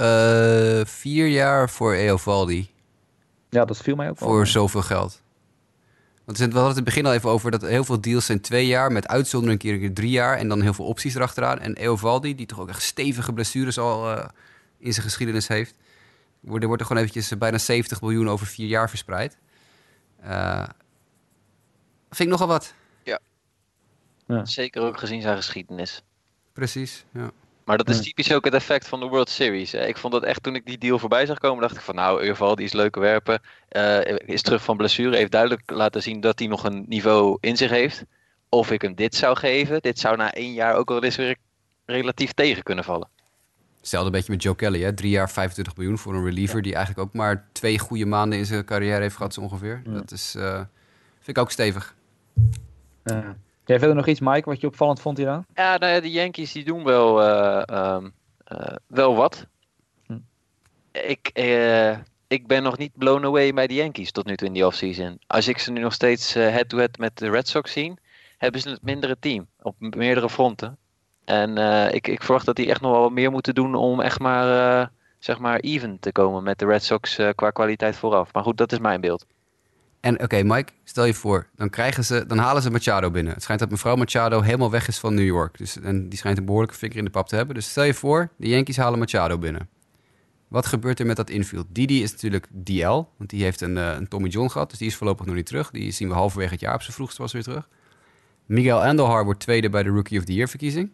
[0.00, 2.70] Uh, vier jaar voor Eovaldi.
[3.48, 5.22] Ja, dat viel mij ook Voor zoveel geld.
[6.38, 8.40] Want we hadden het in het begin al even over dat heel veel deals zijn
[8.40, 8.92] twee jaar...
[8.92, 11.58] met uitzondering een keer drie jaar en dan heel veel opties erachteraan.
[11.58, 14.24] En Eovaldi, die toch ook echt stevige blessures al uh,
[14.78, 15.74] in zijn geschiedenis heeft...
[16.42, 19.36] Er wordt er gewoon eventjes bijna 70 miljoen over vier jaar verspreid.
[20.24, 20.66] Uh,
[22.08, 22.74] vind ik nogal wat.
[23.02, 23.20] Ja.
[24.44, 26.02] Zeker ook gezien zijn geschiedenis.
[26.52, 27.30] Precies, ja.
[27.70, 29.74] Maar dat is typisch ook het effect van de World Series.
[29.74, 32.14] Ik vond dat echt toen ik die deal voorbij zag komen, dacht ik van nou,
[32.14, 33.40] in ieder geval, die is leuke werpen.
[33.72, 37.56] Uh, is terug van blessure, heeft duidelijk laten zien dat hij nog een niveau in
[37.56, 38.04] zich heeft.
[38.48, 41.36] Of ik hem dit zou geven, dit zou na één jaar ook wel eens weer
[41.84, 43.08] relatief tegen kunnen vallen.
[43.78, 44.94] Hetzelfde beetje met Joe Kelly, hè?
[44.94, 48.46] drie jaar 25 miljoen voor een reliever die eigenlijk ook maar twee goede maanden in
[48.46, 49.82] zijn carrière heeft gehad, zo ongeveer.
[49.84, 50.54] Dat is, uh,
[51.14, 51.94] vind ik ook stevig.
[53.04, 53.36] Ja.
[53.70, 55.46] Jij verder nog iets, Mike, wat je opvallend vond hieraan?
[55.54, 57.62] Ja, nou ja, de Yankees die doen wel, uh,
[57.94, 58.12] um,
[58.52, 59.46] uh, wel wat.
[60.06, 60.18] Hm.
[60.92, 61.90] Ik, uh,
[62.26, 65.18] ik ben nog niet blown away bij de Yankees tot nu toe in die offseason.
[65.26, 67.94] Als ik ze nu nog steeds head-to-head met de Red Sox zie,
[68.38, 70.76] hebben ze het mindere team op meerdere fronten.
[71.24, 71.56] En
[71.94, 75.38] ik, ik verwacht dat die echt nog wel meer moeten doen om echt maar, zeg
[75.38, 78.32] maar even te komen met de Red Sox qua kwaliteit vooraf.
[78.32, 79.26] Maar goed, dat is mijn beeld.
[80.00, 83.32] En oké, Mike, stel je voor, dan, krijgen ze, dan halen ze Machado binnen.
[83.32, 85.58] Het schijnt dat mevrouw Machado helemaal weg is van New York.
[85.58, 87.54] Dus, en die schijnt een behoorlijke vinger in de pap te hebben.
[87.54, 89.68] Dus stel je voor, de Yankees halen Machado binnen.
[90.48, 91.66] Wat gebeurt er met dat infield?
[91.68, 94.70] Didi is natuurlijk DL, want die heeft een, uh, een Tommy John gehad.
[94.70, 95.70] Dus die is voorlopig nog niet terug.
[95.70, 97.68] Die zien we halverwege het jaar op zijn vroegst was weer terug.
[98.46, 100.90] Miguel Andelhar wordt tweede bij de Rookie of the Year verkiezing.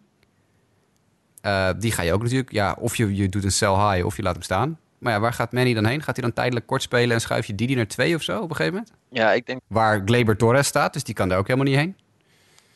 [1.41, 4.15] Uh, die ga je ook natuurlijk, ja, of je, je doet een sell high of
[4.15, 4.79] je laat hem staan.
[4.97, 6.01] Maar ja, waar gaat Manny dan heen?
[6.03, 8.49] Gaat hij dan tijdelijk kort spelen en schuif je Didi naar twee of zo op
[8.49, 8.93] een gegeven moment?
[9.09, 11.97] Ja, ik denk, Waar Gleber Torres staat, dus die kan daar ook helemaal niet heen.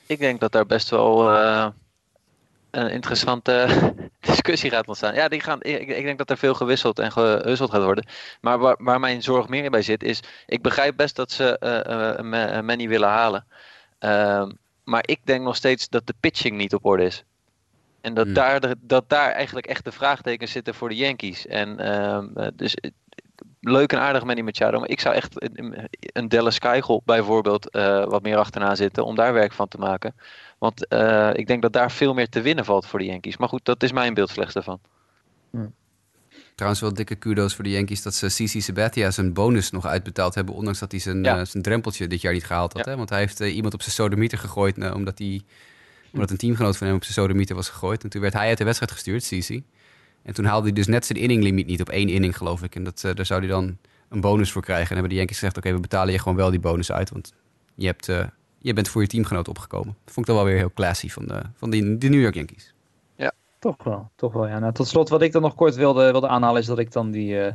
[0.05, 1.67] ik denk dat daar best wel eh,
[2.72, 3.67] een interessante
[4.19, 5.13] discussie gaat ontstaan.
[5.13, 8.05] Ja, die gaan, ik, ik denk dat er veel gewisseld en gehusteld gaat worden.
[8.41, 10.19] Maar waar, waar mijn zorg meer bij zit, is...
[10.45, 13.45] Ik begrijp best dat ze eh, eh, Ma- Manny willen halen.
[13.99, 14.51] Ehm,
[14.84, 17.24] maar ik denk nog steeds dat de pitching niet op orde is.
[18.01, 18.33] En dat, Hmm.
[18.33, 21.47] daar, de- dat daar eigenlijk echt de vraagtekens zitten voor de Yankees.
[21.47, 22.91] En ehm, eh, dus eh,
[23.59, 24.79] leuk en aardig Manny Machado.
[24.79, 29.05] Maar ik zou echt een, een Dallas Keuchel bijvoorbeeld eh, wat meer achterna zitten.
[29.05, 30.15] Om daar werk van te maken.
[30.57, 33.37] Want eh, ik denk dat daar veel meer te winnen valt voor de Yankees.
[33.37, 34.79] Maar goed, dat is mijn beeld slechts daarvan.
[36.55, 40.35] Trouwens wel dikke kudo's voor de Yankees dat ze CC Sabathia zijn bonus nog uitbetaald
[40.35, 40.55] hebben.
[40.55, 41.39] Ondanks dat hij zijn, Ja.
[41.39, 42.85] eh, zijn drempeltje dit jaar niet gehaald had.
[42.85, 42.91] Ja.
[42.91, 42.97] Hè?
[42.97, 45.41] Want hij heeft iemand op zijn sodemieter gegooid omdat, hij,
[46.14, 48.03] omdat een teamgenoot van hem op zijn sodemieter was gegooid.
[48.03, 49.62] En toen werd hij uit de wedstrijd gestuurd, CC.
[50.24, 52.76] En toen haalde hij dus net zijn inninglimiet niet op één inning, geloof ik.
[52.76, 53.78] En dat, eh, daar zou hij dan
[54.09, 54.88] een bonus voor krijgen.
[54.88, 57.09] En hebben de Yankees gezegd, oké, we betalen je gewoon wel die bonus uit.
[57.09, 57.34] Want
[57.76, 58.26] je, hebt, eh,
[58.57, 59.95] je bent voor je teamgenoot opgekomen.
[60.03, 62.36] Dat vond ik dan wel weer heel classy van de, van die, de New York
[62.36, 62.74] Yankees.
[63.62, 64.47] Toch wel, toch wel.
[64.47, 64.59] Ja.
[64.59, 67.12] Nou, tot slot, wat ik dan nog kort wilde, wilde aanhalen, is dat ik dan
[67.12, 67.53] die, eh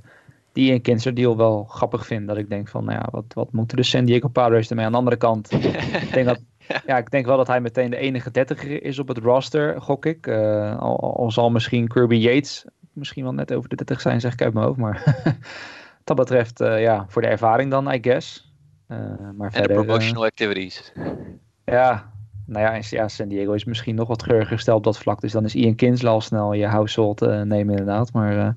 [0.52, 2.26] die deal wel grappig vind.
[2.26, 4.84] Dat ik denk van, nou ja, wat, wat moeten de San Diego Padres ermee?
[4.84, 6.40] Aan de andere kant, ik denk, dat,
[6.86, 10.06] ja, ik denk wel dat hij meteen de enige dertiger is op het roster, gok
[10.06, 10.26] ik.
[10.26, 14.32] Eh, al, al zal misschien Kirby Yates misschien wel net over de 30 zijn, zeg
[14.32, 14.78] ik uit mijn hoofd.
[14.78, 15.36] Maar wat
[16.04, 18.54] dat betreft, eh, ja, voor de ervaring dan, I guess.
[18.86, 20.92] Eh, maar En de verder, eh, promotional activities.
[21.64, 22.12] ja,
[22.46, 25.20] nou ja, en ja, San Diego is misschien nog wat geuriger gesteld op dat vlak.
[25.20, 28.12] Dus dan is Ian Kinsler al snel je household eh, nemen inderdaad.
[28.12, 28.54] Maar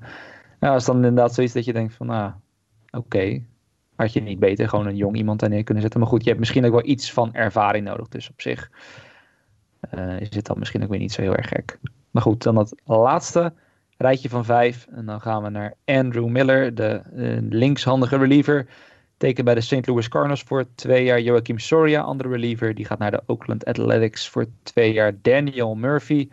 [0.60, 2.32] ja, is dan inderdaad zoiets dat je denkt van, nou,
[2.90, 3.42] oké.
[4.00, 6.00] Had je niet beter gewoon een jong iemand daar neer kunnen zetten.
[6.00, 8.08] Maar goed, je hebt misschien ook wel iets van ervaring nodig.
[8.08, 8.70] Dus op zich
[9.80, 11.78] eh, is het dan misschien ook weer niet zo heel erg gek.
[12.10, 13.52] Maar goed, dan dat laatste
[13.96, 14.86] rijtje van vijf.
[14.90, 18.66] En dan gaan we naar Andrew Miller, de eh, linkshandige reliever.
[19.16, 19.86] Tekent bij de St.
[19.86, 21.20] Louis Cardinals voor twee jaar.
[21.20, 22.74] Joachim Soria, andere reliever.
[22.74, 25.12] Die gaat naar de Oakland Athletics voor twee jaar.
[25.22, 26.28] Daniel Murphy,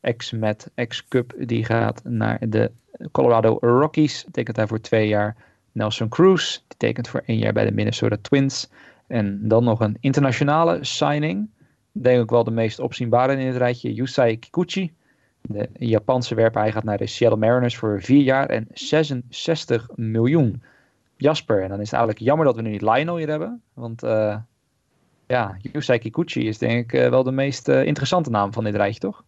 [0.00, 1.34] ex-Met, ex-Cup.
[1.38, 2.70] Die gaat naar de
[3.12, 4.26] Colorado Rockies.
[4.30, 5.36] Tekent daar voor twee jaar.
[5.72, 8.70] Nelson Cruz, die tekent voor één jaar bij de Minnesota Twins.
[9.06, 11.48] En dan nog een internationale signing.
[11.92, 13.94] Denk ik wel de meest opzienbare in het rijtje.
[13.94, 14.92] Yusai Kikuchi.
[15.40, 16.60] De Japanse werper.
[16.60, 20.62] Hij gaat naar de Seattle Mariners voor vier jaar en 66 miljoen.
[21.16, 23.62] Jasper, en dan is het eigenlijk jammer dat we nu niet Lionel hier hebben.
[23.74, 24.36] Want eh,
[25.26, 28.74] ja, Yusai Kikuchi is denk ik eh, wel de meest eh, interessante naam van dit
[28.74, 29.24] rijtje, toch?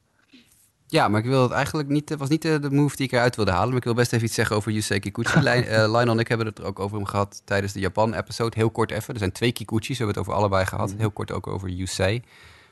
[0.91, 3.12] Ja, maar ik wil het eigenlijk niet, het was niet de, de move die ik
[3.12, 3.68] eruit wilde halen.
[3.68, 5.41] Maar ik wil best even iets zeggen over Yusei Kikuchi.
[5.51, 8.57] Lijn- eh, Lionel en ik hebben het er ook over hem gehad tijdens de Japan-episode.
[8.57, 9.12] Heel kort even.
[9.12, 10.95] Er zijn twee Kikuchi's, we hebben het over allebei gehad.
[10.99, 12.22] Heel kort ook over Yusei,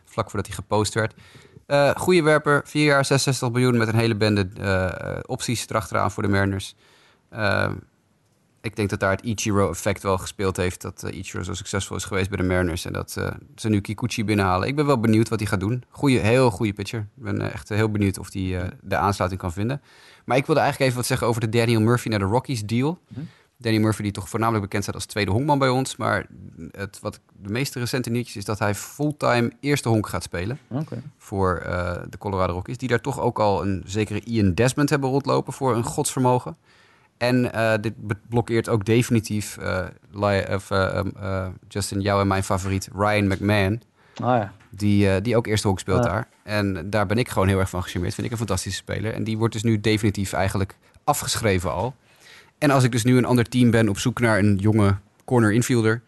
[0.05, 1.14] vlak voordat hij gepost werd.
[1.66, 6.23] Eh goede werper, vier jaar 66 miljoen met een hele bende eh, opties erachteraan voor
[6.23, 6.75] de Mariners.
[7.29, 7.71] Eh,
[8.61, 10.83] ik denk dat daar het Ichiro-effect wel gespeeld heeft.
[10.83, 12.85] Dat eh, Ichiro zo succesvol is geweest bij de Mariners.
[12.85, 14.69] En dat eh, ze nu Kikuchi binnenhalen.
[14.69, 15.85] Ik ben wel benieuwd wat hij gaat doen.
[15.91, 17.01] Goeie, heel goede pitcher.
[17.01, 19.83] Ik ben eh, echt heel benieuwd of hij de aansluiting kan vinden.
[20.25, 22.99] Maar ik wilde eigenlijk even wat zeggen over de Daniel Murphy naar de Rockies deal.
[23.09, 23.21] Mhm.
[23.57, 25.97] Daniel Murphy die toch voornamelijk bekend staat als tweede honkman bij ons.
[25.97, 26.27] Maar
[26.71, 30.59] het, wat de meest recente nieuwtjes is dat hij fulltime eerste honk gaat spelen
[31.17, 31.61] voor
[32.11, 32.79] de Colorado Rockies.
[32.79, 36.57] Die daar toch ook al een zekere Ian Desmond hebben rondlopen voor een godsvermogen.
[37.19, 37.95] En eh, dit
[38.29, 39.87] blokkeert ook definitief eh,
[40.55, 43.83] of, eh, um, eh, Justin, jou en mijn favoriet Ryan McMahon.
[44.14, 44.53] Ah ja.
[44.71, 46.11] Die, die ook eerste honk speelt Ja.
[46.11, 46.29] daar.
[46.43, 48.14] En daar ben ik gewoon heel erg van gecharmeerd.
[48.14, 49.13] Vind ik een fantastische speler.
[49.13, 51.95] En die wordt dus nu definitief eigenlijk afgeschreven al.
[52.59, 55.53] En als ik dus nu een ander team ben op zoek naar een jonge corner
[55.53, 56.03] infielder...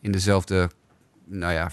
[0.00, 0.70] in dezelfde,
[1.24, 1.70] nou ja,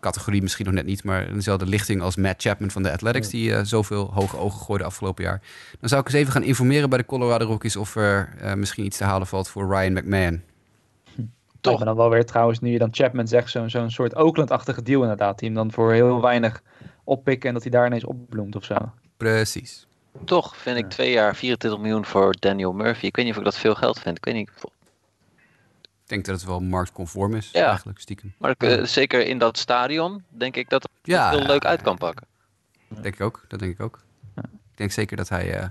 [0.00, 1.04] categorie misschien nog net niet...
[1.04, 3.28] maar in dezelfde lichting als Matt Chapman van de Athletics...
[3.28, 5.40] die eh, zoveel hoge ogen gooide afgelopen jaar.
[5.80, 7.76] Dan zou ik eens even gaan informeren bij de Colorado Rockies...
[7.76, 10.42] of er eh, misschien iets te halen valt voor Ryan McMahon.
[11.60, 11.76] Toch.
[11.76, 15.02] Maar dan wel weer trouwens, nu je dan Chapman zegt, zo'n zo'n soort Oakland-achtige deal
[15.02, 15.38] inderdaad.
[15.38, 16.62] Die hem dan voor heel weinig
[17.04, 18.76] oppikken en dat hij daar ineens opbloemt of zo.
[19.16, 19.86] Precies.
[20.24, 23.06] Toch vind ik twee jaar 24 miljoen voor Daniel Murphy.
[23.06, 24.16] Ik weet niet of ik dat veel geld vind.
[24.16, 24.50] Ik weet niet.
[26.08, 27.68] Ik denk dat het wel marktconform is, Ja.
[27.68, 28.34] eigenlijk, stiekem.
[28.38, 31.68] Maar ik, eh, zeker in dat stadion denk ik dat het Ja, heel leuk ja,
[31.68, 31.84] uit ja.
[31.84, 32.26] kan pakken.
[32.88, 33.44] Dat denk ik ook.
[33.48, 33.98] Dat denk ik ook.
[34.36, 34.44] Ik
[34.74, 35.54] denk zeker dat hij...
[35.54, 35.66] eh,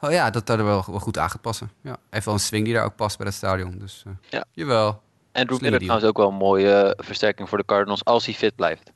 [0.00, 1.70] oh ja, dat dat er wel, wel goed aan gaat passen.
[1.80, 1.90] Ja.
[1.90, 3.78] Hij heeft wel een swing die daar ook past bij het stadion.
[3.78, 4.44] Dus eh, Ja.
[4.52, 5.02] jawel.
[5.32, 8.54] Andrew Slimme Miller trouwens ook wel een mooie versterking voor de Cardinals als hij fit
[8.54, 8.92] blijft.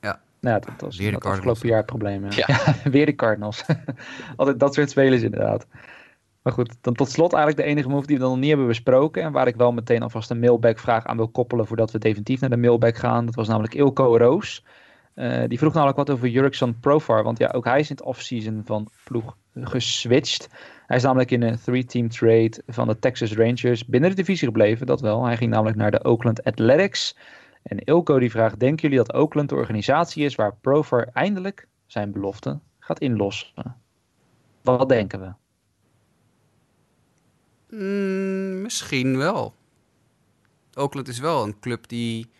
[0.00, 2.30] Nou, ja, dat was Weer de dat afgelopen jaar het probleem.
[2.30, 2.44] Ja.
[2.46, 2.74] Ja.
[2.90, 3.64] weer de Cardinals.
[4.36, 5.66] Altijd dat soort spelers inderdaad.
[6.44, 8.66] Maar goed, dan tot slot eigenlijk de enige move die we dan nog niet hebben
[8.66, 9.22] besproken.
[9.22, 12.40] En waar ik wel meteen alvast een mailback vraag aan wil koppelen voordat we definitief
[12.40, 13.26] naar de mailback gaan.
[13.26, 14.64] Dat was namelijk Ilko Roos.
[15.48, 17.22] die vroeg namelijk wat over Jurkson Profar.
[17.22, 20.48] Want ja, ook hij is in het offseason van ploeg geswitcht.
[20.86, 24.86] Hij is namelijk in een three-team trade van de Texas Rangers binnen de divisie gebleven,
[24.86, 25.24] dat wel.
[25.24, 27.16] Hij ging namelijk naar de Oakland Athletics.
[27.62, 32.12] En Ilko die vraagt, denken jullie dat Oakland de organisatie is waar Profar eindelijk zijn
[32.12, 33.76] belofte gaat inlossen?
[34.62, 35.43] Wat denken we?
[37.70, 39.54] Mm, misschien wel.
[40.74, 42.30] Oakland is wel een club die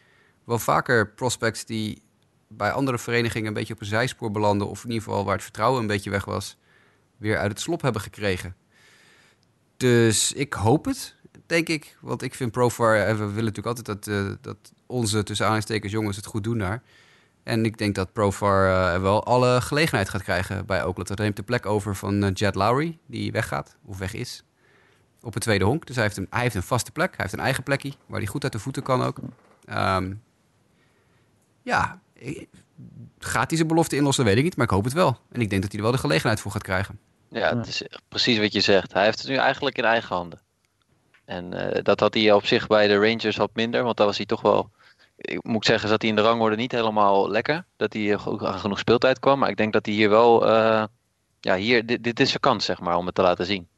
[0.45, 2.03] wel vaker prospects die
[2.49, 5.43] bij andere verenigingen een beetje op een zijspoor belanden, of in ieder geval waar het
[5.43, 6.57] vertrouwen een beetje weg was,
[7.17, 8.57] weer uit het slop hebben gekregen.
[9.77, 11.15] Dus ik hoop het,
[11.47, 11.97] denk ik.
[12.01, 14.57] Want ik vind Profar, eh, we willen natuurlijk altijd dat, uh, dat
[14.87, 16.83] onze tussen aanhalingstekens jongens het goed doen daar.
[17.43, 21.09] En ik denk dat Profar uh, wel alle gelegenheid gaat krijgen bij Oakland.
[21.09, 24.45] Dat neemt de plek over van uh, Jet Lowry, die weggaat, of weg is,
[25.25, 25.87] op het tweede honk.
[25.87, 28.19] Dus hij heeft, een, hij heeft een vaste plek, hij heeft een eigen plekje, waar
[28.19, 29.19] hij goed uit de voeten kan ook.
[29.71, 30.23] Um,
[31.63, 32.01] ja,
[33.19, 35.19] gaat hij zijn belofte inlossen, weet ik niet, maar ik hoop het wel.
[35.33, 36.99] En ik denk dat hij er wel de gelegenheid voor gaat krijgen.
[37.29, 38.93] Ja, het is precies wat je zegt.
[38.93, 40.41] Hij heeft het nu eigenlijk in eigen handen.
[41.25, 44.17] En uh, dat had hij op zich bij de Rangers wat minder, want daar was
[44.17, 44.71] hij toch wel.
[45.17, 47.65] Ik moet zeggen, zat hij in de rangorde niet helemaal lekker.
[47.77, 49.39] Dat hij aan genoeg speeltijd kwam.
[49.39, 50.49] Maar ik denk dat hij hier wel.
[50.49, 50.85] Uh,
[51.41, 53.69] ja, hier, dit, dit, is zijn kans, zeg maar, om het te laten zien.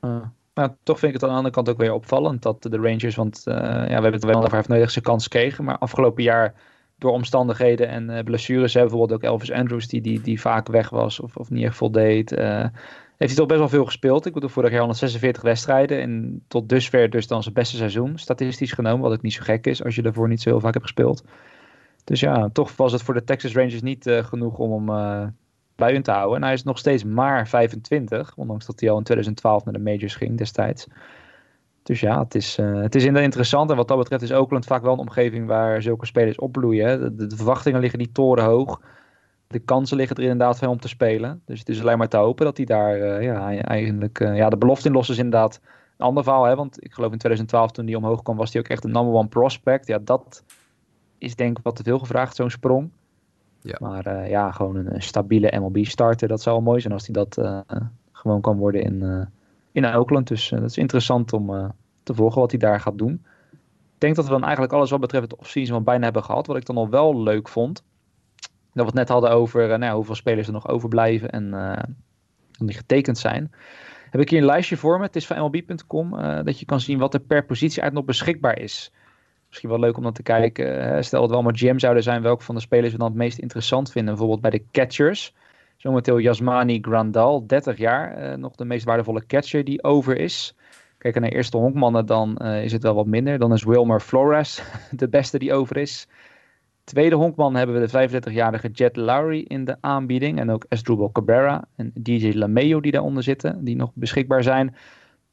[0.00, 0.16] Uh,
[0.54, 3.14] nou, toch vind ik het aan de andere kant ook weer opvallend dat de Rangers.
[3.14, 5.64] Want ja, we hebben het wel over, heeft nooit zijn kans gekregen.
[5.64, 6.54] Maar afgelopen jaar
[7.00, 8.72] door omstandigheden en uh, blessures.
[8.72, 12.32] Bijvoorbeeld ook Elvis Andrews, die, die, die vaak weg was of, of niet echt voldeed.
[12.32, 12.64] Uh,
[13.16, 14.26] heeft hij toch best wel veel gespeeld.
[14.26, 16.00] Ik bedoel, vorig jaar 146 wedstrijden.
[16.00, 19.00] En tot dusver dus dan zijn beste seizoen, statistisch genomen.
[19.00, 21.24] Wat ook niet zo gek is als je daarvoor niet zo heel vaak hebt gespeeld.
[22.04, 25.34] Dus ja, toch was het voor de Texas Rangers niet genoeg om hem
[25.80, 26.36] bij hun te houden.
[26.36, 28.32] En hij is nog steeds maar 25.
[28.36, 30.86] Ondanks dat hij al in 2012 naar de majors ging destijds.
[31.82, 33.70] Dus ja, het is, uh, het is inderdaad interessant.
[33.70, 37.16] En wat dat betreft is Oakland vaak wel een omgeving waar zulke spelers opbloeien.
[37.16, 38.80] De, verwachtingen liggen niet torenhoog.
[39.46, 41.42] De kansen liggen er inderdaad veel om te spelen.
[41.44, 44.20] Dus het is alleen maar te hopen dat hij daar uh, ja, eigenlijk...
[44.20, 45.60] Uh, ja, de belofte inlossen is inderdaad
[45.96, 46.44] een ander verhaal.
[46.44, 46.56] Hè?
[46.56, 49.14] Want ik geloof in 2012 toen hij omhoog kwam was hij ook echt een number
[49.14, 49.86] one prospect.
[49.86, 50.44] Ja, dat
[51.18, 52.90] is denk ik wat te veel gevraagd, zo'n sprong.
[53.62, 53.76] Ja.
[53.80, 56.28] Maar ja, gewoon een, stabiele MLB starter.
[56.28, 57.64] Dat zou wel mooi zijn als hij dat
[58.12, 59.28] gewoon kan worden in
[59.72, 60.28] in Oakland.
[60.28, 61.72] Dus dat is interessant om
[62.02, 63.12] te volgen wat hij daar gaat doen.
[63.94, 66.46] Ik denk dat we dan eigenlijk alles wat betreft het offseason wel bijna hebben gehad.
[66.46, 67.84] Wat ik dan al wel leuk vond.
[68.72, 71.50] Dat we het net hadden over nou, hoeveel spelers er nog overblijven en
[72.58, 73.52] die getekend zijn.
[74.10, 75.04] Heb ik hier een lijstje voor me.
[75.04, 76.10] Het is van MLB.com.
[76.44, 78.92] dat je kan zien wat er per positie uit nog beschikbaar is.
[79.50, 81.04] Misschien wel leuk om dan te kijken.
[81.04, 82.22] stel dat we allemaal GM zouden zijn.
[82.22, 84.10] Welke van de spelers we dan het meest interessant vinden.
[84.10, 85.34] Bijvoorbeeld bij de catchers.
[85.80, 88.22] Zometeen Yasmani Grandal, 30 jaar.
[88.22, 90.56] Uh, nog de meest waardevolle catcher die over is.
[90.98, 93.38] Kijken naar eerste honkmannen, dan uh, is het wel wat minder.
[93.38, 96.08] Dan is Wilmer Flores de beste die over is.
[96.84, 100.38] Tweede honkman hebben we de 35-jarige Jet Lowry in de aanbieding.
[100.38, 103.64] En ook Esdrubal Cabrera en DJ LaMeo die daaronder zitten.
[103.64, 104.74] Die nog beschikbaar zijn.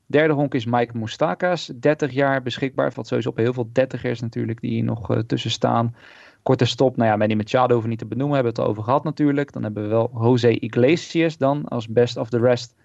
[0.07, 2.93] Derde honk is Mike Moustakas, 30 jaar beschikbaar.
[2.93, 5.95] Valt sowieso op heel veel dertigers natuurlijk die hier nog uh, tussen staan.
[6.43, 9.03] Korte stop, nou ja, Manny Machado hoeven niet te benoemen, hebben we het over gehad
[9.03, 9.51] natuurlijk.
[9.51, 12.75] Dan hebben we wel Jose Iglesias dan als best of the rest.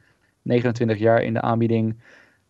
[0.43, 2.01] 29 jaar in de aanbieding.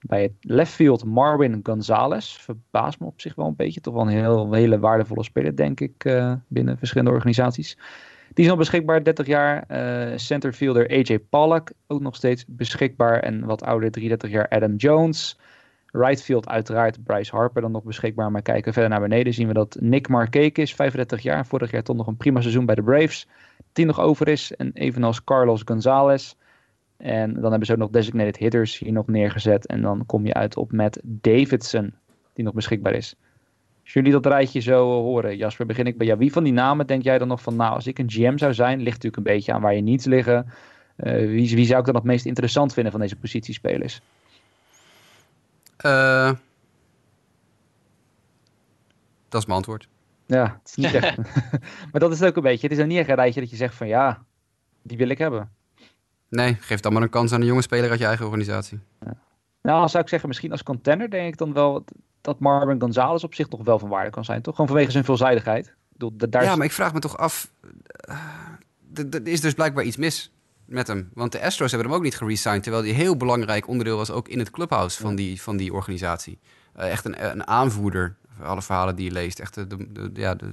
[0.00, 2.36] Bij het left field Marwin Gonzalez.
[2.36, 3.80] Verbaast me op zich wel een beetje.
[3.80, 7.78] Toch wel een heel, hele waardevolle speler, denk ik, uh, binnen verschillende organisaties.
[8.34, 9.64] Die is nog beschikbaar, 30 jaar.
[9.68, 13.20] Uh, centerfielder AJ Pollock, ook nog steeds beschikbaar.
[13.20, 15.38] En wat ouder, 33 jaar Adam Jones.
[15.86, 18.30] Rightfield uiteraard Bryce Harper dan nog beschikbaar.
[18.30, 21.46] Maar kijken verder naar beneden zien we dat Nick Markakis, 35 jaar.
[21.46, 23.28] Vorig jaar toch nog een prima seizoen bij de Braves.
[23.72, 24.56] Die nog over is.
[24.56, 26.34] En evenals Carlos Gonzalez.
[26.96, 29.66] En dan hebben ze ook nog designated hitters hier nog neergezet.
[29.66, 31.94] En dan kom je uit op Matt Davidson,
[32.32, 33.16] die nog beschikbaar is.
[33.82, 36.18] Als jullie dat rijtje zo horen, Jasper, begin ik bij jou.
[36.18, 38.54] Wie van die namen denk jij dan nog van, nou, als ik een GM zou
[38.54, 40.52] zijn, ligt natuurlijk een beetje aan waar je niets liggen.
[40.96, 44.00] Uh, wie, wie zou ik dan het meest interessant vinden van deze positiespelers?
[45.84, 46.32] Uh,
[49.28, 49.88] dat is mijn antwoord.
[50.26, 51.16] Ja, het is niet echt.
[51.92, 52.62] maar dat is ook een beetje.
[52.62, 54.24] Het is dan niet echt een rijtje dat je zegt van ja,
[54.82, 55.50] die wil ik hebben.
[56.28, 58.80] Nee, geef dan maar een kans aan een jonge speler uit je eigen organisatie.
[59.00, 59.14] Ja.
[59.62, 61.84] Nou, zou ik zeggen, misschien als contender denk ik dan wel
[62.22, 64.54] dat Marvin Gonzalez op zich toch wel van waarde kan zijn, toch?
[64.54, 65.74] Gewoon vanwege zijn veelzijdigheid.
[65.92, 67.50] Bedoel, daar ja, maar ik vraag me toch af.
[68.08, 70.32] Uh, er is dus blijkbaar iets mis
[70.64, 71.10] met hem.
[71.14, 72.62] Want de Astros hebben hem ook niet geresigned.
[72.62, 76.38] Terwijl hij heel belangrijk onderdeel was ook in het clubhouse van, die, van die organisatie.
[76.76, 78.16] Uh, echt een, een aanvoerder.
[78.42, 79.40] Alle verhalen die je leest.
[79.40, 80.52] Echt de, de, ja, de,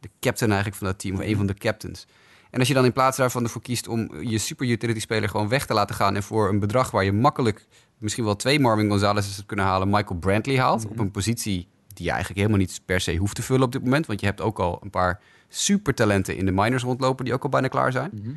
[0.00, 1.14] de captain eigenlijk van dat team.
[1.14, 2.06] Of een van de captains.
[2.50, 5.48] En als je dan in plaats daarvan ervoor kiest om je super utility speler gewoon
[5.48, 6.16] weg te laten gaan.
[6.16, 7.66] En voor een bedrag waar je makkelijk
[7.98, 9.90] misschien wel twee Marvin Gonzalez kunnen halen.
[9.90, 10.82] Michael Brantley haalt.
[10.82, 10.92] Mhm.
[10.92, 13.84] Op een positie die je eigenlijk helemaal niet per se hoeft te vullen op dit
[13.84, 14.06] moment.
[14.06, 17.48] Want je hebt ook al een paar supertalenten in de minors rondlopen die ook al
[17.48, 18.10] bijna klaar zijn.
[18.14, 18.30] Mhm.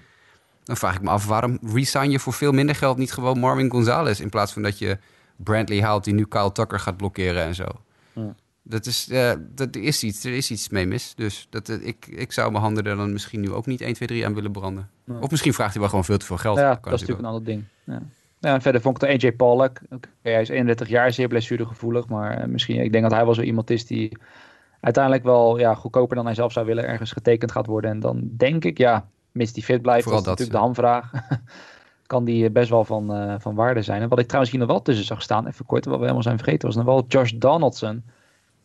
[0.64, 3.72] Dan vraag ik me af, waarom resign je voor veel minder geld niet gewoon Marvin
[3.72, 4.20] Gonzalez...
[4.20, 4.98] in plaats van dat je
[5.36, 7.66] Brantley haalt die nu Kyle Tucker gaat blokkeren en zo.
[8.70, 11.14] Dat is, eh, dat er, is iets, er is iets mee mis.
[11.16, 13.94] Dus dat, eh, ik, ik zou mijn handen er dan misschien nu ook niet 1,
[13.94, 14.90] 2, 3 aan willen branden.
[15.04, 15.20] Ja.
[15.20, 16.58] Of misschien vraagt hij wel gewoon veel te veel geld.
[16.58, 18.10] Ja, Kan dat is natuurlijk natuurlijk een ander ding.
[18.10, 18.16] Ja.
[18.40, 19.80] Ja, en verder vond ik de AJ Pollock.
[20.22, 22.08] Hij is 31 jaar, zeer blessuregevoelig.
[22.08, 24.18] Maar eh, misschien, ik denk dat hij wel zo iemand is die
[24.80, 27.92] uiteindelijk wel ja, goedkoper dan hij zelf zou willen ergens getekend gaat worden.
[27.92, 31.12] En dan denk ik, ja, mits die fit blijft, Vooral dat is natuurlijk de hamvraag.
[32.08, 34.02] kan die best wel van, eh, van waarde zijn.
[34.02, 36.24] En wat ik trouwens hier nog wel tussen zag staan, even kort, wat we helemaal
[36.24, 38.04] zijn vergeten, was nog wel Josh Donaldson.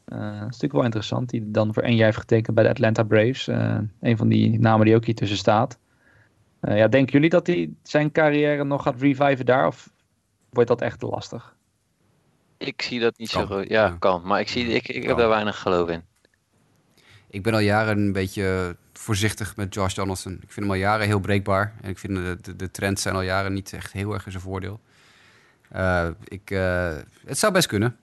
[0.05, 2.71] Eh, dat is natuurlijk wel interessant, die dan voor één jaar heeft getekend bij de
[2.71, 3.49] Atlanta Braves.
[3.49, 5.79] Eh, een van die namen die ook hier tussen staat.
[6.63, 9.67] Eh, ja, denken jullie dat hij zijn carrière nog gaat reviven daar?
[9.67, 9.91] Of
[10.51, 11.55] wordt dat echt te lastig?
[12.59, 13.47] Ik zie dat niet Kan.
[13.47, 13.69] zo goed.
[13.69, 13.97] Ja, Ja.
[13.99, 14.23] kan.
[14.25, 16.03] Maar ik, zie, ik, ik heb daar weinig geloof in.
[17.31, 20.33] Ik ben al jaren een beetje voorzichtig met Josh Donaldson.
[20.33, 21.75] Ik vind hem al jaren heel breekbaar.
[21.81, 24.31] En ik vind de, de, de trends zijn al jaren niet echt heel erg in
[24.31, 24.81] zijn voordeel.
[25.69, 27.97] Eh, ik, eh, het zou best kunnen.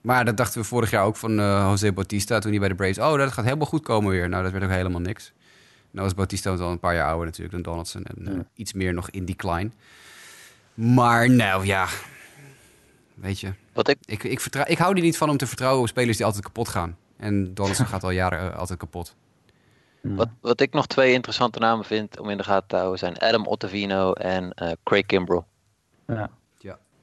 [0.00, 2.74] Maar dat dachten we vorig jaar ook van eh, José Bautista toen hij bij de
[2.74, 2.98] Braves...
[2.98, 4.28] oh, dat gaat helemaal goed komen weer.
[4.28, 5.32] Nou, dat werd ook helemaal niks.
[5.90, 8.04] Nou was Bautista al een paar jaar ouder natuurlijk dan Donaldson.
[8.04, 8.44] En eh, Ja.
[8.54, 9.70] iets meer nog in decline.
[10.74, 11.86] Maar nou ja,
[13.14, 13.52] weet je...
[13.72, 16.16] Wat ik, Ik, ik, vertrouw, ik hou er niet van om te vertrouwen op spelers
[16.16, 16.96] die altijd kapot gaan.
[17.16, 19.14] En Donaldson gaat al jaren eh, altijd kapot.
[20.00, 23.18] wat, wat ik nog twee interessante namen vind om in de gaten te houden zijn
[23.18, 25.42] Adam Ottavino en eh, Craig Kimbrell.
[26.06, 26.30] Ja.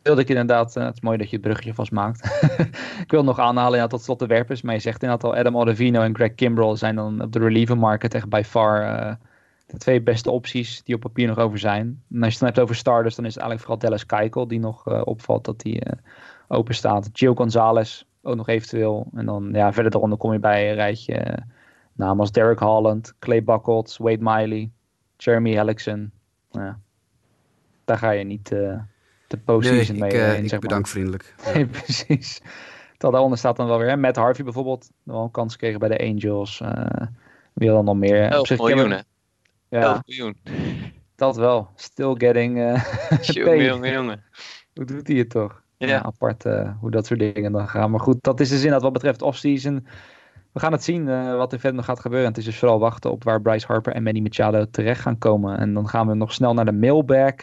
[0.05, 2.25] Wilde ik inderdaad, eh, het is mooi dat je het bruggetje vast maakt.
[3.05, 5.55] ik wil nog aanhalen ja, tot slot de werpers, maar je zegt inderdaad al Adam
[5.55, 9.15] Ottavino en Greg Kimbrell zijn dan op de reliever market echt by far eh,
[9.65, 12.03] de twee beste opties die op papier nog over zijn.
[12.11, 14.47] En als je het dan hebt over starters, dan is het eigenlijk vooral Dallas Keuchel
[14.47, 15.81] die nog eh, opvalt dat die
[16.47, 17.09] open staat.
[17.13, 19.07] Gio Gonzalez ook nog eventueel.
[19.13, 21.43] En dan ja, verder daaronder kom je bij een rijtje
[21.93, 24.69] namen als Derek Holland, Clay Buchholz, Wade Miley,
[25.17, 26.11] Jeremy Hellickson.
[26.51, 26.79] Ja,
[27.85, 28.51] daar ga je niet
[29.35, 30.59] de postseason Nee, ik, mee eh, in, ik maar.
[30.59, 31.33] bedank vriendelijk.
[31.45, 31.51] Ja.
[31.53, 32.39] Nee, precies.
[32.91, 34.89] Terwijl daaronder staat dan wel weer hè, Matt Harvey bijvoorbeeld.
[35.03, 36.61] Wel een kans gekregen bij de Angels.
[36.61, 37.07] eh
[37.53, 38.29] wie dan nog meer?
[38.29, 38.99] 11 miljoen, hè?
[39.69, 40.37] Ja, 11 miljoen.
[41.15, 41.69] dat wel.
[41.75, 42.83] Still getting eh
[43.21, 44.23] Jongen, jongen.
[44.73, 45.63] Hoe doet hij het toch?
[45.77, 45.87] Ja.
[45.87, 47.91] Ja, apart eh, hoe dat soort dingen dan gaan.
[47.91, 49.87] Maar goed, dat is dus inderdaad wat betreft offseason.
[50.51, 52.27] We gaan het zien eh, wat er verder nog gaat gebeuren.
[52.27, 55.57] Het is dus vooral wachten op waar Bryce Harper en Manny Machado terecht gaan komen.
[55.57, 57.33] En dan gaan we nog snel naar de mailbag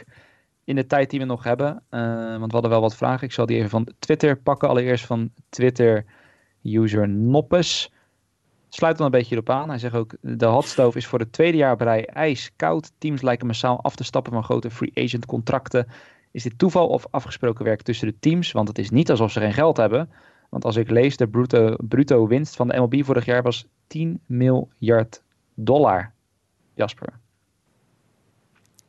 [0.64, 1.82] in de tijd die we nog hebben.
[1.88, 2.00] Eh,
[2.38, 3.26] want we hadden wel wat vragen.
[3.26, 4.68] Ik zal die even van Twitter pakken.
[4.68, 6.04] Allereerst van Twitter
[6.62, 7.92] user Noppes.
[8.68, 9.68] Sluit dan een beetje erop aan.
[9.68, 12.92] Hij zegt ook, de hotstove is voor het tweede jaar op rij ijskoud.
[12.98, 15.86] Teams lijken massaal af te stappen van grote free agent contracten.
[16.30, 18.52] Is dit toeval of afgesproken werk tussen de teams?
[18.52, 20.10] Want het is niet alsof ze geen geld hebben.
[20.48, 24.20] Want als ik lees, de bruto, bruto winst van de MLB vorig jaar was 10
[24.26, 25.22] miljard
[25.54, 26.12] dollar.
[26.74, 27.20] Jasper.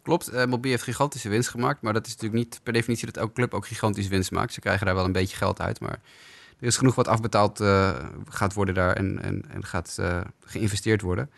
[0.03, 1.81] Klopt, MLB heeft gigantische winst gemaakt.
[1.81, 4.53] Maar dat is natuurlijk niet per definitie dat elke club ook gigantisch winst maakt.
[4.53, 5.79] Ze krijgen daar wel een beetje geld uit.
[5.79, 5.99] Maar
[6.59, 7.95] er is genoeg wat afbetaald eh,
[8.29, 11.29] gaat worden daar en, en, en gaat eh, geïnvesteerd worden.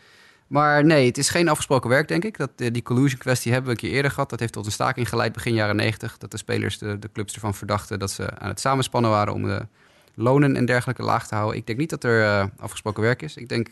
[0.46, 2.36] Maar nee, het is geen afgesproken werk, denk ik.
[2.36, 4.30] Dat, die collusion kwestie hebben we een keer eerder gehad.
[4.30, 6.18] Dat heeft tot een staking geleid begin jaren 90.
[6.18, 9.42] Dat de spelers de, de clubs ervan verdachten dat ze aan het samenspannen waren om
[9.42, 9.66] de
[10.14, 11.56] lonen en dergelijke laag te houden.
[11.58, 13.36] Ik denk niet dat er afgesproken werk is.
[13.36, 13.68] Ik denk,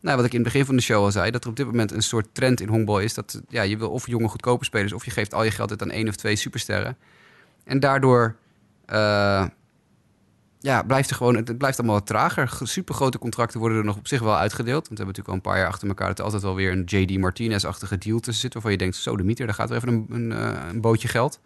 [0.00, 1.66] nou, wat ik in het begin van de show al zei, dat er op dit
[1.66, 3.14] moment een soort trend in honkbal is.
[3.14, 5.82] Dat ja, je wil of jonge goedkope spelers, of je geeft al je geld uit
[5.82, 6.96] aan één of twee supersterren.
[7.64, 8.36] En daardoor
[8.86, 9.46] eh,
[10.60, 12.58] ja, blijft er gewoon, het blijft allemaal wat trager.
[12.62, 14.88] Super grote contracten worden er nog op zich wel uitgedeeld.
[14.88, 16.72] Want we hebben natuurlijk al een paar jaar achter elkaar dat er altijd wel weer
[16.72, 18.52] een JD Martinez-achtige deal tussen zit.
[18.52, 21.40] Waarvan je denkt, zo de mieter, daar gaat er even een, een, eh, bootje geld.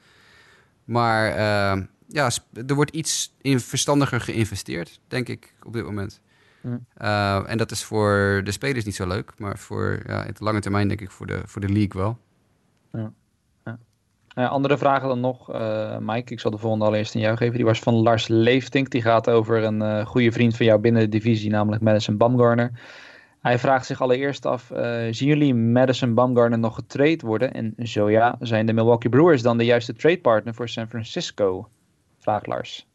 [0.85, 2.31] Maar eh, ja,
[2.66, 6.20] er wordt iets in verstandiger geïnvesteerd, denk ik, op dit moment.
[6.60, 6.76] Hm.
[6.94, 9.32] Eh, en dat is voor de spelers niet zo leuk.
[9.38, 12.18] Maar voor ja, in de lange termijn denk ik voor de, voor de league wel.
[14.34, 16.32] Eh, andere vragen dan nog, eh, Mike.
[16.32, 17.56] Ik zal de volgende allereerst aan jou geven.
[17.56, 18.90] Die was van Lars Leeftink.
[18.90, 22.70] Die gaat over een eh, goede vriend van jou binnen de divisie, namelijk Madison Bumgarner.
[23.40, 24.72] Hij vraagt zich allereerst af:
[25.10, 27.52] zien jullie Madison Bumgarner nog getrade worden?
[27.52, 31.68] En zo ja, zijn de Milwaukee Brewers dan de juiste tradepartner voor San Francisco?
[32.18, 32.89] Vraagt Lars.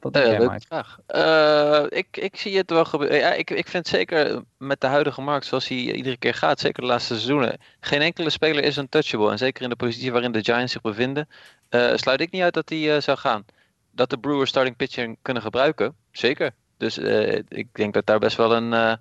[0.00, 0.66] Wat denk Eh, jij, leuke Mike?
[0.66, 0.98] vraag.
[1.06, 3.18] Eh, ik, ik zie het wel gebeuren.
[3.18, 6.82] Ja, ik, ik vind zeker met de huidige markt, zoals hij iedere keer gaat, zeker
[6.82, 9.30] de laatste seizoenen, geen enkele speler is untouchable.
[9.30, 11.28] En zeker in de positie waarin de Giants zich bevinden,
[11.68, 13.44] eh, sluit ik niet uit dat hij eh, zou gaan.
[13.90, 16.50] Dat de Brewers starting pitcher kunnen gebruiken, zeker.
[16.76, 18.94] Dus eh, ik denk dat daar best wel een, eh,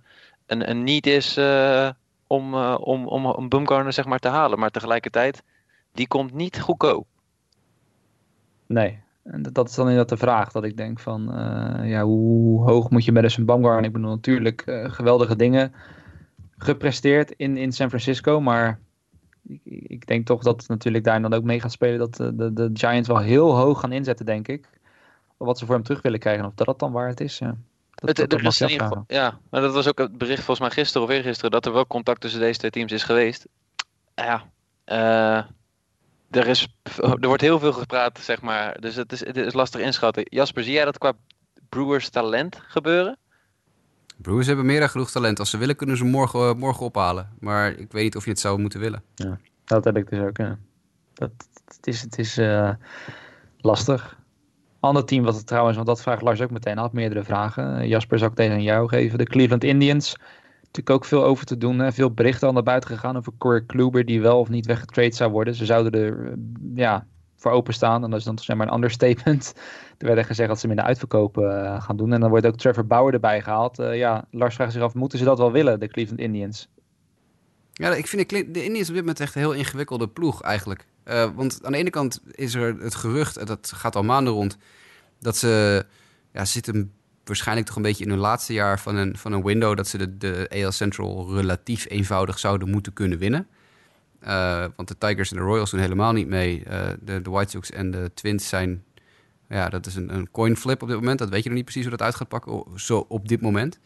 [0.46, 1.90] een, een need is eh,
[2.28, 4.60] om, eh, om, om een Bumgarner zeg maar, te halen.
[4.60, 5.44] Maar tegelijkertijd,
[5.94, 7.08] die komt niet goedkoop.
[8.66, 9.00] Nee.
[9.32, 10.52] En dat- dat is dan inderdaad de vraag.
[10.52, 13.84] Dat ik denk van, eh, ja, hoe hoog moet je Madison Bumgarner?
[13.84, 15.74] Ik bedoel natuurlijk eh, geweldige dingen
[16.58, 18.42] gepresteerd in, in San Francisco.
[18.42, 18.80] Maar
[19.48, 22.00] ik, ik denk toch dat natuurlijk daar dan ook mee gaat spelen.
[22.00, 24.70] Dat de, de, de Giants wel heel hoog gaan inzetten, denk ik.
[25.38, 26.46] Wat ze voor hem terug willen krijgen.
[26.46, 27.38] Of dat dat dan waar het is.
[27.38, 27.56] Ja.
[27.96, 28.42] Dat, Het, dat
[28.80, 31.74] geval- ja, maar dat was ook het bericht volgens mij gisteren of eergisteren dat er
[31.74, 33.48] wel contact tussen deze twee teams is geweest.
[34.16, 34.44] Ja,
[34.84, 35.44] eh,
[36.30, 38.82] er, is, er wordt heel veel gepraat, zeg maar.
[38.82, 40.24] Dus het is, het is lastig inschatten.
[40.30, 41.14] Jasper, zie jij dat qua
[41.70, 43.18] Brewers talent gebeuren?
[44.18, 45.40] Brewers hebben meer dan genoeg talent.
[45.40, 47.30] Als ze willen, kunnen ze morgen, eh, morgen ophalen.
[47.40, 49.04] Maar ik weet niet of je het zou moeten willen.
[49.66, 50.38] Dat heb ik dus ook.
[50.38, 50.58] Ja.
[51.14, 51.32] Dat,
[51.66, 52.70] het is, het is eh,
[53.58, 54.18] lastig.
[54.80, 57.88] Ander team wat het trouwens, want dat vraagt Lars ook meteen, had meerdere vragen.
[57.88, 59.18] Jasper zou ik tegen jou geven.
[59.18, 60.16] De Cleveland Indians.
[60.70, 61.80] Natuurlijk ook veel over te doen.
[61.80, 61.92] Hè.
[61.92, 65.32] Veel berichten al naar buiten gegaan over Corey Kluber, die wel of niet weggetrade zou
[65.32, 65.56] worden.
[65.56, 66.38] Ze zouden er eh,
[66.76, 68.04] ja, voor openstaan.
[68.04, 69.54] En dat is dan toch zeg maar een understatement.
[69.98, 72.14] Er werd gezegd dat ze hem in de uitverkopen eh, gaan doen.
[72.14, 73.80] En dan wordt ook Trevor Bauer erbij gehaald.
[73.80, 76.70] Eh, ja, Lars vraagt zich af, moeten ze dat wel willen, de Cleveland Indians?
[77.72, 80.86] Ja, ik vind de, Indians op dit moment echt een heel ingewikkelde ploeg eigenlijk.
[81.36, 84.58] Want aan de ene kant is er het gerucht, en dat gaat al maanden rond,
[85.20, 85.86] dat ze
[86.34, 86.94] ja, zitten
[87.30, 89.98] waarschijnlijk toch een beetje in hun laatste jaar van een, van een window, dat ze
[89.98, 93.48] de, de AL Central relatief eenvoudig zouden moeten kunnen winnen.
[94.20, 96.64] Eh, want de Tigers en de Royals doen helemaal niet mee.
[96.64, 98.84] Eh, de, de White Sox en de Twins zijn,
[99.50, 101.20] ja, dat is een, een coin flip op dit moment.
[101.20, 103.80] Dat weet je nog niet precies hoe dat uit gaat pakken, zo op dit moment.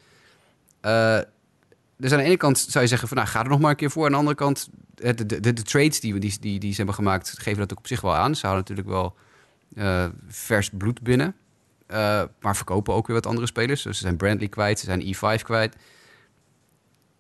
[0.82, 1.20] Eh,
[1.98, 3.76] dus aan de ene kant zou je zeggen van nou, ga er nog maar een
[3.76, 4.06] keer voor.
[4.06, 6.96] Aan de andere kant, de, de, de, de trades die, die, die, die ze hebben
[6.96, 8.36] gemaakt, geven dat ook op zich wel aan.
[8.36, 9.16] Ze houden natuurlijk wel
[10.28, 11.36] vers bloed binnen.
[11.94, 13.82] Eh, maar verkopen ook weer wat andere spelers.
[13.82, 15.76] Dus ze zijn Brantley kwijt, ze zijn E5 kwijt.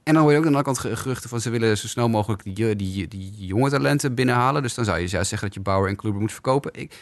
[0.04, 1.88] En dan hoor je ook aan de andere kant ge- geruchten van ze willen zo
[1.88, 4.62] snel mogelijk die, die, die jonge talenten binnenhalen.
[4.62, 6.72] Dus dan zou je juist zeggen dat je Bauer en Kluber moet verkopen.
[6.74, 6.96] Ik,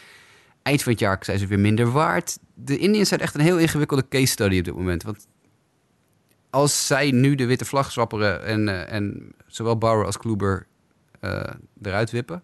[0.62, 2.38] eind van het jaar zijn ze weer minder waard.
[2.54, 5.02] De Indians zijn echt een heel ingewikkelde case study op dit moment.
[5.02, 5.26] Want
[6.50, 10.66] als zij nu de witte vlag zwapperen en, eh, en zowel Bauer als Kluber
[11.20, 11.50] eh,
[11.82, 12.42] eruit wippen...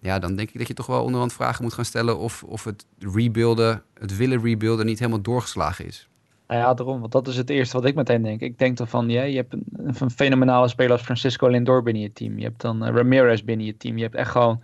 [0.00, 2.64] Ja, dan denk ik dat je toch wel onderhand vragen moet gaan stellen of, of
[2.64, 6.08] het rebuilden, het willen rebuilden niet helemaal doorgeslagen is.
[6.46, 7.00] Nou ja, daarom.
[7.00, 8.40] Want dat is het eerste wat ik meteen denk.
[8.40, 9.64] Ik denk dan van, ja, je hebt een,
[10.00, 12.38] een fenomenale speler als Francisco Lindor binnen je team.
[12.38, 13.96] Je hebt dan eh, Ramirez binnen je team.
[13.96, 14.62] Je hebt echt gewoon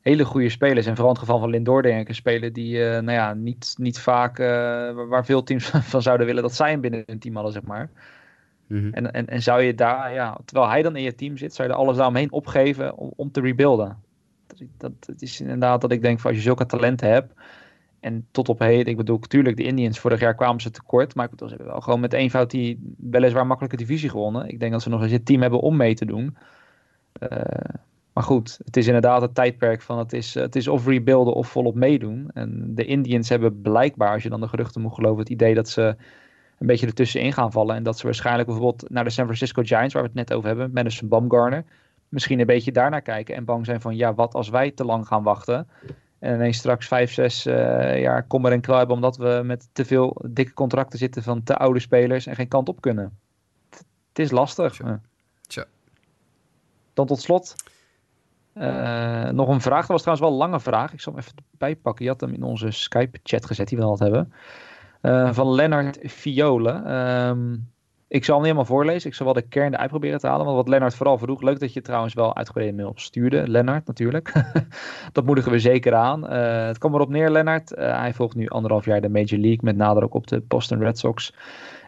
[0.00, 0.86] hele goede spelers.
[0.86, 3.34] En vooral in het geval van Lindor denk ik een speler die, eh, nou ja,
[3.34, 7.02] niet, niet vaak, eh, waar- waar veel teams van zouden willen dat zij hem binnen
[7.06, 7.90] hun team hadden, zeg maar.
[8.66, 8.88] Mhm.
[8.92, 11.68] En, en, en zou je daar, ja, terwijl hij dan in je team zit, zou
[11.68, 14.04] je er alles daaromheen opgeven om, om te rebuilden.
[14.76, 17.34] Dat, is inderdaad dat ik denk van als je zulke talenten hebt.
[18.00, 21.14] En tot op heden, ik bedoel, natuurlijk, de Indians vorig jaar kwamen ze tekort.
[21.14, 24.48] Maar ze hebben wel gewoon met eenvoud die weliswaar makkelijke divisie gewonnen.
[24.48, 26.36] Ik denk dat ze nog eens het team hebben om mee te doen.
[27.12, 27.74] Eh,
[28.12, 31.48] maar goed, het is inderdaad het tijdperk van het is, het is of rebuilden of
[31.48, 32.30] volop meedoen.
[32.34, 35.68] En de Indians hebben blijkbaar, als je dan de geruchten moet geloven, het idee dat
[35.68, 35.96] ze
[36.58, 37.76] een beetje ertussenin gaan vallen.
[37.76, 40.48] En dat ze waarschijnlijk bijvoorbeeld naar de San Francisco Giants, waar we het net over
[40.48, 41.64] hebben, Madison Bumgarner,
[42.08, 45.06] misschien een beetje daarnaar kijken en bang zijn van, ja, wat als wij te lang
[45.06, 45.68] gaan wachten?
[46.18, 50.24] En ineens straks vijf, zes eh, jaar kommer en hebben, omdat we met te veel
[50.28, 53.18] dikke contracten zitten van te oude spelers en geen kant op kunnen.
[54.08, 54.72] Het is lastig.
[54.72, 55.00] Tja.
[55.40, 55.64] Tja.
[56.94, 57.54] Dan tot slot.
[58.52, 59.80] eh, nog een vraag.
[59.80, 60.92] Dat was trouwens wel een lange vraag.
[60.92, 62.04] Ik zal hem even bijpakken.
[62.04, 64.32] Je had hem in onze Skype-chat gezet, die we al hadden.
[65.00, 66.72] Eh, van Lennart Fiole.
[66.72, 67.56] Ehm,
[68.08, 69.10] ik zal hem niet helemaal voorlezen.
[69.10, 70.44] Ik zal wel de kern eruit proberen te halen.
[70.44, 71.42] Want wat Lennart vooral vroeg.
[71.42, 73.48] Leuk dat je trouwens wel uitgebreide mail stuurde.
[73.48, 74.32] Lennart natuurlijk.
[75.12, 76.28] dat moedigen we zeker aan.
[76.28, 77.74] Eh, het kwam erop neer, Lennart.
[77.74, 79.58] Eh, hij volgt nu anderhalf jaar de Major League.
[79.62, 81.34] Met nadruk op de Boston Red Sox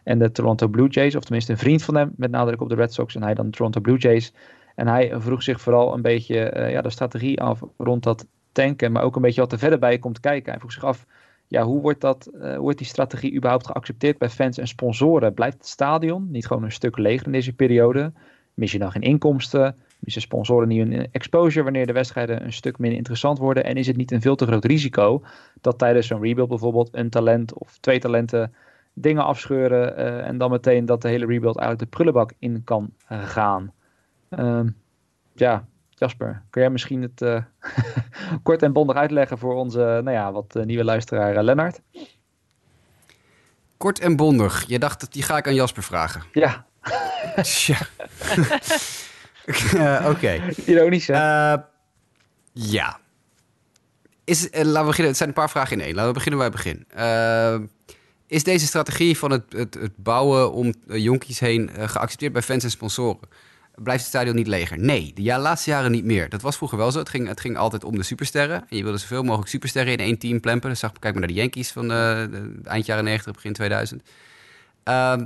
[0.05, 1.17] en de Toronto Blue Jays.
[1.17, 3.15] Of tenminste een vriend van hem met nadruk op de Red Sox.
[3.15, 4.33] En hij dan de Toronto Blue Jays.
[4.75, 8.93] En hij vroeg zich vooral een beetje eh, ja, de strategie af rond dat tanken.
[8.93, 10.51] Maar ook een beetje wat er verder bij komt kijken.
[10.51, 11.07] Hij vroeg zich af,
[11.49, 15.35] ja, hoe wordt, dat, eh, hoe wordt die strategie überhaupt geaccepteerd bij fans en sponsoren?
[15.35, 18.13] Blijft het stadion niet gewoon een stuk leger in deze periode?
[18.55, 19.77] Mis je dan geen inkomsten?
[19.99, 23.65] Missen sponsoren niet hun exposure wanneer de wedstrijden een stuk minder interessant worden?
[23.65, 25.23] En is het niet een veel te groot risico
[25.61, 28.55] dat tijdens zo'n rebuild bijvoorbeeld een talent of twee talenten
[28.93, 32.91] dingen afscheuren eh, en dan meteen dat de hele rebuild eigenlijk de prullenbak in kan
[33.07, 33.73] eh, gaan?
[34.29, 34.69] Ehm,
[35.35, 35.67] ja,
[35.99, 37.43] Jasper, kun jij misschien het eh,
[38.43, 41.81] kort en bondig uitleggen voor onze nou ja, wat eh, nieuwe luisteraar eh, Lennart?
[43.77, 44.65] Kort en bondig.
[44.67, 46.23] Je dacht dat die ga ik aan Jasper vragen.
[46.33, 46.67] Ja,
[47.43, 47.79] Tja.
[49.77, 50.41] Eh, Oké.
[50.65, 51.15] ironisch hè?
[51.53, 51.59] Eh,
[52.53, 52.99] ja.
[54.25, 55.07] Is, eh, laten we beginnen.
[55.07, 55.95] Het zijn een paar vragen in één.
[55.95, 56.85] Laten we beginnen bij het begin.
[56.89, 57.59] Eh,
[58.27, 62.43] is deze strategie van het, het, het bouwen om eh, jonkies heen eh, geaccepteerd bij
[62.43, 63.29] fans en sponsoren?
[63.83, 64.79] Blijft het stadion niet leger?
[64.79, 66.29] Nee, de laatste jaren niet meer.
[66.29, 66.99] Dat was vroeger wel zo.
[66.99, 68.65] Het ging, het ging altijd om de supersterren.
[68.69, 70.71] En je wilde zoveel mogelijk supersterren in één team plempen.
[70.71, 72.23] Dus zag, kijk maar naar de Yankees van eh,
[72.65, 74.03] eind jaren 90, begin 2000.
[74.83, 75.25] Ehm,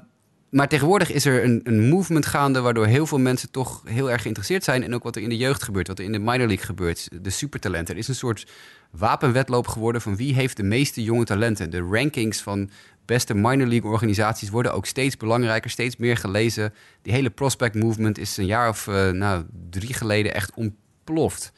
[0.51, 4.23] maar tegenwoordig is er een, een movement gaande waardoor heel veel mensen toch heel erg
[4.23, 4.83] geïnteresseerd zijn.
[4.83, 7.09] En ook wat er in de jeugd gebeurt, wat er in de minor league gebeurt,
[7.23, 7.95] de supertalenten.
[7.95, 8.47] Er is een soort
[8.91, 11.71] wapenwedloop geworden van wie heeft de meeste jonge talenten.
[11.71, 12.71] De rankings van
[13.05, 16.75] beste minor league organisaties worden ook steeds belangrijker, steeds meer gelezen.
[17.03, 21.53] Die hele prospect movement is een jaar of uh, nou, drie geleden echt ontploft.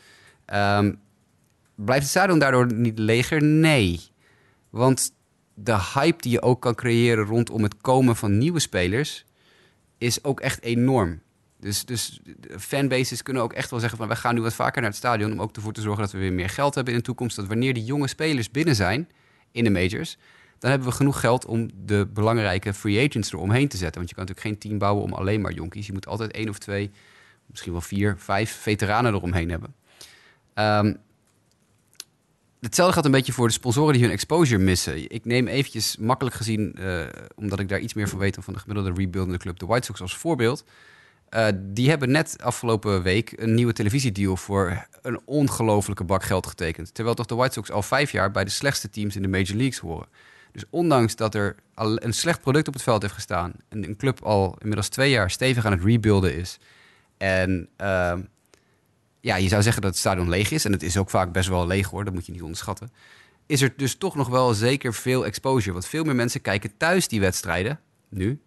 [0.55, 0.99] Um,
[1.75, 3.43] blijft het stadion daardoor niet leger?
[3.43, 4.01] Nee.
[4.71, 5.13] Want
[5.55, 9.25] de hype die je ook kan creëren rondom het komen van nieuwe spelers
[9.99, 11.23] is ook echt enorm.
[11.61, 12.21] Dus, dus
[12.59, 14.09] fanbases kunnen ook echt wel zeggen van...
[14.09, 15.33] wij gaan nu wat vaker naar het stadion...
[15.33, 17.37] om ook ervoor te zorgen dat we weer meer geld hebben in de toekomst.
[17.37, 19.09] Dat wanneer die jonge spelers binnen zijn
[19.53, 20.19] in de majors...
[20.65, 23.97] dan hebben we genoeg geld om de belangrijke free agents eromheen te zetten.
[23.97, 25.87] Want je kan natuurlijk geen team bouwen om alleen maar jonkies.
[25.87, 26.91] Je moet altijd één of twee,
[27.47, 29.75] misschien wel vier, vijf veteranen eromheen hebben.
[30.55, 30.97] Um,
[32.61, 35.11] Hetzelfde gaat een beetje voor de sponsoren die hun exposure missen.
[35.11, 38.61] Ik neem eventjes makkelijk gezien, uh, omdat ik daar iets meer van weet van de
[38.61, 40.65] gemiddelde rebuildende club, de White Sox als voorbeeld.
[41.31, 46.95] Uh, die hebben net afgelopen week een nieuwe televisiedeal voor een ongelofelijke bak geld getekend.
[46.95, 49.57] Terwijl toch de White Sox al vijf jaar bij de slechtste teams in de Major
[49.57, 50.09] Leagues horen.
[50.55, 54.23] Dus ondanks dat er een slecht product op het veld heeft gestaan en een club
[54.23, 56.59] al inmiddels twee jaar stevig aan het rebuilden is
[57.17, 58.15] en uh,
[59.21, 60.65] ja, je zou zeggen dat het stadion leeg is.
[60.65, 62.91] En het is ook vaak best wel leeg hoor, dat moet je niet onderschatten.
[63.47, 65.73] Is er dus toch nog wel zeker veel exposure.
[65.73, 68.41] Want veel meer mensen kijken thuis die wedstrijden, nu.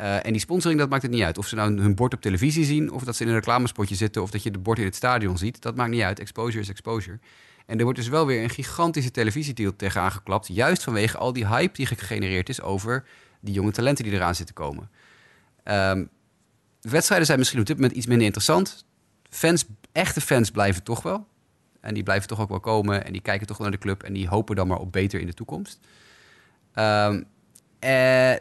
[0.00, 1.38] Uh, en die sponsoring, dat maakt het niet uit.
[1.38, 4.22] Of ze nou hun bord op televisie zien, of dat ze in een reclamespotje zitten,
[4.22, 5.62] of dat je de bord in het stadion ziet.
[5.62, 6.18] Dat maakt niet uit.
[6.18, 7.18] Exposure is exposure.
[7.66, 10.48] En er wordt dus wel weer een gigantische televisiedeal tegenaan geklapt.
[10.48, 13.04] Juist vanwege al die hype die gegenereerd is over
[13.40, 14.90] die jonge talenten die eraan zitten komen.
[15.64, 16.08] Um,
[16.80, 18.84] wedstrijden zijn misschien op dit moment iets minder interessant.
[19.30, 21.26] Fans echte fans blijven toch wel.
[21.80, 24.02] En die blijven toch ook wel komen en die kijken toch wel naar de club
[24.02, 25.78] en die hopen dan maar op beter in de toekomst.
[26.74, 27.24] Um,
[27.78, 28.34] eh,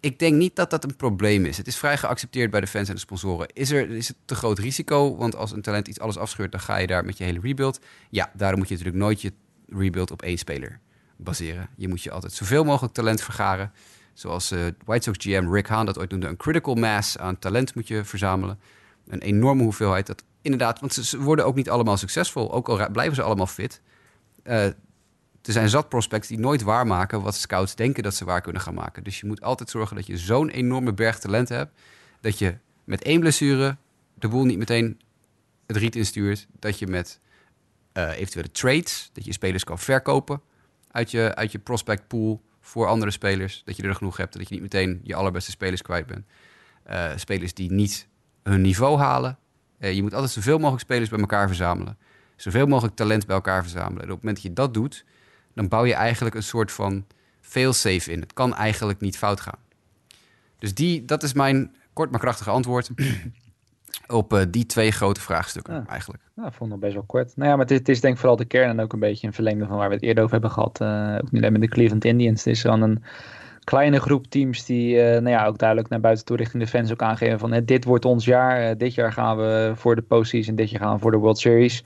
[0.00, 1.56] ik denk niet dat dat een probleem is.
[1.56, 3.48] Het is vrij geaccepteerd bij de fans en de sponsoren.
[3.52, 5.16] Is, er, is het te groot risico?
[5.16, 7.80] Want als een talent iets alles afscheurt, dan ga je daar met je hele rebuild.
[8.10, 9.32] Ja, daarom moet je natuurlijk nooit je
[9.68, 10.80] rebuild op één speler
[11.16, 11.68] baseren.
[11.76, 13.72] Je moet je altijd zoveel mogelijk talent vergaren.
[14.12, 17.74] Zoals uh, White Sox GM Rick Hahn dat ooit noemde, een critical mass aan talent
[17.74, 18.58] moet je verzamelen
[19.08, 20.06] een enorme hoeveelheid.
[20.06, 22.52] Dat inderdaad, want ze worden ook niet allemaal succesvol.
[22.52, 23.80] Ook al blijven ze allemaal fit.
[24.44, 24.66] Uh,
[25.42, 28.74] er zijn zat prospects die nooit waarmaken wat scouts denken dat ze waar kunnen gaan
[28.74, 29.04] maken.
[29.04, 31.80] Dus je moet altijd zorgen dat je zo'n enorme berg talent hebt.
[32.20, 33.76] Dat je met één blessure
[34.14, 35.00] de boel niet meteen
[35.66, 36.46] het riet instuurt.
[36.58, 37.20] Dat je met
[37.94, 40.40] uh, eventuele trades, dat je spelers kan verkopen
[40.90, 43.62] uit je, uit je prospect pool voor andere spelers.
[43.64, 44.32] Dat je er genoeg hebt.
[44.32, 46.26] Dat je niet meteen je allerbeste spelers kwijt bent.
[46.90, 48.08] Uh, spelers die niet
[48.42, 49.38] hun niveau halen.
[49.78, 51.98] Uh, je moet altijd zoveel mogelijk spelers bij elkaar verzamelen.
[52.36, 54.02] Zoveel mogelijk talent bij elkaar verzamelen.
[54.02, 55.04] En op het moment dat je dat doet,
[55.54, 57.04] dan bouw je eigenlijk een soort van
[57.40, 58.20] fail-safe in.
[58.20, 59.58] Het kan eigenlijk niet fout gaan.
[60.58, 62.90] Dus die, dat is mijn kort maar krachtige antwoord
[64.06, 65.84] op uh, die twee grote vraagstukken ja.
[65.88, 66.22] eigenlijk.
[66.36, 67.36] Ja, ik vond het best wel kort.
[67.36, 68.98] Nou ja, maar het is, het is denk ik vooral de kern en ook een
[68.98, 70.80] beetje een verlengde van waar we het eerder over hebben gehad.
[70.80, 72.44] Uh, ook niet alleen met de Cleveland Indians.
[72.44, 73.02] Het is dan een
[73.64, 76.92] kleine groep teams die uh, nou ja, ook duidelijk naar buiten toe richting de fans
[76.92, 78.76] ook aangeven van dit wordt ons jaar.
[78.76, 81.84] Dit jaar gaan we voor de postseason, dit jaar gaan we voor de World Series.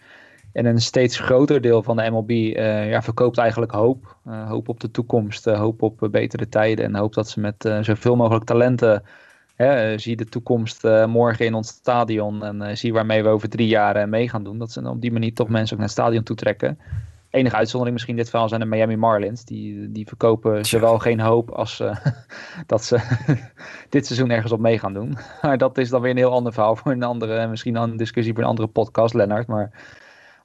[0.54, 4.16] En een steeds groter deel van de MLB uh, ja, verkoopt eigenlijk hoop.
[4.24, 8.44] hoop op de toekomst, hoop op betere tijden en hoop dat ze met zoveel mogelijk
[8.44, 9.02] talenten
[9.96, 14.28] zie de toekomst morgen in ons stadion en zie waarmee we over drie jaar mee
[14.28, 14.58] gaan doen.
[14.58, 16.78] Dat ze op die manier toch mensen ook naar het stadion toetrekken
[17.34, 19.44] enige uitzondering misschien dit verhaal zijn de Miami Marlins.
[19.44, 21.82] Die, die verkopen zowel geen hoop als
[22.66, 22.98] dat ze
[23.88, 25.16] dit seizoen ergens op mee gaan doen.
[25.42, 28.34] Maar dat is dan weer een heel ander verhaal voor een andere, misschien een discussie
[28.34, 29.46] voor een andere podcast, Lennart.
[29.46, 29.70] Maar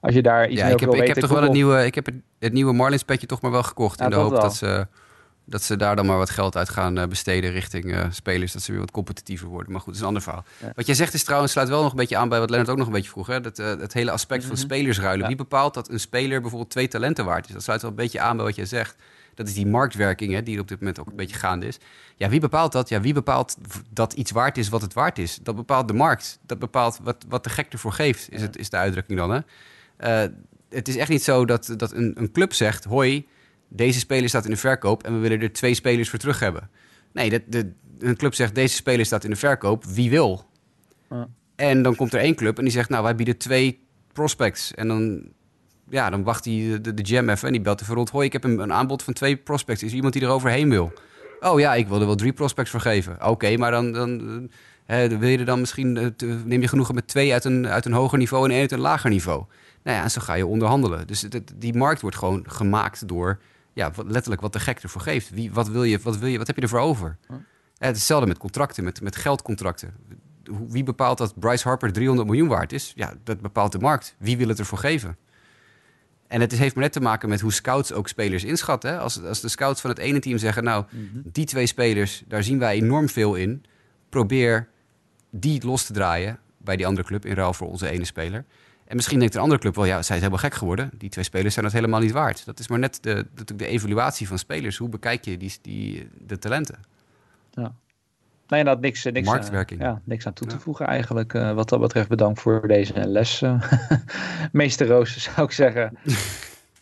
[0.00, 2.06] als je daar iets ja, ik heb, ik heb toch wel het nieuwe, ik heb
[2.06, 3.98] het, het nieuwe Marlins petje toch maar wel gekocht.
[3.98, 4.40] Ja, in de hoop wel.
[4.40, 4.86] dat ze,
[5.44, 8.52] dat ze daar dan maar wat geld uit gaan uh, besteden richting uh, spelers.
[8.52, 9.72] Dat ze weer wat competitiever worden.
[9.72, 10.44] Maar goed, dat is een ander verhaal.
[10.58, 10.72] Ja.
[10.74, 12.78] Wat jij zegt is trouwens, sluit wel nog een beetje aan bij wat Lennart ook
[12.78, 13.26] nog een beetje vroeg.
[13.26, 13.40] Hè?
[13.40, 14.62] Dat, uh, het hele aspect van Mhm.
[14.62, 15.26] spelersruilen.
[15.26, 17.52] Wie bepaalt dat een speler bijvoorbeeld twee talenten waard is?
[17.52, 18.96] Dat sluit wel een beetje aan bij wat jij zegt.
[19.34, 21.78] Dat is die marktwerking hè, die er op dit moment ook een beetje gaande is.
[22.16, 22.88] Ja, wie bepaalt dat?
[22.88, 23.56] Ja, wie bepaalt
[23.90, 25.38] dat iets waard is wat het waard is?
[25.42, 26.38] Dat bepaalt de markt.
[26.46, 29.30] Dat bepaalt wat, wat de gek ervoor geeft, is, het, is de uitdrukking dan.
[29.30, 29.40] Hè?
[30.00, 30.22] Eh,
[30.68, 32.84] het is echt niet zo dat, dat een, een club zegt...
[32.84, 33.26] hoi,
[33.68, 35.02] deze speler staat in de verkoop...
[35.02, 36.70] en we willen er twee spelers voor terug hebben.
[37.12, 39.84] Nee, dat, de, een club zegt deze speler staat in de verkoop.
[39.84, 40.44] Wie wil?
[41.10, 41.28] Ja.
[41.56, 42.88] En dan komt er één club en die zegt...
[42.88, 43.80] nou, wij bieden twee
[44.12, 44.74] prospects.
[44.74, 45.22] En dan,
[45.88, 48.10] ja, dan wacht die, de, de jam even en die belt even rond...
[48.10, 49.82] hoi, ik heb een, een aanbod van twee prospects.
[49.82, 50.92] Is er iemand die er overheen wil?
[51.40, 53.28] Oh ja, ik wil er wel drie prospects voor geven.
[53.28, 53.92] Oké, maar dan...
[53.92, 54.20] dan
[54.86, 55.96] eh, hè, wil je er dan misschien...
[55.96, 58.44] eh, neem je genoegen met twee uit een, uit een hoger niveau...
[58.44, 59.44] en één uit een lager niveau?
[59.82, 61.06] Nou ja, en zo ga je onderhandelen.
[61.06, 63.40] Dus het- het- die markt wordt gewoon gemaakt door
[63.72, 65.30] ja, letterlijk wat de gek ervoor geeft.
[65.30, 67.16] Wie, wat, wil je, wat, wil je, wat heb je ervoor over?
[67.78, 69.94] Is hetzelfde met contracten, met, met geldcontracten.
[70.68, 72.92] Wie bepaalt dat Bryce Harper 300 miljoen waard is?
[72.94, 74.14] Ja, dat bepaalt de markt.
[74.18, 75.16] Wie wil het ervoor geven?
[76.26, 79.00] En het heeft maar net te maken met hoe scouts ook spelers inschatten.
[79.00, 80.64] Als, als de scouts van het ene team zeggen...
[80.64, 81.20] nou, mhm.
[81.24, 83.64] die twee spelers, daar zien wij enorm veel in.
[84.08, 84.68] Probeer
[85.30, 87.24] die los te draaien bij die andere club...
[87.26, 88.44] in ruil voor onze ene speler.
[88.90, 89.84] En misschien denkt een andere club wel...
[89.84, 90.90] ja, zij zijn helemaal gek geworden.
[90.98, 92.44] Die twee spelers zijn dat helemaal niet waard.
[92.44, 94.76] Dat is maar net de, de, de evaluatie van spelers.
[94.76, 96.78] Hoe bekijk je die, die, de talenten?
[97.50, 97.72] Ja.
[98.48, 99.80] Nee, dat niks, niks, Marktwerking.
[99.80, 101.34] ja, niks aan toe te voegen eigenlijk.
[101.34, 103.42] Uh, wat dat betreft bedankt voor deze les.
[103.42, 103.62] Uh,
[104.52, 105.98] Meester Roos, zou ik zeggen.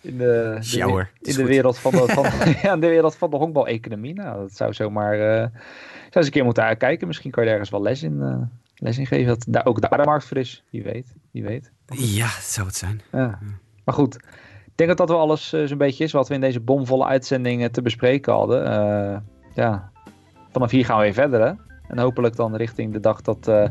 [0.01, 2.25] In de, de in de wereld van de, van,
[2.63, 4.15] ja, de wereld van de honkbal-economie.
[4.15, 5.15] Nou, dat zou zomaar...
[5.15, 5.51] Uh, zou
[6.11, 7.07] eens een keer moeten uitkijken.
[7.07, 9.27] Misschien kan je ergens wel les in, les in geven.
[9.27, 10.63] Dat daar, ook daar de markt voor is.
[10.71, 11.15] Wie weet.
[11.31, 11.71] Wie weet.
[11.95, 13.01] Ja, dat zou het zijn.
[13.13, 13.39] Ja.
[13.85, 14.15] Maar goed.
[14.67, 17.69] Ik denk dat dat wel alles zo'n beetje is wat we in deze bomvolle uitzending
[17.73, 18.65] te bespreken hadden.
[19.55, 19.91] ja,
[20.53, 21.41] vanaf hier gaan we weer verder.
[21.41, 21.53] Hè?
[21.89, 23.65] En hopelijk dan richting de dag dat uh,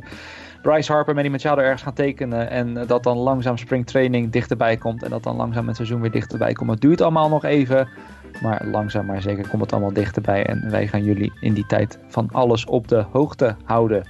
[0.62, 2.50] Bryce Harper en Manny Machado ergens gaan tekenen.
[2.50, 5.04] En dat dan langzaam springtraining dichterbij komt.
[5.04, 6.70] En dat dan langzaam het seizoen weer dichterbij komt.
[6.70, 7.88] Het duurt allemaal nog even.
[8.42, 10.46] Maar langzaam maar zeker komt het allemaal dichterbij.
[10.46, 14.08] En wij gaan jullie in die tijd van alles op de hoogte houden.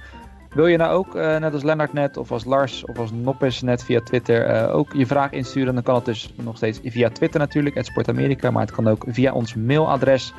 [0.54, 3.62] Wil je nou ook, uh, net als Lennart net, of als Lars, of als Noppes
[3.62, 5.74] net via Twitter, uh, ook je vraag insturen?
[5.74, 8.50] Dan kan het dus nog steeds via Twitter natuurlijk, het Sportamerika.
[8.50, 10.34] Maar het kan ook via ons mailadres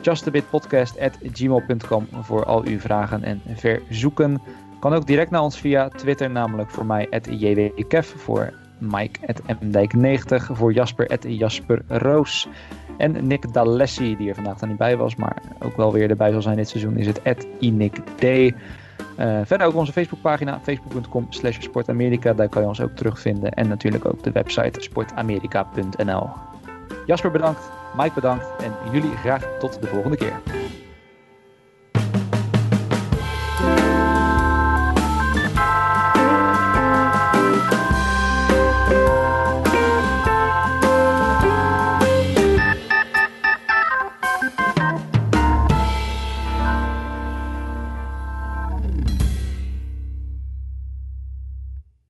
[0.00, 4.40] justabitpodcast.gmail.com voor al uw vragen en verzoeken.
[4.80, 9.20] Kan ook direct naar ons via Twitter, namelijk voor mij jwkev, voor Mike
[9.64, 12.48] mdijk90, voor Jasper Jasper Roos.
[12.96, 16.30] En Nick D'Alessi, die er vandaag dan niet bij was, maar ook wel weer erbij
[16.30, 17.20] zal zijn dit seizoen, is het
[17.58, 18.00] @inicd.
[19.18, 22.32] Uh, verder ook onze Facebookpagina, facebook.com slash sportamerika.
[22.32, 23.50] Daar kan je ons ook terugvinden.
[23.50, 26.28] En natuurlijk ook de website sportamerika.nl.
[27.06, 27.70] Jasper bedankt.
[27.96, 30.40] Mike bedankt en jullie graag tot de volgende keer.